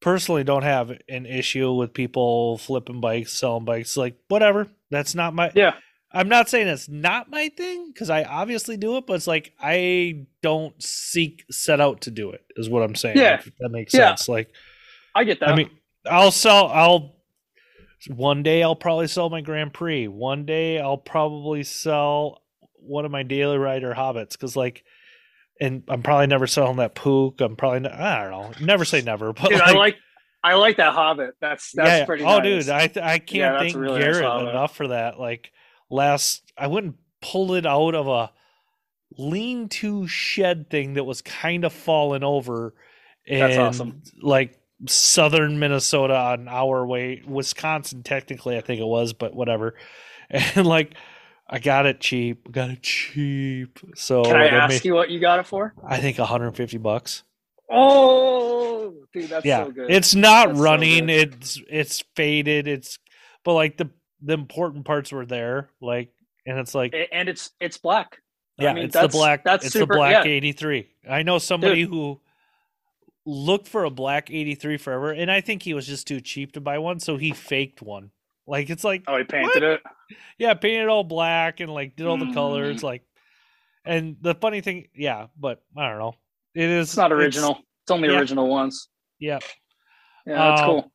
personally 0.00 0.44
don't 0.44 0.62
have 0.62 0.90
an 1.08 1.26
issue 1.26 1.72
with 1.72 1.92
people 1.92 2.58
flipping 2.58 3.00
bikes, 3.00 3.32
selling 3.32 3.64
bikes, 3.64 3.96
like 3.96 4.16
whatever. 4.28 4.68
That's 4.90 5.14
not 5.14 5.34
my 5.34 5.50
yeah. 5.54 5.74
I'm 6.16 6.28
not 6.28 6.48
saying 6.48 6.68
it's 6.68 6.88
not 6.88 7.30
my 7.30 7.50
thing 7.56 7.90
because 7.92 8.10
I 8.10 8.24
obviously 8.24 8.76
do 8.76 8.96
it, 8.96 9.06
but 9.06 9.14
it's 9.14 9.26
like 9.26 9.52
I 9.60 10.26
don't 10.42 10.80
seek 10.82 11.44
set 11.50 11.80
out 11.80 12.02
to 12.02 12.10
do 12.10 12.30
it. 12.30 12.44
Is 12.56 12.68
what 12.68 12.82
I'm 12.82 12.94
saying. 12.94 13.18
Yeah. 13.18 13.34
if 13.34 13.50
that 13.60 13.68
makes 13.70 13.92
Yeah. 13.94 14.08
sense. 14.10 14.28
Like 14.28 14.50
I 15.14 15.24
get 15.24 15.40
that. 15.40 15.50
I 15.50 15.56
mean, 15.56 15.70
I'll 16.08 16.30
sell. 16.30 16.68
I'll 16.68 17.16
one 18.08 18.42
day 18.42 18.62
I'll 18.62 18.76
probably 18.76 19.08
sell 19.08 19.30
my 19.30 19.40
Grand 19.40 19.72
Prix. 19.72 20.08
One 20.08 20.46
day 20.46 20.78
I'll 20.78 20.98
probably 20.98 21.62
sell 21.64 22.42
one 22.74 23.04
of 23.04 23.10
my 23.10 23.22
daily 23.22 23.58
rider 23.58 23.94
hobbits 23.94 24.32
because 24.32 24.54
like, 24.56 24.84
and 25.60 25.82
I'm 25.88 26.02
probably 26.02 26.26
never 26.28 26.46
selling 26.46 26.76
that 26.76 26.94
Puch. 26.94 27.40
I'm 27.40 27.56
probably 27.56 27.80
not, 27.80 27.92
I 27.92 28.28
don't 28.28 28.60
know. 28.60 28.66
Never 28.66 28.84
say 28.84 29.02
never, 29.02 29.32
but 29.32 29.48
dude, 29.50 29.58
like, 29.58 29.68
I 29.68 29.72
like 29.72 29.96
I 30.44 30.54
like 30.54 30.76
that 30.76 30.92
Hobbit. 30.92 31.34
That's 31.40 31.72
that's 31.72 31.88
yeah, 31.88 32.04
pretty. 32.04 32.22
Oh, 32.24 32.38
nice. 32.38 32.66
dude, 32.66 32.68
I 32.68 32.82
I 33.14 33.18
can't 33.18 33.54
that's 33.58 33.62
thank 33.72 33.76
really 33.76 33.94
nice 33.98 34.04
Garrett 34.04 34.24
Hobbit. 34.24 34.48
enough 34.50 34.76
for 34.76 34.88
that. 34.88 35.18
Like 35.18 35.50
last, 35.90 36.42
I 36.56 36.66
went 36.66 36.86
and 36.86 36.94
pulled 37.20 37.52
it 37.52 37.66
out 37.66 37.94
of 37.94 38.08
a 38.08 38.30
lean-to 39.16 40.06
shed 40.06 40.68
thing 40.70 40.94
that 40.94 41.04
was 41.04 41.22
kind 41.22 41.64
of 41.64 41.72
falling 41.72 42.22
over. 42.24 42.74
In, 43.24 43.40
That's 43.40 43.56
awesome. 43.56 44.02
Like 44.20 44.58
southern 44.86 45.58
Minnesota 45.58 46.14
on 46.16 46.48
our 46.48 46.86
way, 46.86 47.22
Wisconsin 47.26 48.02
technically, 48.02 48.56
I 48.56 48.60
think 48.60 48.80
it 48.80 48.86
was, 48.86 49.12
but 49.12 49.34
whatever. 49.34 49.74
And 50.28 50.66
like, 50.66 50.94
I 51.48 51.60
got 51.60 51.86
it 51.86 52.00
cheap. 52.00 52.50
Got 52.50 52.70
it 52.70 52.82
cheap. 52.82 53.78
So 53.94 54.24
Can 54.24 54.34
I 54.34 54.48
ask 54.48 54.70
made- 54.72 54.84
you 54.84 54.94
what 54.94 55.08
you 55.08 55.20
got 55.20 55.38
it 55.38 55.46
for? 55.46 55.72
I 55.86 55.98
think 56.00 56.18
150 56.18 56.78
bucks. 56.78 57.22
Oh, 57.70 58.92
dude, 59.12 59.28
that's 59.30 59.44
yeah 59.46 59.64
so 59.64 59.70
good. 59.70 59.90
it's 59.90 60.14
not 60.16 60.48
That's 60.48 60.58
so 60.58 60.64
running 60.64 61.06
good. 61.06 61.34
it's 61.34 61.60
it's 61.68 62.04
faded 62.16 62.66
it's 62.68 62.98
but 63.44 63.54
like 63.54 63.76
the 63.76 63.90
the 64.26 64.34
important 64.34 64.84
parts 64.84 65.12
were 65.12 65.24
there 65.24 65.70
like 65.80 66.10
and 66.46 66.58
it's 66.58 66.74
like 66.74 66.94
and 67.12 67.28
it's 67.28 67.52
it's 67.60 67.78
black. 67.78 68.18
I 68.58 68.64
yeah, 68.64 68.72
mean, 68.72 68.84
it's 68.84 68.98
the 68.98 69.08
black. 69.08 69.44
that's 69.44 69.66
it's 69.66 69.72
super- 69.72 69.94
the 69.94 69.98
black 69.98 70.24
yeah. 70.24 70.30
eighty 70.30 70.52
three. 70.52 70.88
I 71.08 71.22
know 71.22 71.38
somebody 71.38 71.82
who 71.82 72.20
looked 73.24 73.68
for 73.68 73.84
a 73.84 73.90
black 73.90 74.30
eighty 74.30 74.54
three 74.54 74.76
forever, 74.76 75.12
and 75.12 75.30
I 75.30 75.40
think 75.40 75.62
he 75.62 75.74
was 75.74 75.86
just 75.86 76.06
too 76.06 76.20
cheap 76.20 76.52
to 76.52 76.60
buy 76.60 76.78
one, 76.78 77.00
so 77.00 77.16
he 77.16 77.32
faked 77.32 77.82
one. 77.82 78.10
Like 78.46 78.70
it's 78.70 78.84
like 78.84 79.02
Oh, 79.08 79.18
he 79.18 79.24
painted 79.24 79.62
it. 79.62 79.80
yeah, 80.38 80.54
painted 80.54 80.88
all 80.88 81.04
black 81.04 81.60
and 81.60 81.72
like 81.72 81.96
did 81.96 82.06
all 82.06 82.16
the 82.18 82.32
colors, 82.32 82.80
Mm. 82.80 82.84
like. 82.84 83.02
And 83.84 84.16
the 84.20 84.34
funny 84.34 84.62
thing, 84.62 84.88
yeah, 84.96 85.26
but 85.38 85.62
I 85.76 85.88
don't 85.88 85.98
know. 86.00 86.14
It 86.56 86.68
is. 86.68 86.88
It's 86.88 86.96
not 86.96 87.12
original. 87.12 87.60
It's, 87.84 87.90
only 87.92 88.08
yeah. 88.08 88.18
original 88.18 88.48
ones. 88.48 88.88
yeah. 89.20 89.38
Yeah, 90.26 90.34
that's 90.34 90.60
Um, 90.62 90.66
cool. 90.66 90.92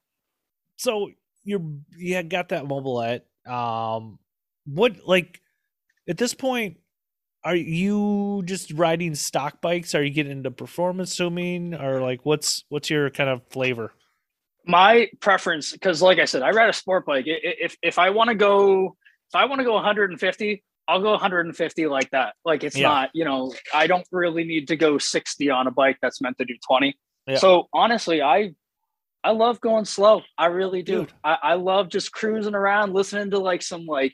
so 0.76 1.10
you're 1.44 1.62
yeah 1.98 2.22
got 2.22 2.50
that 2.50 2.66
Mobylette 2.66 3.22
um 3.50 4.20
what 4.66 4.98
like 5.08 5.42
at 6.08 6.18
this 6.18 6.34
point 6.34 6.78
are 7.44 7.56
you 7.56 8.44
just 8.46 8.72
riding 8.74 9.16
stock 9.16 9.62
bikes 9.62 9.96
are 9.96 10.04
you 10.04 10.12
getting 10.12 10.32
into 10.32 10.52
performance 10.52 11.16
tuning 11.16 11.74
or 11.74 12.00
like 12.02 12.20
what's 12.24 12.64
what's 12.70 12.90
your 12.90 13.10
kind 13.10 13.30
of 13.30 13.42
flavor 13.50 13.92
My 14.68 15.10
preference, 15.22 15.72
because 15.72 16.04
like 16.04 16.20
I 16.20 16.26
said, 16.26 16.44
I 16.44 16.52
ride 16.52 16.70
a 16.70 16.74
sport 16.74 17.04
bike. 17.08 17.26
If 17.26 17.76
if 17.82 17.98
I 17.98 18.12
want 18.12 18.28
to 18.30 18.36
go, 18.36 18.96
if 19.30 19.34
I 19.36 19.46
want 19.46 19.58
to 19.60 19.66
go 19.66 19.74
150, 19.74 20.64
I'll 20.88 21.02
go 21.02 21.12
150 21.12 21.88
like 21.88 22.12
that. 22.12 22.36
Like 22.46 22.64
it's 22.64 22.78
Yeah. 22.78 22.90
not, 22.90 23.10
you 23.16 23.26
know, 23.26 23.54
I 23.74 23.88
don't 23.88 24.06
really 24.12 24.44
need 24.44 24.68
to 24.68 24.76
go 24.76 25.00
60 25.00 25.50
on 25.50 25.66
a 25.66 25.72
bike 25.72 25.98
that's 26.00 26.22
meant 26.22 26.38
to 26.38 26.46
do 26.46 26.54
20. 26.68 26.94
Yeah. 27.26 27.38
So 27.38 27.70
honestly, 27.74 28.22
I 28.22 28.52
I 29.24 29.32
love 29.32 29.62
going 29.62 29.86
slow. 29.86 30.22
I 30.38 30.48
really 30.48 30.82
do. 30.84 31.00
Dude. 31.02 31.14
I, 31.24 31.38
I 31.44 31.54
love 31.56 31.90
just 31.90 32.12
cruising 32.12 32.56
around, 32.56 32.94
listening 32.94 33.30
to 33.32 33.40
like 33.40 33.62
some 33.62 33.86
like 33.86 34.14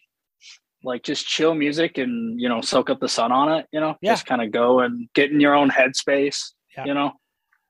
like 0.84 1.04
just 1.04 1.26
chill 1.28 1.54
music 1.56 1.98
and 1.98 2.39
you 2.39 2.48
know 2.50 2.62
soak 2.62 2.89
up 2.89 3.00
the 3.00 3.08
sun 3.10 3.32
on 3.32 3.52
it. 3.52 3.65
You 3.72 3.80
know, 3.80 3.96
Yeah. 4.02 4.12
just 4.13 4.26
kind 4.26 4.41
of 4.41 4.52
go 4.52 4.80
and 4.82 5.08
get 5.13 5.32
in 5.32 5.39
your 5.39 5.56
own 5.56 5.70
headspace. 5.70 6.52
Yeah. 6.78 6.86
You 6.86 6.93
know, 6.93 7.12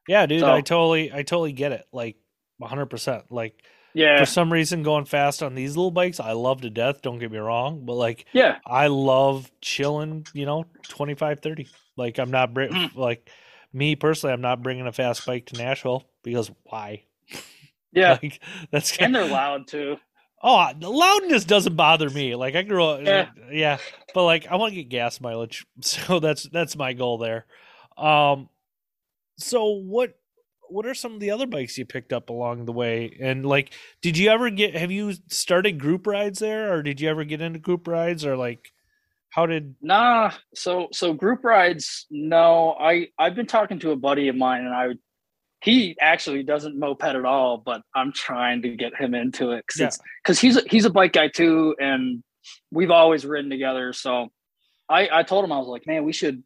yeah 0.07 0.25
dude 0.25 0.41
So- 0.41 0.51
i 0.53 0.61
totally 0.61 1.11
i 1.13 1.21
totally 1.23 1.51
get 1.53 1.71
it 1.71 1.85
like 1.93 2.15
100% 2.61 3.23
like 3.29 3.61
yeah, 3.93 4.19
for 4.19 4.25
some 4.25 4.51
reason 4.53 4.83
going 4.83 5.05
fast 5.05 5.41
on 5.41 5.55
these 5.55 5.75
little 5.77 5.91
bikes 5.91 6.19
i 6.19 6.33
love 6.33 6.61
to 6.61 6.69
death 6.69 7.01
don't 7.01 7.17
get 7.19 7.31
me 7.31 7.37
wrong 7.37 7.85
but 7.85 7.93
like 7.95 8.25
yeah, 8.33 8.57
i 8.65 8.87
love 8.87 9.49
chilling 9.61 10.25
you 10.33 10.45
know 10.45 10.65
25 10.89 11.39
30 11.39 11.67
like 11.95 12.19
i'm 12.19 12.29
not 12.31 12.53
br- 12.53 12.63
Mm. 12.67 12.95
like 12.95 13.29
me 13.73 13.95
personally 13.95 14.33
i'm 14.33 14.41
not 14.41 14.61
bringing 14.61 14.85
a 14.87 14.91
fast 14.91 15.25
bike 15.25 15.45
to 15.47 15.57
nashville 15.57 16.03
because 16.23 16.51
why 16.63 17.03
yeah. 17.91 18.17
like 18.23 18.39
that's 18.71 18.97
and 18.97 19.13
they're 19.15 19.25
loud 19.29 19.67
too. 19.67 19.97
oh 20.43 20.69
the 20.79 20.89
loudness 20.89 21.45
doesn't 21.45 21.75
bother 21.75 22.09
me 22.09 22.35
like 22.35 22.55
i 22.55 22.61
grew 22.61 22.83
up 22.83 23.01
Yeah. 23.03 23.29
yeah 23.51 23.77
but 24.13 24.23
like 24.25 24.47
i 24.47 24.55
want 24.55 24.71
to 24.73 24.75
get 24.75 24.89
gas 24.89 25.19
mileage 25.21 25.65
so 25.81 26.19
that's 26.19 26.43
that's 26.49 26.75
my 26.75 26.93
goal 26.93 27.17
there 27.17 27.45
um 27.97 28.49
so 29.37 29.65
what 29.69 30.13
what 30.69 30.85
are 30.85 30.93
some 30.93 31.13
of 31.13 31.19
the 31.21 31.31
other 31.31 31.47
bikes 31.47 31.77
you 31.77 31.85
picked 31.85 32.11
up 32.11 32.29
along 32.29 32.65
the 32.65 32.73
way 32.73 33.17
and 33.21 33.45
like 33.45 33.71
did 34.01 34.17
you 34.17 34.29
ever 34.29 34.49
get 34.49 34.75
have 34.75 34.91
you 34.91 35.13
started 35.29 35.79
group 35.79 36.05
rides 36.05 36.39
there 36.39 36.73
or 36.73 36.83
did 36.83 36.99
you 36.99 37.09
ever 37.09 37.23
get 37.23 37.41
into 37.41 37.57
group 37.59 37.87
rides 37.87 38.25
or 38.25 38.35
like 38.35 38.73
how 39.29 39.45
did 39.45 39.75
Nah, 39.81 40.31
so 40.55 40.87
so 40.93 41.13
group 41.13 41.43
rides. 41.43 42.07
No, 42.09 42.75
I 42.79 43.09
I've 43.19 43.35
been 43.35 43.45
talking 43.45 43.77
to 43.79 43.91
a 43.91 43.95
buddy 43.95 44.29
of 44.29 44.35
mine, 44.35 44.65
and 44.65 44.73
I 44.73 44.87
would. 44.87 44.99
He 45.67 45.97
actually 45.99 46.43
doesn't 46.43 46.79
moped 46.79 47.03
at 47.03 47.25
all, 47.25 47.57
but 47.57 47.81
I'm 47.93 48.13
trying 48.13 48.61
to 48.61 48.69
get 48.75 48.95
him 48.95 49.13
into 49.13 49.51
it 49.51 49.65
because 49.67 50.01
Yeah. 50.41 50.47
he's 50.47 50.55
a, 50.57 50.61
he's 50.69 50.85
a 50.85 50.89
bike 50.89 51.11
guy 51.11 51.27
too, 51.27 51.75
and 51.79 52.23
we've 52.71 52.91
always 52.91 53.25
ridden 53.25 53.49
together. 53.49 53.91
So 53.91 54.29
I 54.87 55.09
I 55.11 55.23
told 55.23 55.43
him 55.43 55.51
I 55.51 55.57
was 55.57 55.67
like, 55.67 55.85
man, 55.85 56.05
we 56.05 56.13
should. 56.13 56.41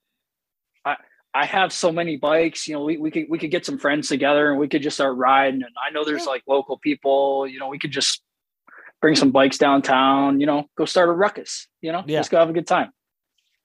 I 0.84 0.96
I 1.36 1.46
have 1.46 1.72
so 1.72 1.92
many 1.92 2.18
bikes, 2.18 2.68
you 2.68 2.74
know, 2.74 2.84
we, 2.84 2.98
we 2.98 3.12
could 3.12 3.26
we 3.30 3.38
could 3.38 3.52
get 3.52 3.64
some 3.66 3.78
friends 3.78 4.08
together 4.10 4.50
and 4.50 4.60
we 4.60 4.68
could 4.68 4.82
just 4.82 4.98
start 4.98 5.16
riding. 5.18 5.62
And 5.62 5.72
I 5.88 5.92
know 5.94 6.04
there's 6.04 6.26
like 6.26 6.42
local 6.48 6.80
people, 6.80 7.46
you 7.48 7.60
know, 7.60 7.68
we 7.68 7.78
could 7.78 7.92
just 7.92 8.22
bring 9.02 9.16
some 9.16 9.30
bikes 9.32 9.58
downtown, 9.60 10.40
you 10.40 10.48
know, 10.48 10.66
go 10.78 10.86
start 10.86 11.10
a 11.10 11.12
ruckus, 11.14 11.68
you 11.82 11.92
know, 11.92 12.04
Yeah. 12.08 12.20
just 12.20 12.32
go 12.32 12.38
have 12.40 12.50
a 12.50 12.54
good 12.54 12.68
time. 12.68 12.92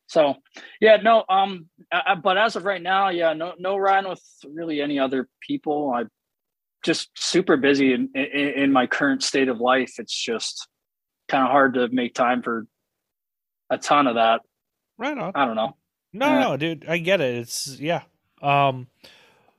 So 0.07 0.35
yeah, 0.81 0.97
no, 0.97 1.25
um, 1.29 1.67
I, 1.93 2.15
but 2.15 2.39
as 2.39 2.57
of 2.57 2.65
right 2.65 2.83
now, 2.83 3.09
yeah, 3.09 3.33
no, 3.33 3.55
no 3.59 3.77
riding 3.77 4.09
with 4.09 4.23
really 4.49 4.81
any 4.81 4.99
other 4.99 5.29
people. 5.41 5.93
I 5.95 6.05
just 6.85 7.11
super 7.15 7.57
busy 7.57 7.93
in, 7.93 8.11
in, 8.15 8.25
in 8.25 8.73
my 8.73 8.87
current 8.87 9.23
state 9.23 9.49
of 9.49 9.61
life. 9.61 9.95
It's 9.99 10.15
just 10.15 10.69
kind 11.29 11.45
of 11.45 11.51
hard 11.51 11.75
to 11.75 11.89
make 11.89 12.15
time 12.15 12.43
for 12.43 12.67
a 13.69 13.79
ton 13.79 14.07
of 14.07 14.15
that. 14.15 14.43
right 14.97 15.19
on 15.19 15.33
I 15.35 15.45
don't 15.45 15.57
know. 15.57 15.77
No, 16.13 16.41
no, 16.41 16.57
dude, 16.57 16.87
I 16.89 16.99
get 16.99 17.21
it. 17.21 17.35
It's 17.35 17.79
yeah. 17.79 18.03
Um, 18.41 18.87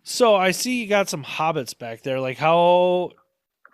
so 0.03 0.35
I 0.35 0.51
see 0.51 0.81
you 0.81 0.87
got 0.87 1.09
some 1.09 1.23
hobbits 1.23 1.77
back 1.77 2.01
there. 2.01 2.19
Like 2.19 2.37
how 2.37 3.11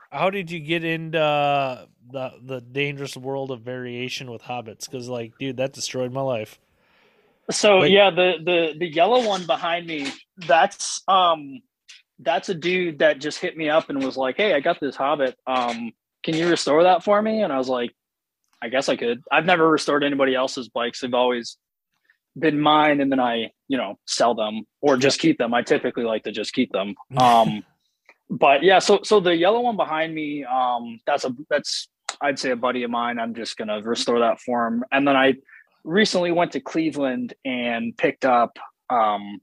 how 0.10 0.30
did 0.32 0.50
you 0.50 0.60
get 0.60 0.84
into 0.84 1.88
the 2.12 2.32
the 2.42 2.62
dangerous 2.62 3.16
world 3.18 3.52
of 3.52 3.62
variation 3.62 4.32
with 4.32 4.44
hobbits? 4.44 4.90
Because 4.90 5.10
like, 5.10 5.38
dude, 5.38 5.58
that 5.58 5.74
destroyed 5.74 6.12
my 6.12 6.22
life. 6.22 6.60
So 7.52 7.80
Like- 7.80 7.92
yeah, 7.92 8.10
the 8.10 8.34
the 8.44 8.74
the 8.78 8.88
yellow 8.88 9.28
one 9.28 9.46
behind 9.46 9.86
me, 9.88 10.08
that's 10.38 11.02
um 11.08 11.62
that's 12.20 12.50
a 12.50 12.54
dude 12.54 13.00
that 13.00 13.20
just 13.20 13.40
hit 13.40 13.58
me 13.58 13.70
up 13.70 13.90
and 13.90 14.04
was 14.04 14.16
like, 14.16 14.38
"Hey, 14.38 14.54
I 14.54 14.60
got 14.60 14.80
this 14.80 14.96
Hobbit. 14.96 15.36
Um, 15.46 15.92
can 16.24 16.36
you 16.36 16.50
restore 16.50 16.84
that 16.84 17.04
for 17.04 17.22
me?" 17.22 17.42
And 17.42 17.52
I 17.52 17.58
was 17.58 17.68
like, 17.68 17.92
"I 18.62 18.70
guess 18.70 18.88
I 18.88 18.96
could." 18.96 19.22
I've 19.32 19.46
never 19.46 19.70
restored 19.70 20.04
anybody 20.04 20.36
else's 20.36 20.70
bikes. 20.70 21.02
They've 21.02 21.14
always 21.14 21.58
been 22.38 22.60
mine, 22.60 23.02
and 23.02 23.12
then 23.12 23.20
I, 23.20 23.52
you 23.68 23.78
know, 23.78 24.00
sell 24.08 24.36
them 24.36 24.62
or 24.82 24.96
just 24.98 25.20
keep 25.20 25.38
them. 25.38 25.54
I 25.54 25.64
typically 25.64 26.04
like 26.04 26.24
to 26.24 26.32
just 26.32 26.54
keep 26.54 26.72
them. 26.72 26.96
Um, 27.18 27.64
but 28.30 28.64
yeah, 28.64 28.80
so 28.80 29.02
so 29.04 29.20
the 29.20 29.36
yellow 29.36 29.62
one 29.62 29.76
behind 29.76 30.16
me, 30.16 30.46
um, 30.46 31.00
that's 31.06 31.26
a 31.26 31.36
that's 31.50 31.90
I'd 32.24 32.40
say 32.40 32.52
a 32.52 32.56
buddy 32.56 32.84
of 32.84 32.90
mine. 32.90 33.20
I'm 33.20 33.36
just 33.36 33.58
gonna 33.58 33.82
restore 33.82 34.20
that 34.20 34.40
for 34.40 34.66
him, 34.66 34.84
and 34.92 35.08
then 35.08 35.16
I 35.16 35.36
recently 35.84 36.32
went 36.32 36.54
to 36.54 36.60
Cleveland 36.62 37.34
and 37.46 37.96
picked 37.98 38.26
up 38.26 38.58
um 38.90 39.42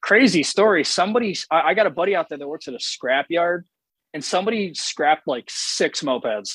crazy 0.00 0.42
story. 0.42 0.84
Somebody 0.84 1.36
I, 1.50 1.60
I 1.70 1.74
got 1.74 1.86
a 1.86 1.90
buddy 1.90 2.14
out 2.16 2.28
there 2.28 2.38
that 2.38 2.48
works 2.48 2.68
at 2.68 2.74
a 2.74 2.80
scrap 2.80 3.26
yard 3.30 3.66
and 4.14 4.24
somebody 4.24 4.72
scrapped 4.74 5.26
like 5.26 5.44
six 5.48 6.00
mopeds. 6.02 6.54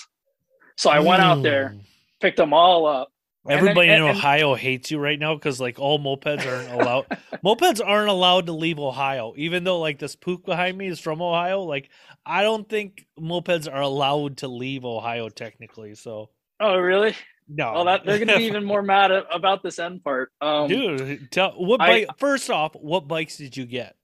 So 0.77 0.89
I 0.89 0.99
went 1.01 1.21
out 1.21 1.43
there, 1.43 1.69
Mm. 1.75 1.81
picked 2.19 2.37
them 2.37 2.53
all 2.53 2.87
up. 2.87 3.12
And 3.45 3.51
then- 3.51 3.57
Everybody 3.59 3.87
in 3.89 3.95
and- 3.95 4.05
and- 4.09 4.17
Ohio 4.17 4.55
hates 4.55 4.89
you 4.91 4.99
right 4.99 5.19
now 5.19 5.35
because 5.35 5.59
like 5.59 5.77
all 5.79 5.99
mopeds 5.99 6.45
aren't 6.47 6.71
allowed. 6.71 7.05
mopeds 7.43 7.81
aren't 7.85 8.09
allowed 8.09 8.45
to 8.45 8.53
leave 8.53 8.79
Ohio, 8.79 9.33
even 9.37 9.63
though 9.65 9.79
like 9.79 9.99
this 9.99 10.15
Puch 10.15 10.45
behind 10.45 10.77
me 10.77 10.87
is 10.87 10.99
from 10.99 11.21
Ohio. 11.21 11.61
Like 11.61 11.89
I 12.25 12.43
don't 12.43 12.67
think 12.69 13.05
mopeds 13.19 13.71
are 13.71 13.81
allowed 13.81 14.37
to 14.37 14.47
leave 14.47 14.85
Ohio 14.85 15.27
technically. 15.29 15.95
So 15.95 16.29
Oh, 16.59 16.77
really? 16.77 17.15
no, 17.49 17.73
Well, 17.73 17.85
that 17.85 18.05
they're 18.05 18.19
gonna 18.19 18.37
be 18.37 18.45
even 18.45 18.63
more 18.63 18.81
mad 18.93 19.11
at, 19.11 19.25
about 19.33 19.61
this 19.63 19.77
end 19.77 20.03
part. 20.05 20.31
Um 20.39 20.69
Dude, 20.69 21.29
tell 21.31 21.51
what 21.51 21.81
I- 21.81 22.05
bike? 22.05 22.17
First 22.19 22.49
off, 22.49 22.73
what 22.75 23.07
bikes 23.09 23.35
did 23.37 23.57
you 23.57 23.65
get? 23.65 23.95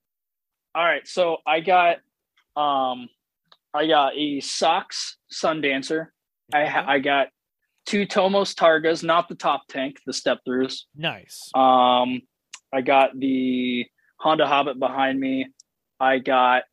all 0.75 0.84
right, 0.84 1.08
so 1.08 1.38
I 1.47 1.62
got 1.62 1.97
um 2.58 3.08
I 3.73 3.88
got 3.88 4.17
a 4.17 4.41
Sox 4.41 5.17
Sundancer. 5.32 6.08
I 6.54 6.95
I 6.95 6.99
got 6.99 7.28
two 7.89 8.06
Tomos 8.06 8.54
Targas, 8.54 9.04
not 9.04 9.28
the 9.28 9.36
top 9.36 9.63
tank, 9.67 9.99
the 10.06 10.13
step 10.13 10.39
throughs. 10.47 10.82
Nice. 10.95 11.49
Um, 11.56 12.21
I 12.71 12.82
got 12.86 13.19
the 13.19 13.88
Honda 14.17 14.45
Hobbit 14.45 14.80
behind 14.80 15.19
me. 15.19 15.47
I 15.99 16.19
got. 16.19 16.63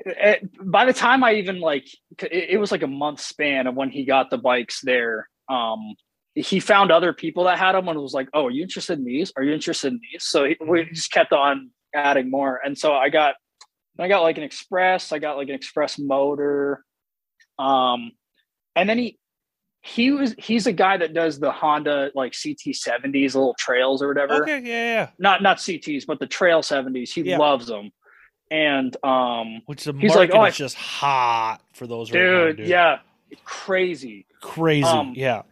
It, 0.00 0.48
by 0.62 0.84
the 0.84 0.92
time 0.92 1.24
I 1.24 1.34
even 1.34 1.60
like, 1.60 1.86
it, 2.20 2.50
it 2.50 2.60
was 2.60 2.70
like 2.70 2.82
a 2.82 2.86
month 2.86 3.20
span 3.20 3.66
of 3.66 3.74
when 3.74 3.90
he 3.90 4.04
got 4.04 4.28
the 4.28 4.36
bikes 4.36 4.82
there. 4.82 5.28
Um, 5.48 5.94
he 6.34 6.60
found 6.60 6.90
other 6.90 7.14
people 7.14 7.44
that 7.44 7.58
had 7.58 7.72
them 7.72 7.88
and 7.88 7.98
was 7.98 8.14
like, 8.14 8.28
"Oh, 8.34 8.46
are 8.46 8.50
you 8.50 8.62
interested 8.62 8.98
in 8.98 9.04
these? 9.06 9.32
Are 9.36 9.42
you 9.42 9.54
interested 9.54 9.88
in 9.88 10.00
these?" 10.00 10.24
So 10.24 10.44
he, 10.44 10.56
we 10.64 10.84
just 10.84 11.10
kept 11.10 11.32
on 11.32 11.70
adding 11.94 12.30
more, 12.30 12.60
and 12.62 12.76
so 12.76 12.92
I 12.92 13.08
got, 13.08 13.36
I 13.98 14.06
got 14.08 14.22
like 14.22 14.36
an 14.36 14.44
Express. 14.44 15.12
I 15.12 15.18
got 15.18 15.38
like 15.38 15.48
an 15.48 15.54
Express 15.54 15.98
motor. 15.98 16.84
Um, 17.58 18.12
and 18.76 18.88
then 18.88 18.98
he 18.98 19.18
he 19.82 20.10
was 20.10 20.34
he's 20.38 20.66
a 20.66 20.72
guy 20.72 20.96
that 20.98 21.14
does 21.14 21.38
the 21.40 21.50
Honda 21.50 22.10
like 22.14 22.34
CT 22.40 22.74
seventies 22.74 23.34
little 23.34 23.54
trails 23.58 24.02
or 24.02 24.08
whatever. 24.08 24.42
Okay, 24.42 24.60
yeah, 24.60 24.94
yeah. 24.94 25.10
Not 25.18 25.42
not 25.42 25.56
CTs, 25.58 26.04
but 26.06 26.18
the 26.20 26.26
trail 26.26 26.62
seventies. 26.62 27.12
He 27.12 27.22
Yeah. 27.22 27.38
loves 27.38 27.66
them. 27.66 27.90
And 28.50 28.94
um 29.04 29.62
Which 29.66 29.84
the 29.84 29.92
He's 29.94 30.14
market 30.14 30.34
like, 30.34 30.34
"Oh, 30.34 30.44
is 30.44 30.54
I- 30.54 30.56
just 30.56 30.76
hot 30.76 31.60
for 31.72 31.86
those 31.86 32.12
right 32.12 32.20
now, 32.22 32.44
dude, 32.48 32.56
dude. 32.58 32.66
yeah, 32.68 32.98
crazy. 33.44 34.26
crazy. 34.42 34.84
Um, 34.86 35.12
yeah, 35.16 35.42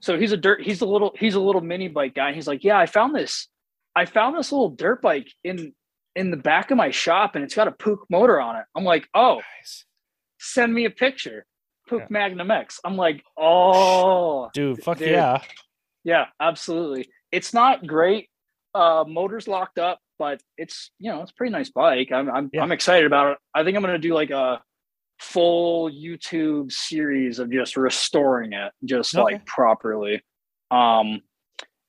So 0.00 0.18
he's 0.18 0.32
a 0.32 0.36
dirt 0.36 0.62
he's 0.62 0.80
a 0.80 0.86
little 0.86 1.14
he's 1.18 1.34
a 1.34 1.40
little 1.40 1.60
mini 1.62 1.88
bike 1.88 2.14
guy. 2.14 2.32
He's 2.32 2.46
like, 2.46 2.62
"Yeah, 2.62 2.78
I 2.78 2.86
found 2.86 3.14
this 3.14 3.48
I 3.96 4.04
found 4.04 4.36
this 4.38 4.52
little 4.52 4.70
dirt 4.70 5.00
bike 5.02 5.28
in 5.42 5.72
in 6.14 6.30
the 6.30 6.36
back 6.36 6.70
of 6.70 6.76
my 6.76 6.90
shop 6.90 7.34
and 7.34 7.42
it's 7.44 7.54
got 7.54 7.68
a 7.68 7.72
Puch 7.72 7.98
motor 8.10 8.40
on 8.40 8.56
it." 8.56 8.64
I'm 8.76 8.84
like, 8.84 9.08
"Oh, 9.14 9.36
nice. 9.58 9.84
send 10.38 10.72
me 10.72 10.84
a 10.84 10.90
picture." 10.90 11.46
Puch 11.88 12.00
Yeah. 12.00 12.06
Magnum 12.10 12.50
X. 12.50 12.80
I'm 12.84 12.96
like, 12.96 13.22
oh, 13.36 14.50
dude. 14.52 14.82
Fuck 14.82 14.98
Dude. 14.98 15.08
yeah. 15.10 15.42
yeah, 16.04 16.26
absolutely. 16.40 17.08
It's 17.32 17.52
not 17.54 17.86
great. 17.86 18.28
Uh, 18.74 19.04
motor's 19.06 19.48
locked 19.48 19.78
up, 19.78 19.98
but 20.18 20.40
it's 20.58 20.90
you 20.98 21.10
know 21.10 21.22
it's 21.22 21.30
a 21.30 21.34
pretty 21.34 21.52
nice 21.52 21.70
bike. 21.70 22.12
I'm 22.12 22.30
I'm 22.30 22.50
Yeah. 22.52 22.62
I'm 22.62 22.72
excited 22.72 23.06
about 23.06 23.32
it. 23.32 23.38
I 23.54 23.64
think 23.64 23.76
I'm 23.76 23.82
gonna 23.82 23.98
do 23.98 24.12
like 24.14 24.30
a 24.30 24.60
full 25.18 25.90
YouTube 25.90 26.70
series 26.70 27.38
of 27.38 27.50
just 27.50 27.76
restoring 27.76 28.52
it, 28.52 28.72
just 28.84 29.14
Okay. 29.14 29.22
like 29.22 29.46
properly. 29.46 30.22
Um, 30.70 31.22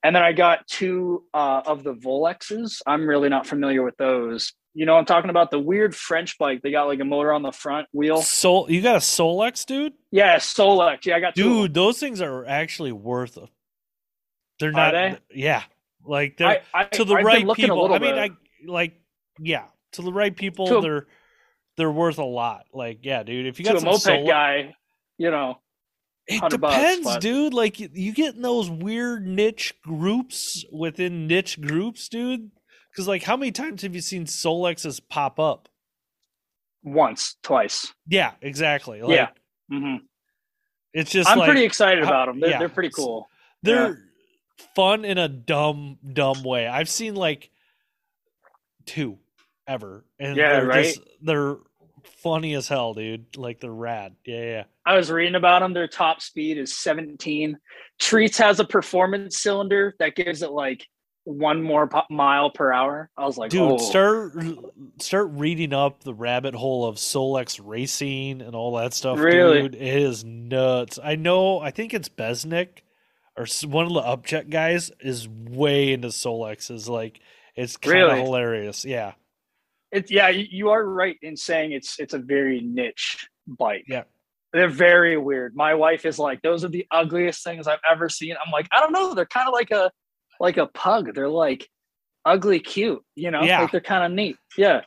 and 0.02 0.14
then 0.16 0.22
I 0.22 0.32
got 0.32 0.66
two 0.66 1.24
uh, 1.34 1.62
of 1.66 1.82
the 1.82 1.92
Volexes. 1.94 2.80
I'm 2.86 3.06
really 3.06 3.28
not 3.28 3.46
familiar 3.46 3.82
with 3.82 3.96
those. 3.98 4.52
You 4.78 4.86
know, 4.86 4.94
I'm 4.94 5.06
talking 5.06 5.28
about 5.28 5.50
the 5.50 5.58
weird 5.58 5.92
French 5.92 6.38
bike. 6.38 6.62
They 6.62 6.70
got 6.70 6.84
like 6.84 7.00
a 7.00 7.04
motor 7.04 7.32
on 7.32 7.42
the 7.42 7.50
front 7.50 7.88
wheel. 7.92 8.22
So 8.22 8.68
you 8.68 8.80
got 8.80 8.94
a 8.94 9.00
Solex, 9.00 9.66
dude? 9.66 9.92
Yeah, 10.12 10.36
Solex. 10.36 11.04
Yeah, 11.04 11.16
I 11.16 11.20
got 11.20 11.34
two. 11.34 11.42
Dude, 11.42 11.74
those 11.74 11.98
things 11.98 12.20
are 12.20 12.46
actually 12.46 12.92
worth. 12.92 13.36
A, 13.38 13.48
they're 14.60 14.70
not. 14.70 14.92
they? 14.92 15.18
Yeah, 15.34 15.64
like 16.04 16.36
they're 16.36 16.46
I, 16.46 16.60
I, 16.72 16.84
to 16.84 17.04
the 17.04 17.16
I've 17.16 17.24
right 17.24 17.52
people. 17.54 17.92
I 17.92 17.98
mean, 17.98 18.14
bit. 18.14 18.18
I 18.18 18.30
like 18.68 19.00
yeah, 19.40 19.64
to 19.94 20.02
the 20.02 20.12
right 20.12 20.36
people, 20.36 20.68
To 20.68 20.80
they're 20.80 21.06
they're 21.76 21.90
worth 21.90 22.18
a 22.18 22.24
lot. 22.24 22.66
Like 22.72 23.00
yeah, 23.02 23.24
dude. 23.24 23.46
If 23.46 23.58
you 23.58 23.64
got 23.64 23.82
a 23.82 23.84
moped 23.84 24.28
guy, 24.28 24.76
you 25.16 25.32
know, 25.32 25.58
It 26.28 26.40
100 26.40 26.60
bucks, 26.60 26.76
depends, 26.76 27.16
dude. 27.16 27.52
Like 27.52 27.80
you 27.80 28.12
get 28.12 28.36
in 28.36 28.42
those 28.42 28.70
weird 28.70 29.26
niche 29.26 29.74
groups 29.82 30.64
within 30.70 31.26
niche 31.26 31.60
groups, 31.60 32.08
dude. 32.08 32.52
Because 32.98 33.06
like, 33.06 33.22
how 33.22 33.36
many 33.36 33.52
times 33.52 33.82
have 33.82 33.94
you 33.94 34.00
seen 34.00 34.24
Solexes 34.24 35.00
pop 35.08 35.38
up? 35.38 35.68
once, 36.82 37.36
twice. 37.44 37.92
Yeah, 38.08 38.32
exactly. 38.42 39.02
Like, 39.02 39.14
Yeah. 39.16 39.28
hmm 39.70 39.96
it's 40.92 41.12
just 41.12 41.28
I'm 41.30 41.38
like, 41.38 41.46
pretty 41.48 41.64
excited 41.64 42.02
how- 42.02 42.10
about 42.10 42.26
them. 42.26 42.40
They're, 42.40 42.50
yeah. 42.50 42.58
they're 42.58 42.68
pretty 42.68 42.90
cool. 42.90 43.28
they're 43.62 43.98
fun 44.74 45.04
in 45.04 45.16
a 45.16 45.28
dumb, 45.28 45.98
dumb 46.12 46.42
way. 46.42 46.66
I've 46.66 46.88
seen 46.88 47.14
like 47.14 47.50
two 48.86 49.18
ever, 49.68 50.04
and 50.18 50.36
Yeah, 50.36 50.54
they're 50.54 50.66
right? 50.66 50.84
just 50.86 51.00
they're 51.22 51.56
funny 52.22 52.54
as 52.54 52.66
hell, 52.66 52.94
dude. 52.94 53.36
Like 53.36 53.60
they're 53.60 53.70
rad. 53.70 54.16
Yeah, 54.24 54.42
yeah. 54.42 54.64
I 54.84 54.96
was 54.96 55.08
reading 55.10 55.36
about 55.36 55.60
them. 55.60 55.72
Their 55.72 55.86
top 55.88 56.20
speed 56.20 56.58
is 56.58 56.76
17. 56.76 57.58
Treats 58.00 58.38
has 58.38 58.58
a 58.58 58.64
performance 58.64 59.38
cylinder 59.38 59.94
that 60.00 60.16
gives 60.16 60.42
it 60.42 60.50
like 60.50 60.84
one 61.28 61.62
more 61.62 61.90
mile 62.08 62.50
per 62.50 62.72
hour. 62.72 63.10
I 63.16 63.26
was 63.26 63.36
like, 63.36 63.50
Dude, 63.50 63.60
oh, 63.60 63.76
start 63.76 64.32
start 64.98 65.28
reading 65.32 65.74
up 65.74 66.02
the 66.02 66.14
rabbit 66.14 66.54
hole 66.54 66.86
of 66.86 66.96
Solex 66.96 67.60
racing 67.62 68.40
and 68.40 68.54
all 68.54 68.76
that 68.76 68.94
stuff. 68.94 69.18
Really? 69.18 69.62
dude. 69.62 69.74
It 69.74 69.82
is 69.82 70.24
nuts. 70.24 70.98
I 71.02 71.16
know. 71.16 71.60
I 71.60 71.70
think 71.70 71.92
it's 71.92 72.08
Besnick 72.08 72.68
or 73.36 73.46
one 73.68 73.86
of 73.86 73.92
the 73.92 74.00
Upjet 74.02 74.48
guys 74.48 74.90
is 75.00 75.28
way 75.28 75.92
into 75.92 76.08
Solexes. 76.08 76.88
Like 76.88 77.20
it's 77.54 77.76
kind 77.76 77.96
of 78.02 78.08
Really? 78.10 78.22
hilarious. 78.22 78.84
Yeah, 78.86 79.12
It, 79.92 80.10
yeah, 80.10 80.28
you, 80.28 80.46
you 80.50 80.68
are 80.70 80.84
right 80.84 81.16
in 81.20 81.36
saying 81.36 81.72
it's 81.72 82.00
it's 82.00 82.14
a 82.14 82.18
very 82.18 82.60
niche 82.60 83.28
bike. 83.46 83.84
Yeah. 83.86 84.04
They're 84.54 84.68
very 84.70 85.18
weird. 85.18 85.54
My 85.54 85.74
wife 85.74 86.06
is 86.06 86.18
like, 86.18 86.40
those 86.40 86.64
are 86.64 86.68
the 86.68 86.86
ugliest 86.90 87.44
things 87.44 87.68
I've 87.68 87.80
ever 87.88 88.08
seen. 88.08 88.34
I'm 88.42 88.50
like, 88.50 88.66
I 88.72 88.80
don't 88.80 88.92
know. 88.92 89.12
They're 89.12 89.26
kind 89.26 89.46
of 89.46 89.52
like 89.52 89.70
a 89.72 89.90
like 90.40 90.56
a 90.56 90.66
pug. 90.66 91.14
They're 91.14 91.28
like 91.28 91.68
ugly 92.24 92.60
cute, 92.60 93.02
you 93.14 93.30
know? 93.30 93.42
Yeah. 93.42 93.62
Like 93.62 93.72
they're 93.72 93.80
kind 93.80 94.04
of 94.04 94.12
neat. 94.12 94.36
Yeah. 94.56 94.82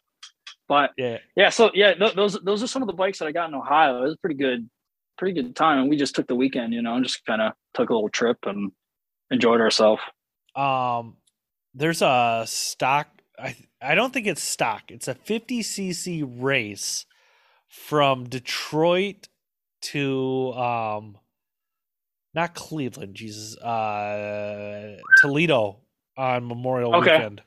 But 0.67 0.91
yeah. 0.97 1.17
yeah, 1.35 1.49
so 1.49 1.69
yeah, 1.73 1.93
th- 1.93 2.15
those 2.15 2.39
those 2.43 2.63
are 2.63 2.67
some 2.67 2.81
of 2.81 2.87
the 2.87 2.93
bikes 2.93 3.19
that 3.19 3.27
I 3.27 3.33
got 3.33 3.49
in 3.49 3.55
Ohio. 3.55 3.99
It 3.99 4.03
was 4.03 4.13
a 4.13 4.17
pretty 4.17 4.37
good, 4.37 4.69
pretty 5.17 5.33
good 5.33 5.53
time. 5.53 5.79
And 5.79 5.89
we 5.89 5.97
just 5.97 6.15
took 6.15 6.27
the 6.27 6.35
weekend, 6.35 6.73
you 6.73 6.81
know, 6.81 6.95
and 6.95 7.03
just 7.03 7.25
kind 7.25 7.41
of 7.41 7.51
took 7.73 7.89
a 7.89 7.93
little 7.93 8.07
trip 8.07 8.37
and 8.45 8.71
enjoyed 9.29 9.59
ourselves. 9.59 10.01
Um, 10.55 11.17
there's 11.73 12.01
a 12.01 12.43
stock. 12.47 13.09
I 13.37 13.57
I 13.81 13.95
don't 13.95 14.13
think 14.13 14.27
it's 14.27 14.41
stock. 14.41 14.83
It's 14.89 15.09
a 15.09 15.15
50 15.15 15.61
cc 15.61 16.25
race 16.39 17.05
from 17.67 18.25
Detroit 18.25 19.27
to 19.81 20.53
um, 20.53 21.17
not 22.33 22.55
Cleveland. 22.55 23.15
Jesus, 23.15 23.57
uh, 23.57 24.97
Toledo 25.17 25.79
on 26.17 26.47
Memorial 26.47 26.95
Okay. 26.95 27.15
Weekend, 27.15 27.41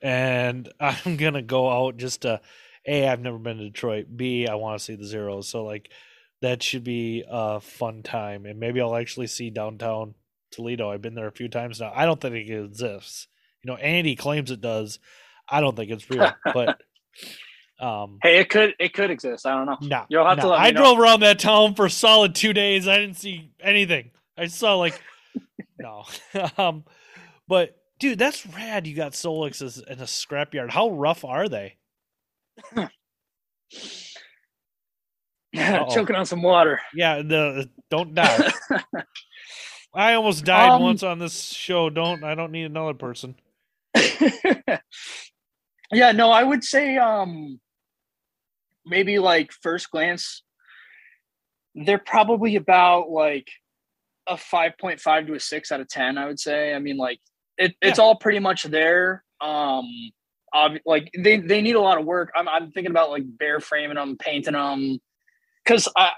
and 0.00 0.72
I'm 0.80 1.16
gonna 1.16 1.42
go 1.42 1.70
out 1.70 1.96
just 1.96 2.22
to. 2.22 2.40
A, 2.84 3.06
I've 3.06 3.20
never 3.20 3.38
been 3.38 3.58
to 3.58 3.64
Detroit. 3.66 4.06
B, 4.16 4.48
I 4.48 4.56
want 4.56 4.76
to 4.76 4.84
see 4.84 4.96
the 4.96 5.04
zeros. 5.06 5.48
So 5.48 5.62
like, 5.64 5.90
that 6.40 6.64
should 6.64 6.82
be 6.82 7.22
a 7.28 7.60
fun 7.60 8.02
time, 8.02 8.44
and 8.44 8.58
maybe 8.58 8.80
I'll 8.80 8.96
actually 8.96 9.28
see 9.28 9.50
downtown 9.50 10.14
Toledo. 10.50 10.90
I've 10.90 11.00
been 11.02 11.14
there 11.14 11.28
a 11.28 11.32
few 11.32 11.48
times 11.48 11.78
now. 11.80 11.92
I 11.94 12.06
don't 12.06 12.20
think 12.20 12.34
it 12.34 12.50
exists. 12.64 13.28
You 13.62 13.70
know, 13.70 13.76
Andy 13.76 14.16
claims 14.16 14.50
it 14.50 14.60
does. 14.60 14.98
I 15.48 15.60
don't 15.60 15.76
think 15.76 15.92
it's 15.92 16.10
real, 16.10 16.32
but 16.52 16.80
um, 17.80 18.18
Hey, 18.20 18.38
it 18.38 18.48
could 18.50 18.74
it 18.80 18.92
could 18.94 19.10
exist. 19.12 19.46
I 19.46 19.54
don't 19.54 19.66
know. 19.66 19.78
no, 19.80 20.04
You'll 20.08 20.26
have 20.26 20.40
to 20.40 20.48
let 20.48 20.60
me 20.60 20.66
I 20.66 20.70
know. 20.72 20.80
drove 20.80 20.98
around 20.98 21.20
that 21.20 21.38
town 21.38 21.74
for 21.74 21.86
a 21.86 21.90
solid 21.90 22.34
two 22.34 22.52
days. 22.52 22.88
I 22.88 22.98
didn't 22.98 23.16
see 23.16 23.52
anything. 23.60 24.10
I 24.36 24.46
saw 24.46 24.76
like 24.76 25.00
no, 25.78 26.04
um, 26.58 26.84
but 27.48 27.76
dude, 27.98 28.18
that's 28.18 28.46
rad. 28.46 28.86
You 28.86 28.94
got 28.94 29.12
Solexes 29.12 29.82
in 29.86 29.98
a 30.00 30.04
scrapyard. 30.04 30.70
How 30.70 30.90
rough 30.90 31.24
are 31.24 31.48
they? 31.48 31.76
Choking 35.54 36.16
on 36.16 36.24
some 36.26 36.42
water. 36.42 36.80
Yeah, 36.94 37.22
the 37.22 37.68
don't 37.90 38.14
die. 38.14 38.52
I 39.94 40.14
almost 40.14 40.44
died 40.44 40.70
Um, 40.70 40.82
once 40.82 41.02
on 41.02 41.18
this 41.18 41.52
show. 41.52 41.90
Don't 41.90 42.24
I 42.24 42.34
don't 42.34 42.52
need 42.52 42.64
another 42.64 42.94
person. 42.94 43.34
yeah, 45.92 46.12
no, 46.12 46.30
I 46.30 46.42
would 46.42 46.64
say 46.64 46.96
um 46.96 47.60
maybe 48.86 49.18
like 49.18 49.52
first 49.52 49.90
glance 49.90 50.42
they're 51.74 51.98
probably 51.98 52.56
about 52.56 53.10
like 53.10 53.48
a 54.26 54.34
5.5 54.34 55.26
to 55.26 55.34
a 55.34 55.40
6 55.40 55.72
out 55.72 55.80
of 55.80 55.88
10 55.88 56.18
I 56.18 56.26
would 56.26 56.40
say. 56.40 56.74
I 56.74 56.78
mean 56.78 56.96
like 56.96 57.20
it, 57.58 57.74
it's 57.82 57.98
all 57.98 58.16
pretty 58.16 58.38
much 58.38 58.64
there. 58.64 59.24
Um 59.40 59.88
ob- 60.54 60.80
like 60.86 61.10
they 61.18 61.38
they 61.38 61.60
need 61.60 61.76
a 61.76 61.80
lot 61.80 61.98
of 61.98 62.04
work. 62.04 62.32
I'm 62.36 62.48
I'm 62.48 62.70
thinking 62.70 62.90
about 62.90 63.10
like 63.10 63.24
bare 63.26 63.60
framing 63.60 63.96
them, 63.96 64.16
painting 64.18 64.54
them 64.54 64.98
I 65.96 66.12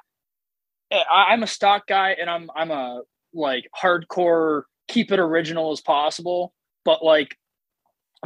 I- 0.93 1.27
I'm 1.31 1.43
a 1.43 1.47
stock 1.47 1.87
guy 1.87 2.17
and 2.21 2.29
I'm 2.31 2.51
I'm 2.55 2.71
a 2.71 3.03
like 3.33 3.69
hardcore 3.77 4.63
keep 4.89 5.11
it 5.11 5.19
original 5.19 5.73
as 5.73 5.81
possible, 5.81 6.53
but 6.85 7.03
like 7.05 7.37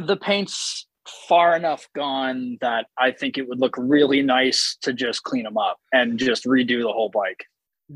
the 0.01 0.17
paint's 0.17 0.87
far 1.27 1.55
enough 1.55 1.87
gone 1.95 2.57
that 2.61 2.85
I 2.97 3.11
think 3.11 3.37
it 3.37 3.47
would 3.47 3.59
look 3.59 3.75
really 3.77 4.21
nice 4.21 4.77
to 4.81 4.93
just 4.93 5.23
clean 5.23 5.43
them 5.43 5.57
up 5.57 5.79
and 5.91 6.19
just 6.19 6.45
redo 6.45 6.81
the 6.81 6.91
whole 6.91 7.09
bike. 7.09 7.45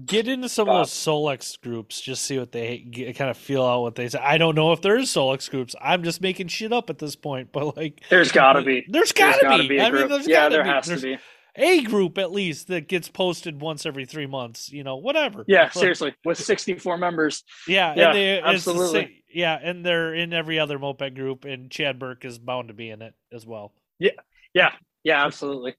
Get 0.06 0.28
into 0.28 0.50
some 0.50 0.68
of 0.70 0.76
those 0.76 0.90
Solex 0.92 1.60
groups, 1.62 2.02
just 2.02 2.24
see 2.24 2.40
what 2.40 2.52
they 2.52 2.80
get, 2.80 3.16
kind 3.16 3.30
of 3.30 3.38
feel 3.38 3.64
out 3.64 3.82
what 3.82 3.94
they 3.94 4.10
say. 4.10 4.18
I 4.20 4.40
don't 4.40 4.56
know 4.56 4.72
if 4.72 4.82
there 4.82 4.98
is 4.98 5.10
Solex 5.10 5.50
groups. 5.52 5.76
I'm 5.80 6.04
just 6.04 6.20
making 6.20 6.48
shit 6.48 6.74
up 6.74 6.90
at 6.90 6.98
this 6.98 7.16
point, 7.16 7.50
but 7.54 7.78
like, 7.78 8.02
There's 8.10 8.32
got 8.32 8.54
to 8.54 8.64
be. 8.64 8.84
There's 8.90 9.12
gotta, 9.12 9.38
there's 9.40 9.52
gotta 9.52 9.64
be. 9.64 9.70
be 9.70 9.78
a 9.78 9.84
I 9.86 9.92
mean, 9.92 10.08
there's 10.08 10.28
yeah, 10.28 10.36
gotta 10.50 10.56
there 10.56 10.64
be. 10.64 10.70
has 10.70 10.86
There's 10.88 11.02
to 11.02 11.08
be. 11.18 11.18
a 11.58 11.82
group 11.84 12.18
at 12.18 12.32
least 12.32 12.70
that 12.70 12.88
gets 12.88 13.08
posted 13.08 13.62
once 13.62 13.86
every 13.86 14.06
three 14.06 14.26
months. 14.26 14.72
You 14.72 14.84
know, 14.84 14.96
whatever. 14.96 15.46
Yeah, 15.48 15.66
But- 15.74 15.80
seriously, 15.80 16.16
with 16.26 16.40
64 16.40 16.98
members. 16.98 17.44
Yeah, 17.68 17.94
Yeah, 17.96 18.08
and 18.08 18.16
they, 18.18 18.42
absolutely. 18.42 19.24
yeah, 19.32 19.60
and 19.62 19.86
they're 19.86 20.16
in 20.16 20.34
every 20.34 20.58
other 20.58 20.80
moped 20.80 21.14
group, 21.14 21.46
and 21.46 21.70
Chad 21.70 22.00
Burke 22.00 22.26
is 22.26 22.40
bound 22.40 22.70
to 22.70 22.74
be 22.74 22.90
in 22.90 23.04
it 23.04 23.14
as 23.32 23.46
well. 23.46 23.72
Yeah, 24.00 24.12
yeah, 24.56 24.72
yeah, 25.04 25.24
absolutely. 25.24 25.76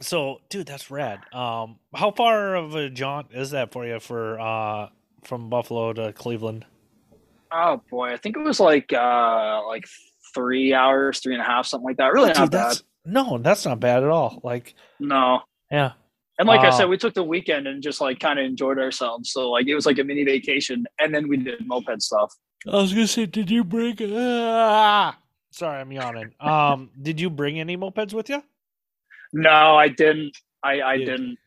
So, 0.00 0.40
dude, 0.48 0.66
that's 0.66 0.90
rad. 0.90 1.20
Um, 1.34 1.78
how 1.94 2.10
far 2.10 2.54
of 2.54 2.74
a 2.74 2.88
jaunt 2.88 3.28
is 3.32 3.50
that 3.50 3.70
for 3.72 3.86
you 3.86 4.00
for 4.00 4.40
uh 4.40 4.88
from 5.24 5.50
Buffalo 5.50 5.92
to 5.92 6.12
Cleveland? 6.12 6.64
Oh 7.52 7.82
boy, 7.90 8.12
I 8.12 8.16
think 8.16 8.36
it 8.36 8.40
was 8.40 8.60
like 8.60 8.92
uh 8.92 9.60
like 9.66 9.84
three 10.34 10.72
hours, 10.72 11.20
three 11.20 11.34
and 11.34 11.42
a 11.42 11.44
half, 11.44 11.66
something 11.66 11.84
like 11.86 11.96
that. 11.98 12.12
Really 12.12 12.28
Dude, 12.32 12.38
not 12.38 12.50
bad. 12.52 12.76
no, 13.04 13.38
that's 13.38 13.64
not 13.66 13.80
bad 13.80 14.02
at 14.02 14.08
all. 14.08 14.40
Like, 14.42 14.74
No. 15.00 15.40
yeah, 15.70 15.92
And 16.38 16.46
like 16.48 16.60
I 16.60 16.68
Uh, 16.68 16.72
said, 16.72 16.88
we 16.88 16.96
took 16.96 17.12
the 17.14 17.24
weekend 17.24 17.66
and 17.66 17.82
just 17.82 18.00
like 18.00 18.20
kind 18.20 18.38
of 18.38 18.44
enjoyed 18.46 18.78
ourselves. 18.78 19.30
So 19.32 19.50
like 19.50 19.66
it 19.66 19.74
was 19.74 19.84
like 19.84 19.98
a 19.98 20.04
mini 20.04 20.24
vacation, 20.24 20.86
and 20.98 21.14
then 21.14 21.28
we 21.28 21.36
did 21.36 21.66
moped 21.66 22.00
stuff. 22.00 22.32
I 22.66 22.76
was 22.76 22.92
gonna 22.94 23.06
say, 23.06 23.26
did 23.26 23.50
you 23.50 23.64
bring? 23.64 23.96
Ah! 24.16 25.18
Sorry, 25.52 25.80
I'm 25.80 25.90
yawning. 25.92 26.32
Um, 26.40 26.90
did 27.02 27.20
you 27.20 27.28
bring 27.28 27.58
any 27.58 27.76
mopeds 27.76 28.14
with 28.14 28.28
you? 28.30 28.42
No, 29.32 29.76
I 29.76 29.88
didn't. 29.88 30.36
I 30.62 30.80
I 30.82 30.96
Dude, 30.98 31.06
didn't. 31.06 31.38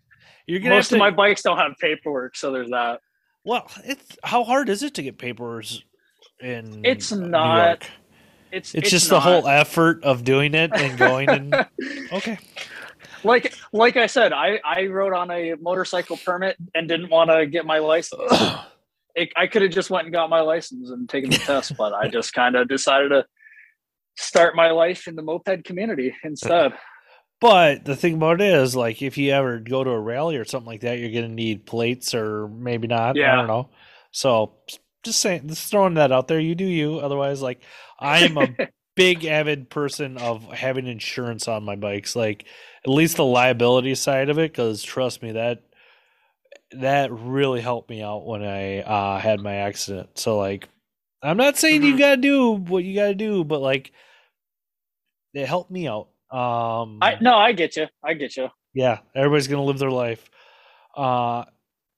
You're 0.47 0.59
gonna 0.59 0.75
Most 0.75 0.89
have 0.89 0.97
of 0.97 0.99
my 0.99 1.11
bikes 1.11 1.41
don't 1.41 1.57
have 1.57 1.73
paperwork, 1.79 2.35
so 2.35 2.51
there's 2.51 2.69
that. 2.69 2.99
Well, 3.45 3.69
it's 3.83 4.17
how 4.23 4.43
hard 4.43 4.69
is 4.69 4.83
it 4.83 4.93
to 4.95 5.03
get 5.03 5.17
papers 5.17 5.83
in? 6.39 6.81
It's 6.85 7.11
New 7.11 7.27
not- 7.27 7.67
York? 7.67 7.85
It's 8.51 8.75
It's, 8.75 8.91
just 8.91 9.09
the 9.09 9.19
whole 9.19 9.47
effort 9.47 10.03
of 10.03 10.23
doing 10.23 10.53
it 10.53 10.71
and 10.75 10.95
going 10.95 11.27
and 11.27 11.55
okay. 12.13 12.37
like 13.23 13.55
like 13.71 13.97
I 13.97 14.05
said, 14.05 14.31
I 14.31 14.59
I 14.63 14.85
rode 14.85 15.13
on 15.13 15.31
a 15.31 15.55
motorcycle 15.55 16.17
permit 16.17 16.55
and 16.75 16.87
didn't 16.87 17.09
want 17.09 17.31
to 17.31 17.47
get 17.47 17.65
my 17.65 17.79
license. 17.79 18.21
It, 19.15 19.29
I 19.37 19.45
could 19.45 19.61
have 19.61 19.69
just 19.69 19.91
went 19.91 20.05
and 20.07 20.11
got 20.11 20.31
my 20.31 20.39
license 20.39 20.89
and 20.89 21.07
taken 21.07 21.29
the 21.29 21.37
test, 21.37 21.77
but 21.77 21.93
I 21.93 22.07
just 22.07 22.33
kind 22.33 22.55
of 22.55 22.67
decided 22.67 23.09
to 23.09 23.23
start 24.17 24.55
my 24.55 24.71
life 24.71 25.07
in 25.07 25.15
the 25.15 25.21
moped 25.21 25.63
community 25.65 26.15
instead. 26.23 26.73
But 27.43 27.83
the 27.83 27.95
thing 27.97 28.13
about 28.15 28.39
it 28.39 28.53
is, 28.53 28.73
like, 28.73 29.01
if 29.01 29.17
you 29.17 29.31
ever 29.33 29.59
go 29.59 29.83
to 29.83 29.89
a 29.89 29.99
rally 29.99 30.37
or 30.37 30.45
something 30.45 30.67
like 30.67 30.81
that, 30.81 30.97
you're 30.99 31.11
going 31.11 31.27
to 31.27 31.35
need 31.35 31.65
plates 31.65 32.15
or 32.15 32.47
maybe 32.47 32.87
not. 32.87 33.17
Yeah. 33.17 33.33
I 33.33 33.35
don't 33.35 33.47
know. 33.47 33.69
So 34.11 34.53
just 35.03 35.19
saying, 35.19 35.49
just 35.49 35.69
throwing 35.69 35.95
that 35.95 36.13
out 36.13 36.29
there. 36.29 36.39
You 36.39 36.55
do 36.55 36.63
you. 36.63 36.99
Otherwise, 36.99 37.41
like, 37.41 37.61
I 37.99 38.19
am 38.19 38.37
a 38.37 38.47
big 38.95 39.25
avid 39.25 39.69
person 39.69 40.17
of 40.17 40.43
having 40.53 40.87
insurance 40.87 41.49
on 41.49 41.65
my 41.65 41.75
bikes. 41.75 42.15
Like, 42.15 42.45
at 42.85 42.89
least 42.89 43.17
the 43.17 43.25
liability 43.25 43.95
side 43.95 44.29
of 44.29 44.39
it, 44.39 44.51
because 44.51 44.81
trust 44.81 45.21
me, 45.21 45.33
that 45.33 45.63
that 46.71 47.11
really 47.11 47.61
helped 47.61 47.89
me 47.89 48.01
out 48.01 48.25
when 48.25 48.43
I 48.43 48.79
uh, 48.81 49.19
had 49.19 49.41
my 49.41 49.55
accident. 49.55 50.17
So, 50.17 50.37
like, 50.37 50.69
I'm 51.21 51.37
not 51.37 51.57
saying 51.57 51.83
you 51.83 51.95
Mhm. 51.95 51.99
got 51.99 52.15
to 52.15 52.21
do 52.21 52.51
what 52.51 52.83
you 52.85 52.95
got 52.95 53.07
to 53.07 53.15
do, 53.15 53.43
but 53.43 53.61
like, 53.61 53.91
it 55.33 55.45
helped 55.47 55.71
me 55.71 55.87
out. 55.87 56.09
Um, 56.33 56.97
I 57.01 57.17
no, 57.21 57.35
I 57.37 57.51
get 57.51 57.75
you. 57.77 57.87
I 58.03 58.13
get 58.15 58.35
you. 58.37 58.49
yeah, 58.73 58.99
everybody's 59.15 59.47
gonna 59.47 59.63
live 59.63 59.77
their 59.79 59.91
life. 59.91 60.29
Uh 60.95 61.45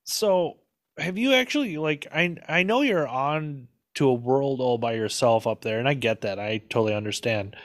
so 0.03 0.57
have 0.97 1.17
you 1.17 1.33
actually 1.33 1.77
like 1.77 2.07
I 2.13 2.36
I 2.47 2.63
know 2.63 2.81
you're 2.81 3.07
on 3.07 3.67
to 3.95 4.09
a 4.09 4.13
world 4.13 4.59
all 4.59 4.77
by 4.77 4.93
yourself 4.93 5.47
up 5.47 5.61
there, 5.61 5.79
and 5.79 5.88
I 5.88 5.93
get 5.93 6.21
that. 6.21 6.39
I 6.39 6.57
totally 6.69 6.93
understand. 6.95 7.55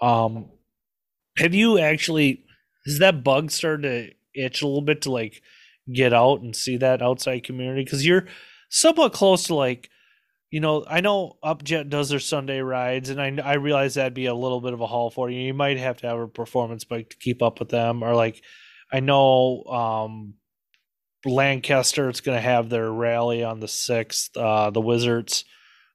Um 0.00 0.50
have 1.38 1.54
you 1.54 1.78
actually 1.78 2.44
has 2.86 2.98
that 3.00 3.24
bug 3.24 3.50
started 3.50 3.82
to 4.34 4.40
itch 4.40 4.62
a 4.62 4.66
little 4.66 4.82
bit 4.82 5.02
to 5.02 5.10
like 5.10 5.42
get 5.92 6.12
out 6.12 6.40
and 6.42 6.54
see 6.54 6.76
that 6.76 7.02
outside 7.02 7.44
community? 7.44 7.84
Because 7.84 8.06
you're 8.06 8.26
somewhat 8.68 9.12
close 9.12 9.44
to 9.44 9.54
like 9.54 9.90
you 10.50 10.60
know, 10.60 10.84
I 10.88 11.00
know 11.00 11.38
Upjet 11.44 11.88
does 11.88 12.08
their 12.08 12.18
Sunday 12.18 12.60
rides, 12.60 13.08
and 13.08 13.20
I 13.20 13.36
I 13.42 13.54
realize 13.54 13.94
that'd 13.94 14.14
be 14.14 14.26
a 14.26 14.34
little 14.34 14.60
bit 14.60 14.72
of 14.72 14.80
a 14.80 14.86
haul 14.86 15.10
for 15.10 15.30
you. 15.30 15.40
You 15.40 15.54
might 15.54 15.78
have 15.78 15.98
to 15.98 16.08
have 16.08 16.18
a 16.18 16.28
performance 16.28 16.84
bike 16.84 17.10
to 17.10 17.16
keep 17.16 17.42
up 17.42 17.60
with 17.60 17.68
them, 17.68 18.02
or 18.02 18.14
like 18.14 18.42
I 18.92 19.00
know 19.00 19.62
um, 19.64 20.34
Lancaster, 21.24 22.08
it's 22.08 22.20
going 22.20 22.36
to 22.36 22.42
have 22.42 22.68
their 22.68 22.90
rally 22.90 23.44
on 23.44 23.60
the 23.60 23.68
sixth. 23.68 24.36
Uh, 24.36 24.70
the 24.70 24.80
Wizards. 24.80 25.44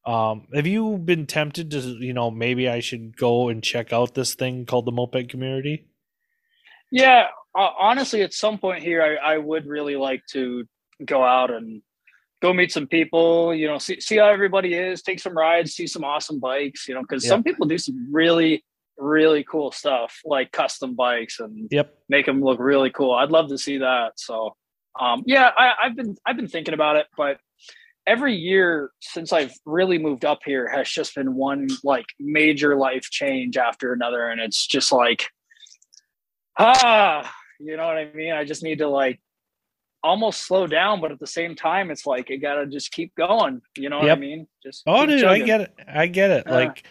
Um, 0.06 0.48
have 0.54 0.68
you 0.68 1.00
been 1.00 1.26
tempted 1.26 1.72
to, 1.72 1.80
you 1.80 2.14
know, 2.14 2.30
maybe 2.30 2.70
I 2.70 2.80
should 2.80 3.18
go 3.18 3.50
and 3.50 3.64
check 3.64 3.92
out 3.92 4.14
this 4.14 4.36
thing 4.36 4.68
called 4.68 4.86
the 4.86 4.92
Moped 4.92 5.30
Community? 5.30 5.88
Yeah, 6.92 7.28
honestly, 7.56 8.22
at 8.22 8.32
some 8.32 8.60
point 8.60 8.84
here, 8.84 9.02
I, 9.02 9.34
I 9.34 9.38
would 9.40 9.66
really 9.66 9.96
like 9.96 10.22
to 10.34 10.66
go 11.04 11.24
out 11.24 11.52
and 11.52 11.82
go 12.42 12.54
meet 12.54 12.72
some 12.72 12.88
people. 12.88 13.54
You 13.54 13.68
know, 13.68 13.78
see 13.78 14.00
see 14.00 14.18
how 14.18 14.28
everybody 14.28 14.74
is, 14.74 15.02
take 15.02 15.20
some 15.20 15.38
rides, 15.38 15.74
see 15.74 15.88
some 15.88 16.04
awesome 16.04 16.40
bikes. 16.40 16.88
You 16.88 16.96
know, 16.96 17.02
because 17.02 17.28
some 17.28 17.44
people 17.44 17.66
do 17.66 17.78
some 17.78 18.08
really 18.12 18.64
really 18.98 19.44
cool 19.44 19.72
stuff 19.72 20.22
like 20.26 20.52
custom 20.52 20.96
bikes 20.96 21.40
and 21.40 21.68
Yep. 21.72 21.94
make 22.10 22.26
them 22.26 22.42
look 22.42 22.60
really 22.60 22.90
cool. 22.90 23.14
I'd 23.14 23.30
love 23.30 23.50
to 23.50 23.58
see 23.58 23.80
that. 23.80 24.14
So, 24.16 24.56
um, 25.00 25.24
yeah, 25.26 25.52
I, 25.58 25.74
I've 25.84 25.96
been 25.96 26.16
I've 26.26 26.38
been 26.38 26.48
thinking 26.48 26.74
about 26.74 26.96
it, 26.96 27.08
but 27.18 27.38
every 28.08 28.36
year 28.36 28.92
since 29.02 29.34
I've 29.34 29.54
really 29.66 29.98
moved 29.98 30.26
up 30.26 30.40
here 30.46 30.70
has 30.70 30.90
just 30.90 31.16
been 31.16 31.36
one 31.36 31.68
like 31.84 32.06
major 32.20 32.76
life 32.78 33.04
change 33.04 33.58
after 33.58 33.94
another, 33.94 34.28
and 34.28 34.40
it's 34.40 34.66
just 34.66 34.92
like, 34.92 35.28
ah, 36.58 37.34
you 37.60 37.76
know 37.78 37.88
what 37.88 37.98
I 37.98 38.12
mean? 38.14 38.32
I 38.32 38.46
just 38.46 38.64
need 38.64 38.80
to 38.80 38.88
like 38.88 39.20
almost 40.06 40.42
slow 40.46 40.68
down, 40.68 41.02
but 41.02 41.12
at 41.12 41.20
the 41.20 41.28
same 41.28 41.56
time, 41.56 41.90
it's 41.92 42.06
like 42.06 42.30
you 42.30 42.40
gotta 42.40 42.66
just 42.68 42.92
keep 42.92 43.16
going. 43.16 43.62
You 43.78 43.90
know 43.90 44.00
what 44.00 44.12
I 44.12 44.16
mean? 44.16 44.48
Just 44.64 44.84
Oh, 44.86 45.06
dude, 45.06 45.24
I 45.26 45.40
get 45.40 45.62
it. 45.62 45.74
I 45.88 46.08
get 46.08 46.32
it. 46.32 46.44
Yeah. 46.46 46.54
Like, 46.54 46.84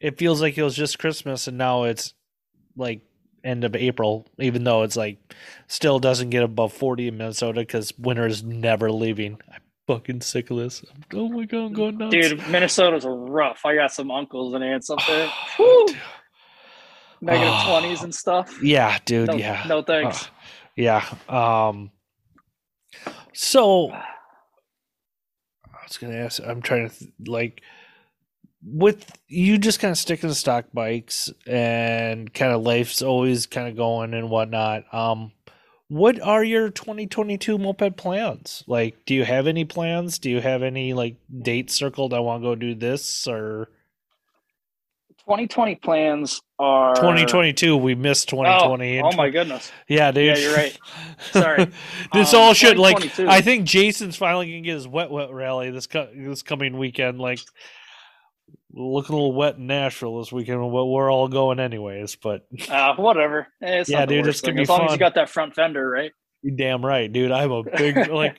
it 0.00 0.18
feels 0.18 0.40
like 0.40 0.56
it 0.56 0.62
was 0.62 0.76
just 0.76 0.98
Christmas, 0.98 1.46
and 1.48 1.58
now 1.58 1.84
it's 1.84 2.14
like 2.76 3.00
end 3.44 3.64
of 3.64 3.74
April, 3.74 4.26
even 4.38 4.64
though 4.64 4.82
it's 4.82 4.96
like 4.96 5.18
still 5.66 5.98
doesn't 5.98 6.30
get 6.30 6.42
above 6.42 6.72
forty 6.72 7.08
in 7.08 7.16
Minnesota 7.18 7.60
because 7.60 7.92
winter 7.98 8.26
is 8.26 8.42
never 8.42 8.90
leaving. 8.90 9.38
I'm 9.52 9.60
fucking 9.86 10.20
sick 10.20 10.50
of 10.50 10.58
this. 10.58 10.84
Oh 11.14 11.28
my 11.28 11.44
god, 11.46 11.66
I'm 11.66 11.72
going 11.72 11.98
nuts, 11.98 12.12
Dude, 12.14 12.48
Minnesota's 12.48 13.04
rough. 13.06 13.66
I 13.66 13.74
got 13.74 13.92
some 13.92 14.10
uncles 14.10 14.54
and 14.54 14.62
aunts 14.64 14.88
up 14.90 15.00
there. 15.06 15.28
Whew. 15.56 15.86
Negative 17.20 17.52
Oh. 17.54 17.66
twenties 17.80 18.02
and 18.02 18.14
stuff. 18.14 18.62
Yeah, 18.62 18.96
dude. 19.04 19.28
No, 19.28 19.34
yeah. 19.34 19.64
no 19.68 19.82
thanks. 19.82 20.24
Uh, 20.24 20.28
yeah. 20.76 21.04
Um. 21.28 21.90
So 23.32 23.90
I 23.90 24.02
was 25.86 25.98
gonna 25.98 26.16
ask. 26.16 26.40
I'm 26.44 26.62
trying 26.62 26.88
to 26.88 26.98
th- 26.98 27.12
like 27.26 27.62
with 28.62 29.18
you 29.28 29.58
just 29.58 29.80
kind 29.80 29.92
of 29.92 29.98
sticking 29.98 30.28
to 30.28 30.34
stock 30.34 30.66
bikes 30.72 31.30
and 31.46 32.32
kind 32.32 32.52
of 32.52 32.62
life's 32.62 33.02
always 33.02 33.46
kind 33.46 33.68
of 33.68 33.76
going 33.76 34.14
and 34.14 34.30
whatnot. 34.30 34.92
Um, 34.92 35.32
what 35.88 36.20
are 36.20 36.44
your 36.44 36.70
2022 36.70 37.58
moped 37.58 37.96
plans? 37.96 38.62
Like, 38.66 39.04
do 39.06 39.14
you 39.14 39.24
have 39.24 39.46
any 39.46 39.64
plans? 39.64 40.18
Do 40.18 40.30
you 40.30 40.40
have 40.40 40.62
any 40.62 40.94
like 40.94 41.16
dates 41.42 41.74
circled? 41.74 42.14
I 42.14 42.20
want 42.20 42.42
to 42.42 42.48
go 42.48 42.54
do 42.54 42.74
this 42.74 43.26
or 43.26 43.70
2020 45.30 45.76
plans 45.76 46.42
are 46.58 46.92
2022. 46.96 47.76
We 47.76 47.94
missed 47.94 48.28
2020. 48.30 49.00
Oh, 49.00 49.10
oh 49.12 49.16
my 49.16 49.30
goodness. 49.30 49.70
Yeah, 49.86 50.10
dude. 50.10 50.36
Yeah, 50.36 50.42
you're 50.42 50.56
right. 50.56 50.76
Sorry. 51.30 51.70
this 52.12 52.34
Um, 52.34 52.40
all 52.40 52.52
should 52.52 52.80
like. 52.80 53.16
I 53.20 53.40
think 53.40 53.64
Jason's 53.64 54.16
finally 54.16 54.46
gonna 54.50 54.62
get 54.62 54.74
his 54.74 54.88
wet 54.88 55.08
wet 55.08 55.30
rally 55.30 55.70
this 55.70 55.86
co- 55.86 56.08
this 56.12 56.42
coming 56.42 56.78
weekend. 56.78 57.20
Like, 57.20 57.38
looking 58.72 59.14
a 59.14 59.16
little 59.18 59.32
wet 59.32 59.54
in 59.56 59.68
Nashville 59.68 60.18
this 60.18 60.32
weekend. 60.32 60.58
But 60.72 60.86
we're 60.86 61.12
all 61.12 61.28
going 61.28 61.60
anyways. 61.60 62.16
But 62.16 62.46
Uh, 62.68 62.94
whatever. 62.96 63.46
Eh, 63.62 63.82
It's 63.82 63.88
Yeah, 63.88 64.06
dude, 64.06 64.26
it's 64.26 64.40
gonna 64.40 64.56
be 64.56 64.62
As 64.62 64.68
long 64.68 64.86
as 64.86 64.90
you 64.92 64.98
got 64.98 65.14
that 65.14 65.30
front 65.30 65.54
fender, 65.54 65.88
right? 65.88 66.10
you 66.42 66.56
damn 66.56 66.84
right, 66.84 67.10
dude. 67.12 67.30
I'm 67.30 67.52
a 67.52 67.62
big 67.62 68.08
like. 68.10 68.36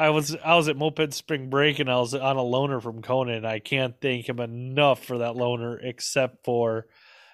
I 0.00 0.08
was 0.08 0.34
I 0.42 0.54
was 0.54 0.68
at 0.68 0.78
Moped 0.78 1.12
Spring 1.12 1.50
Break 1.50 1.78
and 1.78 1.90
I 1.90 1.98
was 1.98 2.14
on 2.14 2.38
a 2.38 2.40
loaner 2.40 2.82
from 2.82 3.02
Conan. 3.02 3.44
I 3.44 3.58
can't 3.58 3.94
thank 4.00 4.26
him 4.26 4.40
enough 4.40 5.04
for 5.04 5.18
that 5.18 5.34
loaner, 5.34 5.78
except 5.82 6.42
for 6.42 6.86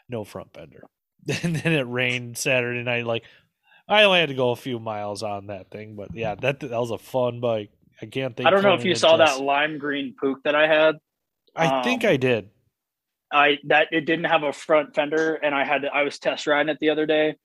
no 0.09 0.25
front 0.25 0.53
bender. 0.53 0.83
And 1.43 1.57
then 1.57 1.73
it 1.73 1.89
rained 1.89 2.39
Saturday 2.39 2.83
night. 2.83 3.07
Like 3.07 3.25
I 3.89 4.03
only 4.03 4.19
had 4.19 4.31
to 4.31 4.35
go 4.35 4.51
a 4.51 4.57
few 4.57 4.81
miles 4.81 5.23
on 5.23 5.47
that 5.47 5.71
thing, 5.71 5.95
but 5.95 6.13
yeah, 6.13 6.35
that 6.35 6.59
that 6.59 6.71
was 6.71 6.91
a 6.91 6.99
fun 6.99 7.41
bike. 7.41 7.71
I 8.03 8.07
can't 8.07 8.37
think. 8.37 8.49
I 8.49 8.51
don't 8.51 8.63
know 8.63 8.75
if 8.75 8.85
you 8.85 8.97
saw 8.97 9.17
just- 9.17 9.39
that 9.39 9.45
lime 9.45 9.79
green 9.79 10.15
Puch 10.21 10.43
that 10.45 10.57
I 10.57 10.67
had. 10.67 10.97
I 11.55 11.83
think 11.83 12.05
um, 12.05 12.11
I 12.11 12.17
did. 12.17 12.51
I 13.33 13.59
that 13.69 13.89
it 13.93 14.03
didn't 14.03 14.27
have 14.27 14.43
a 14.43 14.53
front 14.53 14.95
fender, 14.95 15.35
and 15.35 15.55
I 15.55 15.65
had 15.65 15.83
to, 15.83 15.89
I 15.89 16.03
was 16.03 16.19
test 16.19 16.47
riding 16.47 16.69
it 16.69 16.79
the 16.81 16.91
other 16.91 17.07
day, 17.07 17.37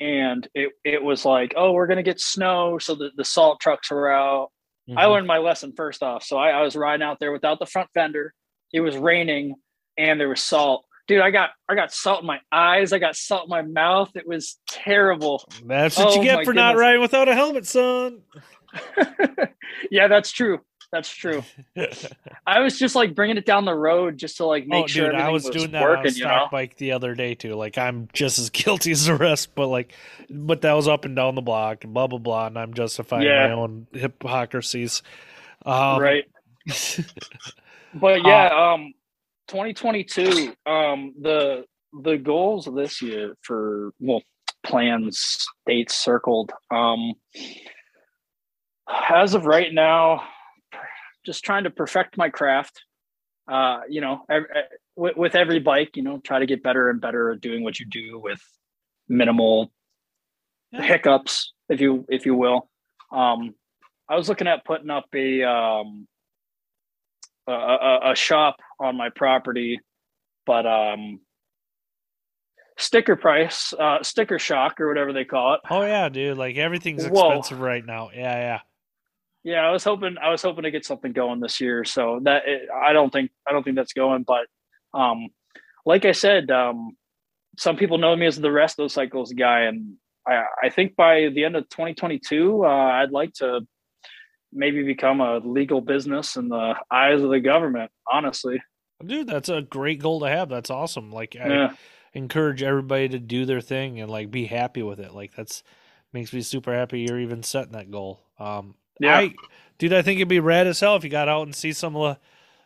and 0.00 0.48
it 0.54 0.70
it 0.84 1.02
was 1.02 1.24
like, 1.24 1.54
oh, 1.56 1.72
we're 1.72 1.86
gonna 1.86 2.02
get 2.02 2.20
snow, 2.20 2.78
so 2.78 2.94
the 2.94 3.10
the 3.16 3.24
salt 3.24 3.60
trucks 3.60 3.90
were 3.90 4.10
out. 4.10 4.50
I 4.96 5.04
Mhm. 5.04 5.10
learned 5.10 5.26
my 5.26 5.38
lesson 5.38 5.72
first 5.76 6.02
off, 6.02 6.22
so 6.24 6.36
I, 6.36 6.50
I 6.50 6.62
was 6.62 6.74
riding 6.76 7.02
out 7.04 7.18
there 7.20 7.32
without 7.32 7.58
the 7.58 7.66
front 7.66 7.88
fender. 7.94 8.34
It 8.72 8.80
was 8.80 8.96
raining, 8.96 9.54
and 9.96 10.20
there 10.20 10.28
was 10.28 10.42
salt. 10.42 10.84
Dude, 11.06 11.20
I 11.20 11.30
got 11.30 11.50
I 11.68 11.74
got 11.74 11.92
salt 11.92 12.20
in 12.20 12.26
my 12.26 12.40
eyes. 12.52 12.92
I 12.92 12.98
got 12.98 13.16
salt 13.16 13.44
in 13.44 13.50
my 13.50 13.62
mouth. 13.62 14.10
It 14.14 14.26
was 14.26 14.58
terrible. 14.68 15.44
That's 15.66 15.96
what 15.96 16.14
you 16.14 16.20
oh 16.20 16.22
get 16.22 16.36
my 16.36 16.44
for 16.44 16.54
not 16.54 16.76
riding 16.76 17.00
without 17.00 17.28
a 17.28 17.34
helmet, 17.34 17.66
son. 17.66 18.22
yeah, 19.90 20.08
that's 20.08 20.30
true. 20.30 20.60
That's 20.92 21.08
true. 21.08 21.44
I 22.46 22.60
was 22.60 22.78
just 22.78 22.96
like 22.96 23.14
bringing 23.14 23.36
it 23.36 23.46
down 23.46 23.64
the 23.64 23.74
road 23.74 24.18
just 24.18 24.38
to 24.38 24.44
like 24.44 24.66
make 24.66 24.84
oh, 24.84 24.86
sure 24.88 25.10
dude, 25.12 25.20
I 25.20 25.30
was, 25.30 25.44
was, 25.44 25.54
doing 25.54 25.70
that 25.72 25.82
on 25.82 25.88
a 25.88 25.96
working. 25.98 26.14
You 26.14 26.24
know, 26.24 26.30
stock 26.30 26.50
bike 26.50 26.76
the 26.78 26.92
other 26.92 27.14
day 27.14 27.36
too. 27.36 27.54
Like 27.54 27.78
I'm 27.78 28.08
just 28.12 28.38
as 28.38 28.50
guilty 28.50 28.90
as 28.90 29.06
the 29.06 29.14
rest, 29.14 29.54
but 29.54 29.68
like, 29.68 29.92
but 30.28 30.62
that 30.62 30.72
was 30.72 30.88
up 30.88 31.04
and 31.04 31.14
down 31.14 31.36
the 31.36 31.42
block 31.42 31.84
and 31.84 31.94
blah 31.94 32.08
blah 32.08 32.18
blah, 32.18 32.46
and 32.46 32.58
I'm 32.58 32.74
justifying 32.74 33.26
Yeah. 33.26 33.48
my 33.48 33.52
own 33.52 33.86
hypocrisies. 33.92 35.02
Um, 35.64 36.00
right? 36.00 36.24
But 37.94 38.24
yeah, 38.24 38.48
um, 38.74 38.92
2022. 39.48 40.54
Um, 40.66 41.14
the 41.20 41.64
the 42.02 42.16
goals 42.16 42.66
of 42.66 42.74
this 42.74 43.02
year 43.02 43.36
for 43.42 43.92
well 43.98 44.22
plans 44.64 45.44
dates 45.66 45.96
circled. 45.96 46.52
Um, 46.70 47.14
as 49.08 49.34
of 49.34 49.46
right 49.46 49.72
now, 49.72 50.22
just 51.24 51.44
trying 51.44 51.64
to 51.64 51.70
perfect 51.70 52.16
my 52.16 52.28
craft. 52.28 52.82
Uh, 53.48 53.80
you 53.88 54.00
know, 54.00 54.24
with, 54.94 55.16
with 55.16 55.34
every 55.34 55.58
bike, 55.58 55.96
you 55.96 56.02
know, 56.02 56.18
try 56.18 56.38
to 56.38 56.46
get 56.46 56.62
better 56.62 56.88
and 56.88 57.00
better 57.00 57.30
at 57.32 57.40
doing 57.40 57.64
what 57.64 57.80
you 57.80 57.86
do 57.86 58.18
with 58.18 58.40
minimal 59.08 59.72
Yeah. 60.72 60.82
hiccups, 60.82 61.52
if 61.68 61.80
you 61.80 62.04
if 62.08 62.26
you 62.26 62.36
will. 62.36 62.68
Um, 63.10 63.54
I 64.08 64.14
was 64.16 64.28
looking 64.28 64.46
at 64.46 64.64
putting 64.64 64.88
up 64.90 65.06
a 65.14 65.42
um, 65.42 66.06
a, 67.48 67.52
a, 67.52 68.10
a 68.12 68.14
shop 68.14 68.56
on 68.78 68.96
my 68.96 69.08
property, 69.10 69.80
but 70.46 70.64
um, 70.64 71.18
sticker 72.78 73.16
price, 73.16 73.72
uh, 73.72 74.02
sticker 74.04 74.38
shock 74.38 74.80
or 74.80 74.86
whatever 74.86 75.12
they 75.12 75.24
call 75.24 75.54
it. 75.54 75.60
Oh 75.68 75.82
yeah, 75.82 76.08
dude. 76.08 76.38
Like 76.38 76.56
everything's 76.56 77.04
Whoa. 77.04 77.30
expensive 77.32 77.60
right 77.60 77.84
now. 77.84 78.10
Yeah, 78.14 78.20
yeah. 78.38 78.60
Yeah, 79.42 79.66
I 79.66 79.70
was 79.70 79.84
hoping 79.84 80.16
I 80.18 80.30
was 80.30 80.42
hoping 80.42 80.64
to 80.64 80.70
get 80.70 80.84
something 80.84 81.12
going 81.12 81.40
this 81.40 81.60
year. 81.60 81.84
So 81.84 82.20
that 82.24 82.42
it, 82.46 82.68
I 82.70 82.92
don't 82.92 83.10
think 83.10 83.30
I 83.48 83.52
don't 83.52 83.62
think 83.62 83.76
that's 83.76 83.92
going. 83.92 84.24
But 84.24 84.46
um, 84.92 85.28
like 85.86 86.04
I 86.04 86.12
said, 86.12 86.50
um, 86.50 86.96
some 87.58 87.76
people 87.76 87.98
know 87.98 88.14
me 88.14 88.26
as 88.26 88.36
the 88.36 88.48
resto 88.48 88.90
cycles 88.90 89.32
guy, 89.32 89.62
and 89.62 89.94
I, 90.26 90.44
I 90.64 90.68
think 90.68 90.94
by 90.96 91.28
the 91.34 91.44
end 91.44 91.56
of 91.56 91.68
2022, 91.70 92.64
uh, 92.64 92.68
I'd 92.68 93.12
like 93.12 93.32
to 93.34 93.60
maybe 94.52 94.82
become 94.82 95.20
a 95.20 95.38
legal 95.38 95.80
business 95.80 96.36
in 96.36 96.48
the 96.48 96.74
eyes 96.90 97.22
of 97.22 97.30
the 97.30 97.40
government. 97.40 97.90
Honestly, 98.12 98.60
Dude, 99.04 99.26
that's 99.26 99.48
a 99.48 99.62
great 99.62 100.00
goal 100.00 100.20
to 100.20 100.28
have. 100.28 100.48
That's 100.48 100.70
awesome. 100.70 101.10
Like 101.10 101.36
I 101.40 101.48
yeah, 101.48 101.74
encourage 102.12 102.62
everybody 102.62 103.08
to 103.08 103.18
do 103.18 103.46
their 103.46 103.60
thing 103.60 104.00
and 104.00 104.10
like 104.10 104.30
be 104.30 104.46
happy 104.46 104.82
with 104.82 105.00
it. 105.00 105.14
Like 105.14 105.34
that's 105.34 105.62
makes 106.12 106.32
me 106.32 106.42
super 106.42 106.74
happy 106.74 107.00
you're 107.00 107.20
even 107.20 107.42
setting 107.42 107.72
that 107.72 107.90
goal. 107.90 108.20
Um 108.38 108.74
Yeah. 109.00 109.18
I 109.18 109.34
dude, 109.78 109.92
I 109.92 110.02
think 110.02 110.18
it'd 110.18 110.28
be 110.28 110.40
rad 110.40 110.66
as 110.66 110.78
hell 110.78 110.94
if 110.94 111.02
you 111.02 111.10
got 111.10 111.28
out 111.28 111.42
and 111.42 111.54
see 111.54 111.72
some 111.72 111.96
of 111.96 112.14
the 112.14 112.20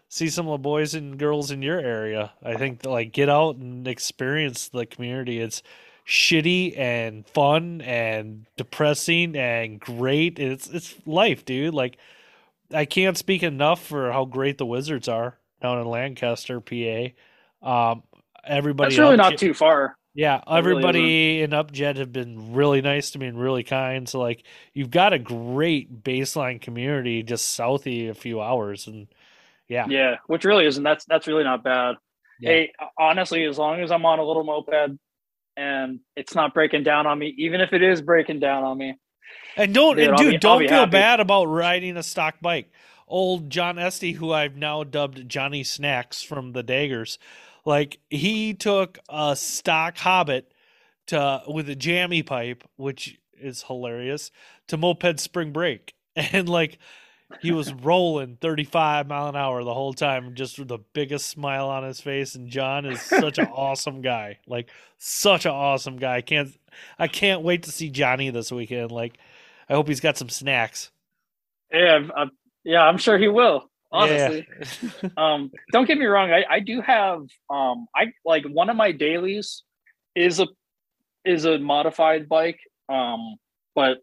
see 0.08 0.28
some 0.28 0.46
of 0.46 0.52
the 0.52 0.62
boys 0.62 0.94
and 0.94 1.18
girls 1.18 1.50
in 1.50 1.62
your 1.62 1.78
area. 1.78 2.32
I 2.42 2.56
think 2.56 2.84
like 2.84 3.12
get 3.12 3.28
out 3.28 3.56
and 3.56 3.88
experience 3.88 4.68
the 4.68 4.84
community. 4.84 5.40
It's 5.40 5.62
shitty 6.06 6.78
and 6.78 7.26
fun 7.26 7.80
and 7.80 8.46
depressing 8.56 9.36
and 9.36 9.80
great. 9.80 10.38
It's 10.38 10.68
it's 10.68 10.94
life, 11.06 11.44
dude. 11.44 11.74
Like 11.74 11.96
I 12.72 12.84
can't 12.84 13.16
speak 13.16 13.42
enough 13.42 13.84
for 13.84 14.12
how 14.12 14.24
great 14.24 14.58
the 14.58 14.66
Wizards 14.66 15.08
are 15.08 15.38
down 15.62 15.80
in 15.80 15.86
Lancaster, 15.86 16.60
PA. 16.60 17.08
Um, 17.62 18.02
everybody, 18.46 18.90
that's 18.90 18.98
really 18.98 19.16
not 19.16 19.38
too 19.38 19.54
far. 19.54 19.96
Yeah, 20.14 20.40
really 20.46 20.58
everybody 20.58 21.42
in 21.42 21.50
Upjet 21.50 21.96
have 21.96 22.12
been 22.12 22.52
really 22.54 22.80
nice 22.80 23.10
to 23.12 23.18
me 23.18 23.26
and 23.26 23.38
really 23.40 23.64
kind. 23.64 24.08
So 24.08 24.20
like, 24.20 24.44
you've 24.72 24.90
got 24.90 25.12
a 25.12 25.18
great 25.18 26.02
baseline 26.04 26.60
community 26.60 27.22
just 27.22 27.48
south 27.48 27.86
of 27.86 27.92
a 27.92 28.14
few 28.14 28.40
hours, 28.40 28.86
and 28.86 29.08
yeah, 29.68 29.88
Yeah, 29.88 30.16
which 30.26 30.44
really 30.44 30.66
isn't. 30.66 30.82
That's 30.82 31.04
that's 31.06 31.26
really 31.26 31.44
not 31.44 31.64
bad. 31.64 31.96
Yeah. 32.40 32.50
Hey, 32.50 32.72
honestly, 32.98 33.44
as 33.44 33.58
long 33.58 33.80
as 33.82 33.90
I'm 33.90 34.04
on 34.06 34.18
a 34.18 34.24
little 34.24 34.44
moped 34.44 34.98
and 35.56 36.00
it's 36.16 36.34
not 36.34 36.54
breaking 36.54 36.82
down 36.84 37.06
on 37.06 37.18
me, 37.18 37.34
even 37.38 37.60
if 37.60 37.72
it 37.72 37.82
is 37.82 38.02
breaking 38.02 38.40
down 38.40 38.64
on 38.64 38.76
me, 38.78 38.94
And 39.56 39.74
don't 39.74 39.96
Dude, 39.96 40.08
and 40.08 40.16
dude, 40.16 40.32
be- 40.32 40.38
don't 40.38 40.66
feel 40.68 40.86
happy. 40.86 40.90
bad 40.90 41.20
about 41.20 41.46
riding 41.46 41.96
a 41.96 42.02
stock 42.02 42.36
bike. 42.40 42.70
Old 43.06 43.50
John 43.50 43.78
Esty, 43.78 44.12
who 44.12 44.32
I've 44.32 44.56
now 44.56 44.82
dubbed 44.84 45.28
Johnny 45.28 45.62
Snacks 45.62 46.22
from 46.22 46.52
the 46.52 46.62
Daggers, 46.62 47.18
like 47.64 47.98
he 48.10 48.54
took 48.54 48.98
a 49.08 49.36
stock 49.36 49.96
Hobbit 49.98 50.52
to 51.08 51.42
with 51.48 51.68
a 51.68 51.76
jammy 51.76 52.22
pipe, 52.22 52.64
which 52.76 53.18
is 53.40 53.62
hilarious, 53.64 54.30
to 54.68 54.76
moped 54.76 55.20
spring 55.20 55.52
break, 55.52 55.94
and 56.16 56.48
like 56.48 56.78
he 57.40 57.52
was 57.52 57.72
rolling 57.82 58.38
35 58.40 59.08
mile 59.08 59.28
an 59.28 59.36
hour 59.36 59.64
the 59.64 59.74
whole 59.74 59.94
time, 59.94 60.34
just 60.34 60.58
with 60.58 60.68
the 60.68 60.78
biggest 60.92 61.26
smile 61.28 61.68
on 61.68 61.84
his 61.84 62.00
face. 62.00 62.34
And 62.34 62.48
John 62.48 62.84
is 62.86 63.00
such 63.02 63.38
an 63.38 63.46
awesome 63.54 64.02
guy, 64.02 64.38
like 64.46 64.70
such 64.98 65.44
an 65.46 65.52
awesome 65.52 65.96
guy. 65.96 66.16
I 66.16 66.20
can't 66.22 66.50
I 66.98 67.08
can't 67.08 67.42
wait 67.42 67.64
to 67.64 67.72
see 67.72 67.90
Johnny 67.90 68.30
this 68.30 68.52
weekend. 68.52 68.90
Like. 68.92 69.18
I 69.66 69.72
hope 69.72 69.88
he's 69.88 70.00
got 70.00 70.18
some 70.18 70.28
snacks. 70.28 70.90
yeah, 71.72 71.94
I'm, 71.94 72.12
I'm- 72.14 72.30
yeah, 72.64 72.82
I'm 72.82 72.98
sure 72.98 73.16
he 73.16 73.28
will. 73.28 73.64
Honestly, 73.94 74.46
Yeah. 75.02 75.08
um, 75.16 75.50
don't 75.72 75.86
get 75.86 75.98
me 75.98 76.06
wrong. 76.06 76.32
I, 76.32 76.44
I 76.50 76.60
do 76.60 76.80
have 76.80 77.20
um, 77.48 77.86
I 77.94 78.12
like 78.24 78.44
one 78.44 78.68
of 78.68 78.76
my 78.76 78.92
dailies 78.92 79.62
is 80.14 80.40
a 80.40 80.46
is 81.24 81.44
a 81.44 81.58
modified 81.58 82.28
bike. 82.28 82.58
Um, 82.88 83.36
but 83.74 83.98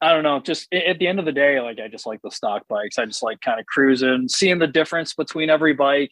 I 0.00 0.12
don't 0.12 0.22
know. 0.22 0.40
Just 0.40 0.72
at 0.72 0.98
the 0.98 1.06
end 1.06 1.18
of 1.18 1.26
the 1.26 1.32
day, 1.32 1.60
like 1.60 1.78
I 1.78 1.88
just 1.88 2.06
like 2.06 2.20
the 2.22 2.30
stock 2.30 2.62
bikes. 2.68 2.98
I 2.98 3.04
just 3.04 3.22
like 3.22 3.40
kind 3.42 3.60
of 3.60 3.66
cruising, 3.66 4.28
seeing 4.28 4.58
the 4.58 4.66
difference 4.66 5.14
between 5.14 5.50
every 5.50 5.74
bike, 5.74 6.10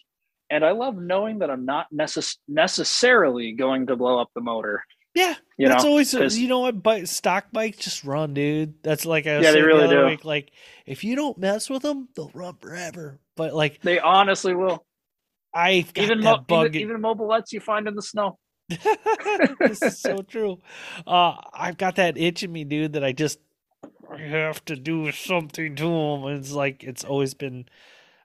and 0.51 0.65
I 0.65 0.73
love 0.73 0.97
knowing 0.97 1.39
that 1.39 1.51
I'm 1.51 1.65
not 1.65 1.87
necess- 1.93 2.37
necessarily 2.47 3.53
going 3.53 3.87
to 3.87 3.97
blow 3.97 4.21
up 4.21 4.29
the 4.35 4.43
motor. 4.43 4.85
Yeah, 5.19 5.35
You 5.57 5.69
that's 5.69 5.85
know, 5.85 5.91
always 5.91 6.13
you 6.39 6.49
know 6.49 6.61
what. 6.61 6.83
Bike, 6.83 7.07
stock 7.07 7.47
bikes 7.53 7.79
just 7.79 8.05
run, 8.05 8.35
dude. 8.35 8.75
That's 8.83 9.05
like 9.05 9.27
I 9.27 9.37
was 9.39 9.47
Yeah, 9.47 9.53
they 9.53 9.59
saying 9.59 9.67
really 9.67 9.81
the 9.81 9.87
other 9.87 10.01
do. 10.03 10.07
week. 10.07 10.25
Like 10.25 10.51
if 10.87 11.03
you 11.05 11.17
don't 11.17 11.39
mess 11.39 11.69
with 11.69 11.83
them, 11.83 12.09
they'll 12.15 12.31
run 12.35 12.55
forever. 12.61 13.19
But 13.37 13.55
like 13.55 13.81
they 13.83 13.99
honestly 13.99 14.55
will. 14.55 14.85
I've 15.55 15.93
Even 15.97 16.21
mo- 16.21 16.39
bug. 16.39 16.77
even, 16.77 16.91
even 16.91 17.03
Mobylettes 17.03 17.53
you 17.53 17.61
find 17.61 17.89
in 17.89 17.95
the 17.95 18.03
snow. 18.03 18.39
this 18.69 19.83
is 19.83 19.99
so 19.99 20.23
true. 20.29 20.59
Uh, 21.07 21.37
I've 21.53 21.79
got 21.79 21.97
that 21.97 22.19
itch 22.19 22.43
in 22.43 22.53
me, 22.53 22.65
dude, 22.65 22.93
that 22.93 23.05
I 23.05 23.13
just 23.13 23.39
I 24.11 24.19
have 24.19 24.65
to 24.67 24.77
do 24.77 25.11
something 25.13 25.75
to 25.77 25.85
them. 25.85 26.37
It's 26.37 26.53
like 26.53 26.85
it's 26.85 27.05
always 27.05 27.35
been. 27.35 27.67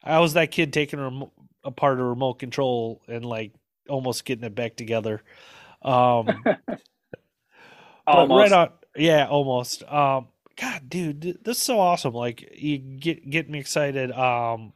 I 0.04 0.20
was 0.20 0.34
that 0.34 0.52
kid 0.52 0.74
taking 0.74 1.00
a 1.00 1.04
remo- 1.04 1.32
apart 1.64 2.00
a 2.00 2.04
remote 2.04 2.36
control 2.40 3.02
and 3.08 3.26
like 3.26 3.54
almost 3.90 4.26
getting 4.26 4.44
it 4.44 4.56
back 4.56 4.76
together. 4.76 5.24
Um, 5.84 6.44
Almost. 8.08 8.52
right 8.52 8.52
on, 8.52 8.70
yeah, 8.96 9.28
almost. 9.28 9.84
Um, 9.84 10.28
God, 10.56 10.90
dude, 10.90 11.22
this 11.44 11.58
is 11.58 11.64
so 11.64 11.80
awesome. 11.80 12.14
Like 12.14 12.52
you 12.56 12.78
get 12.78 13.30
get 13.30 13.50
me 13.50 13.60
excited. 13.60 14.12
Um, 14.12 14.74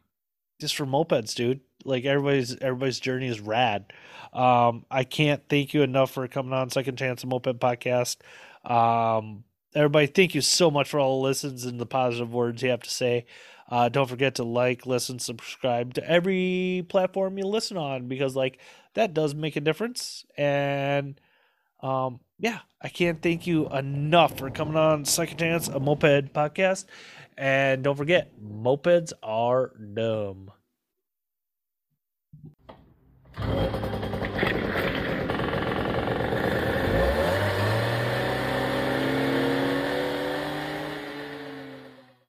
just 0.60 0.76
for 0.76 0.86
mopeds, 0.86 1.36
dude. 1.36 1.60
Like 1.84 2.06
everybody's 2.06 2.56
everybody's 2.58 3.00
journey 3.00 3.28
is 3.28 3.40
rad. 3.40 3.92
Um, 4.34 4.86
I 4.90 5.04
can't 5.04 5.44
thank 5.50 5.74
you 5.74 5.82
enough 5.84 6.12
for 6.12 6.28
coming 6.28 6.54
on 6.54 6.70
Second 6.70 6.98
Chance 6.98 7.26
Moped 7.26 7.60
Podcast. 7.60 8.18
Um, 8.70 9.44
everybody, 9.76 10.08
thank 10.08 10.34
you 10.36 10.42
so 10.42 10.72
much 10.72 10.90
for 10.90 11.00
all 11.00 11.22
the 11.22 11.28
listens 11.28 11.66
and 11.66 11.80
the 11.80 11.86
positive 11.86 12.34
words 12.34 12.62
you 12.64 12.70
have 12.70 12.84
to 12.84 12.90
say. 12.90 13.26
Uh, 13.70 13.90
don't 13.90 14.08
forget 14.10 14.36
to 14.36 14.44
like, 14.44 14.86
listen, 14.86 15.20
subscribe 15.20 15.94
to 15.94 16.10
every 16.10 16.86
platform 16.88 17.38
you 17.38 17.46
listen 17.46 17.76
on 17.78 18.08
because 18.08 18.36
like 18.36 18.60
that 18.98 19.14
does 19.14 19.36
make 19.36 19.56
a 19.56 19.62
difference. 19.62 20.26
And 20.36 21.22
um, 21.82 22.20
yeah, 22.40 22.60
I 22.82 22.90
can't 22.90 23.22
thank 23.22 23.46
you 23.46 23.70
enough 23.70 24.40
for 24.40 24.50
coming 24.50 24.76
on 24.76 25.06
Second 25.06 25.38
Chance, 25.38 25.68
a 25.68 25.80
moped 25.80 26.34
podcast. 26.34 26.86
And 27.38 27.84
don't 27.84 27.96
forget, 27.96 28.32
mopeds 28.44 29.14
are 29.22 29.72
dumb. 29.94 30.52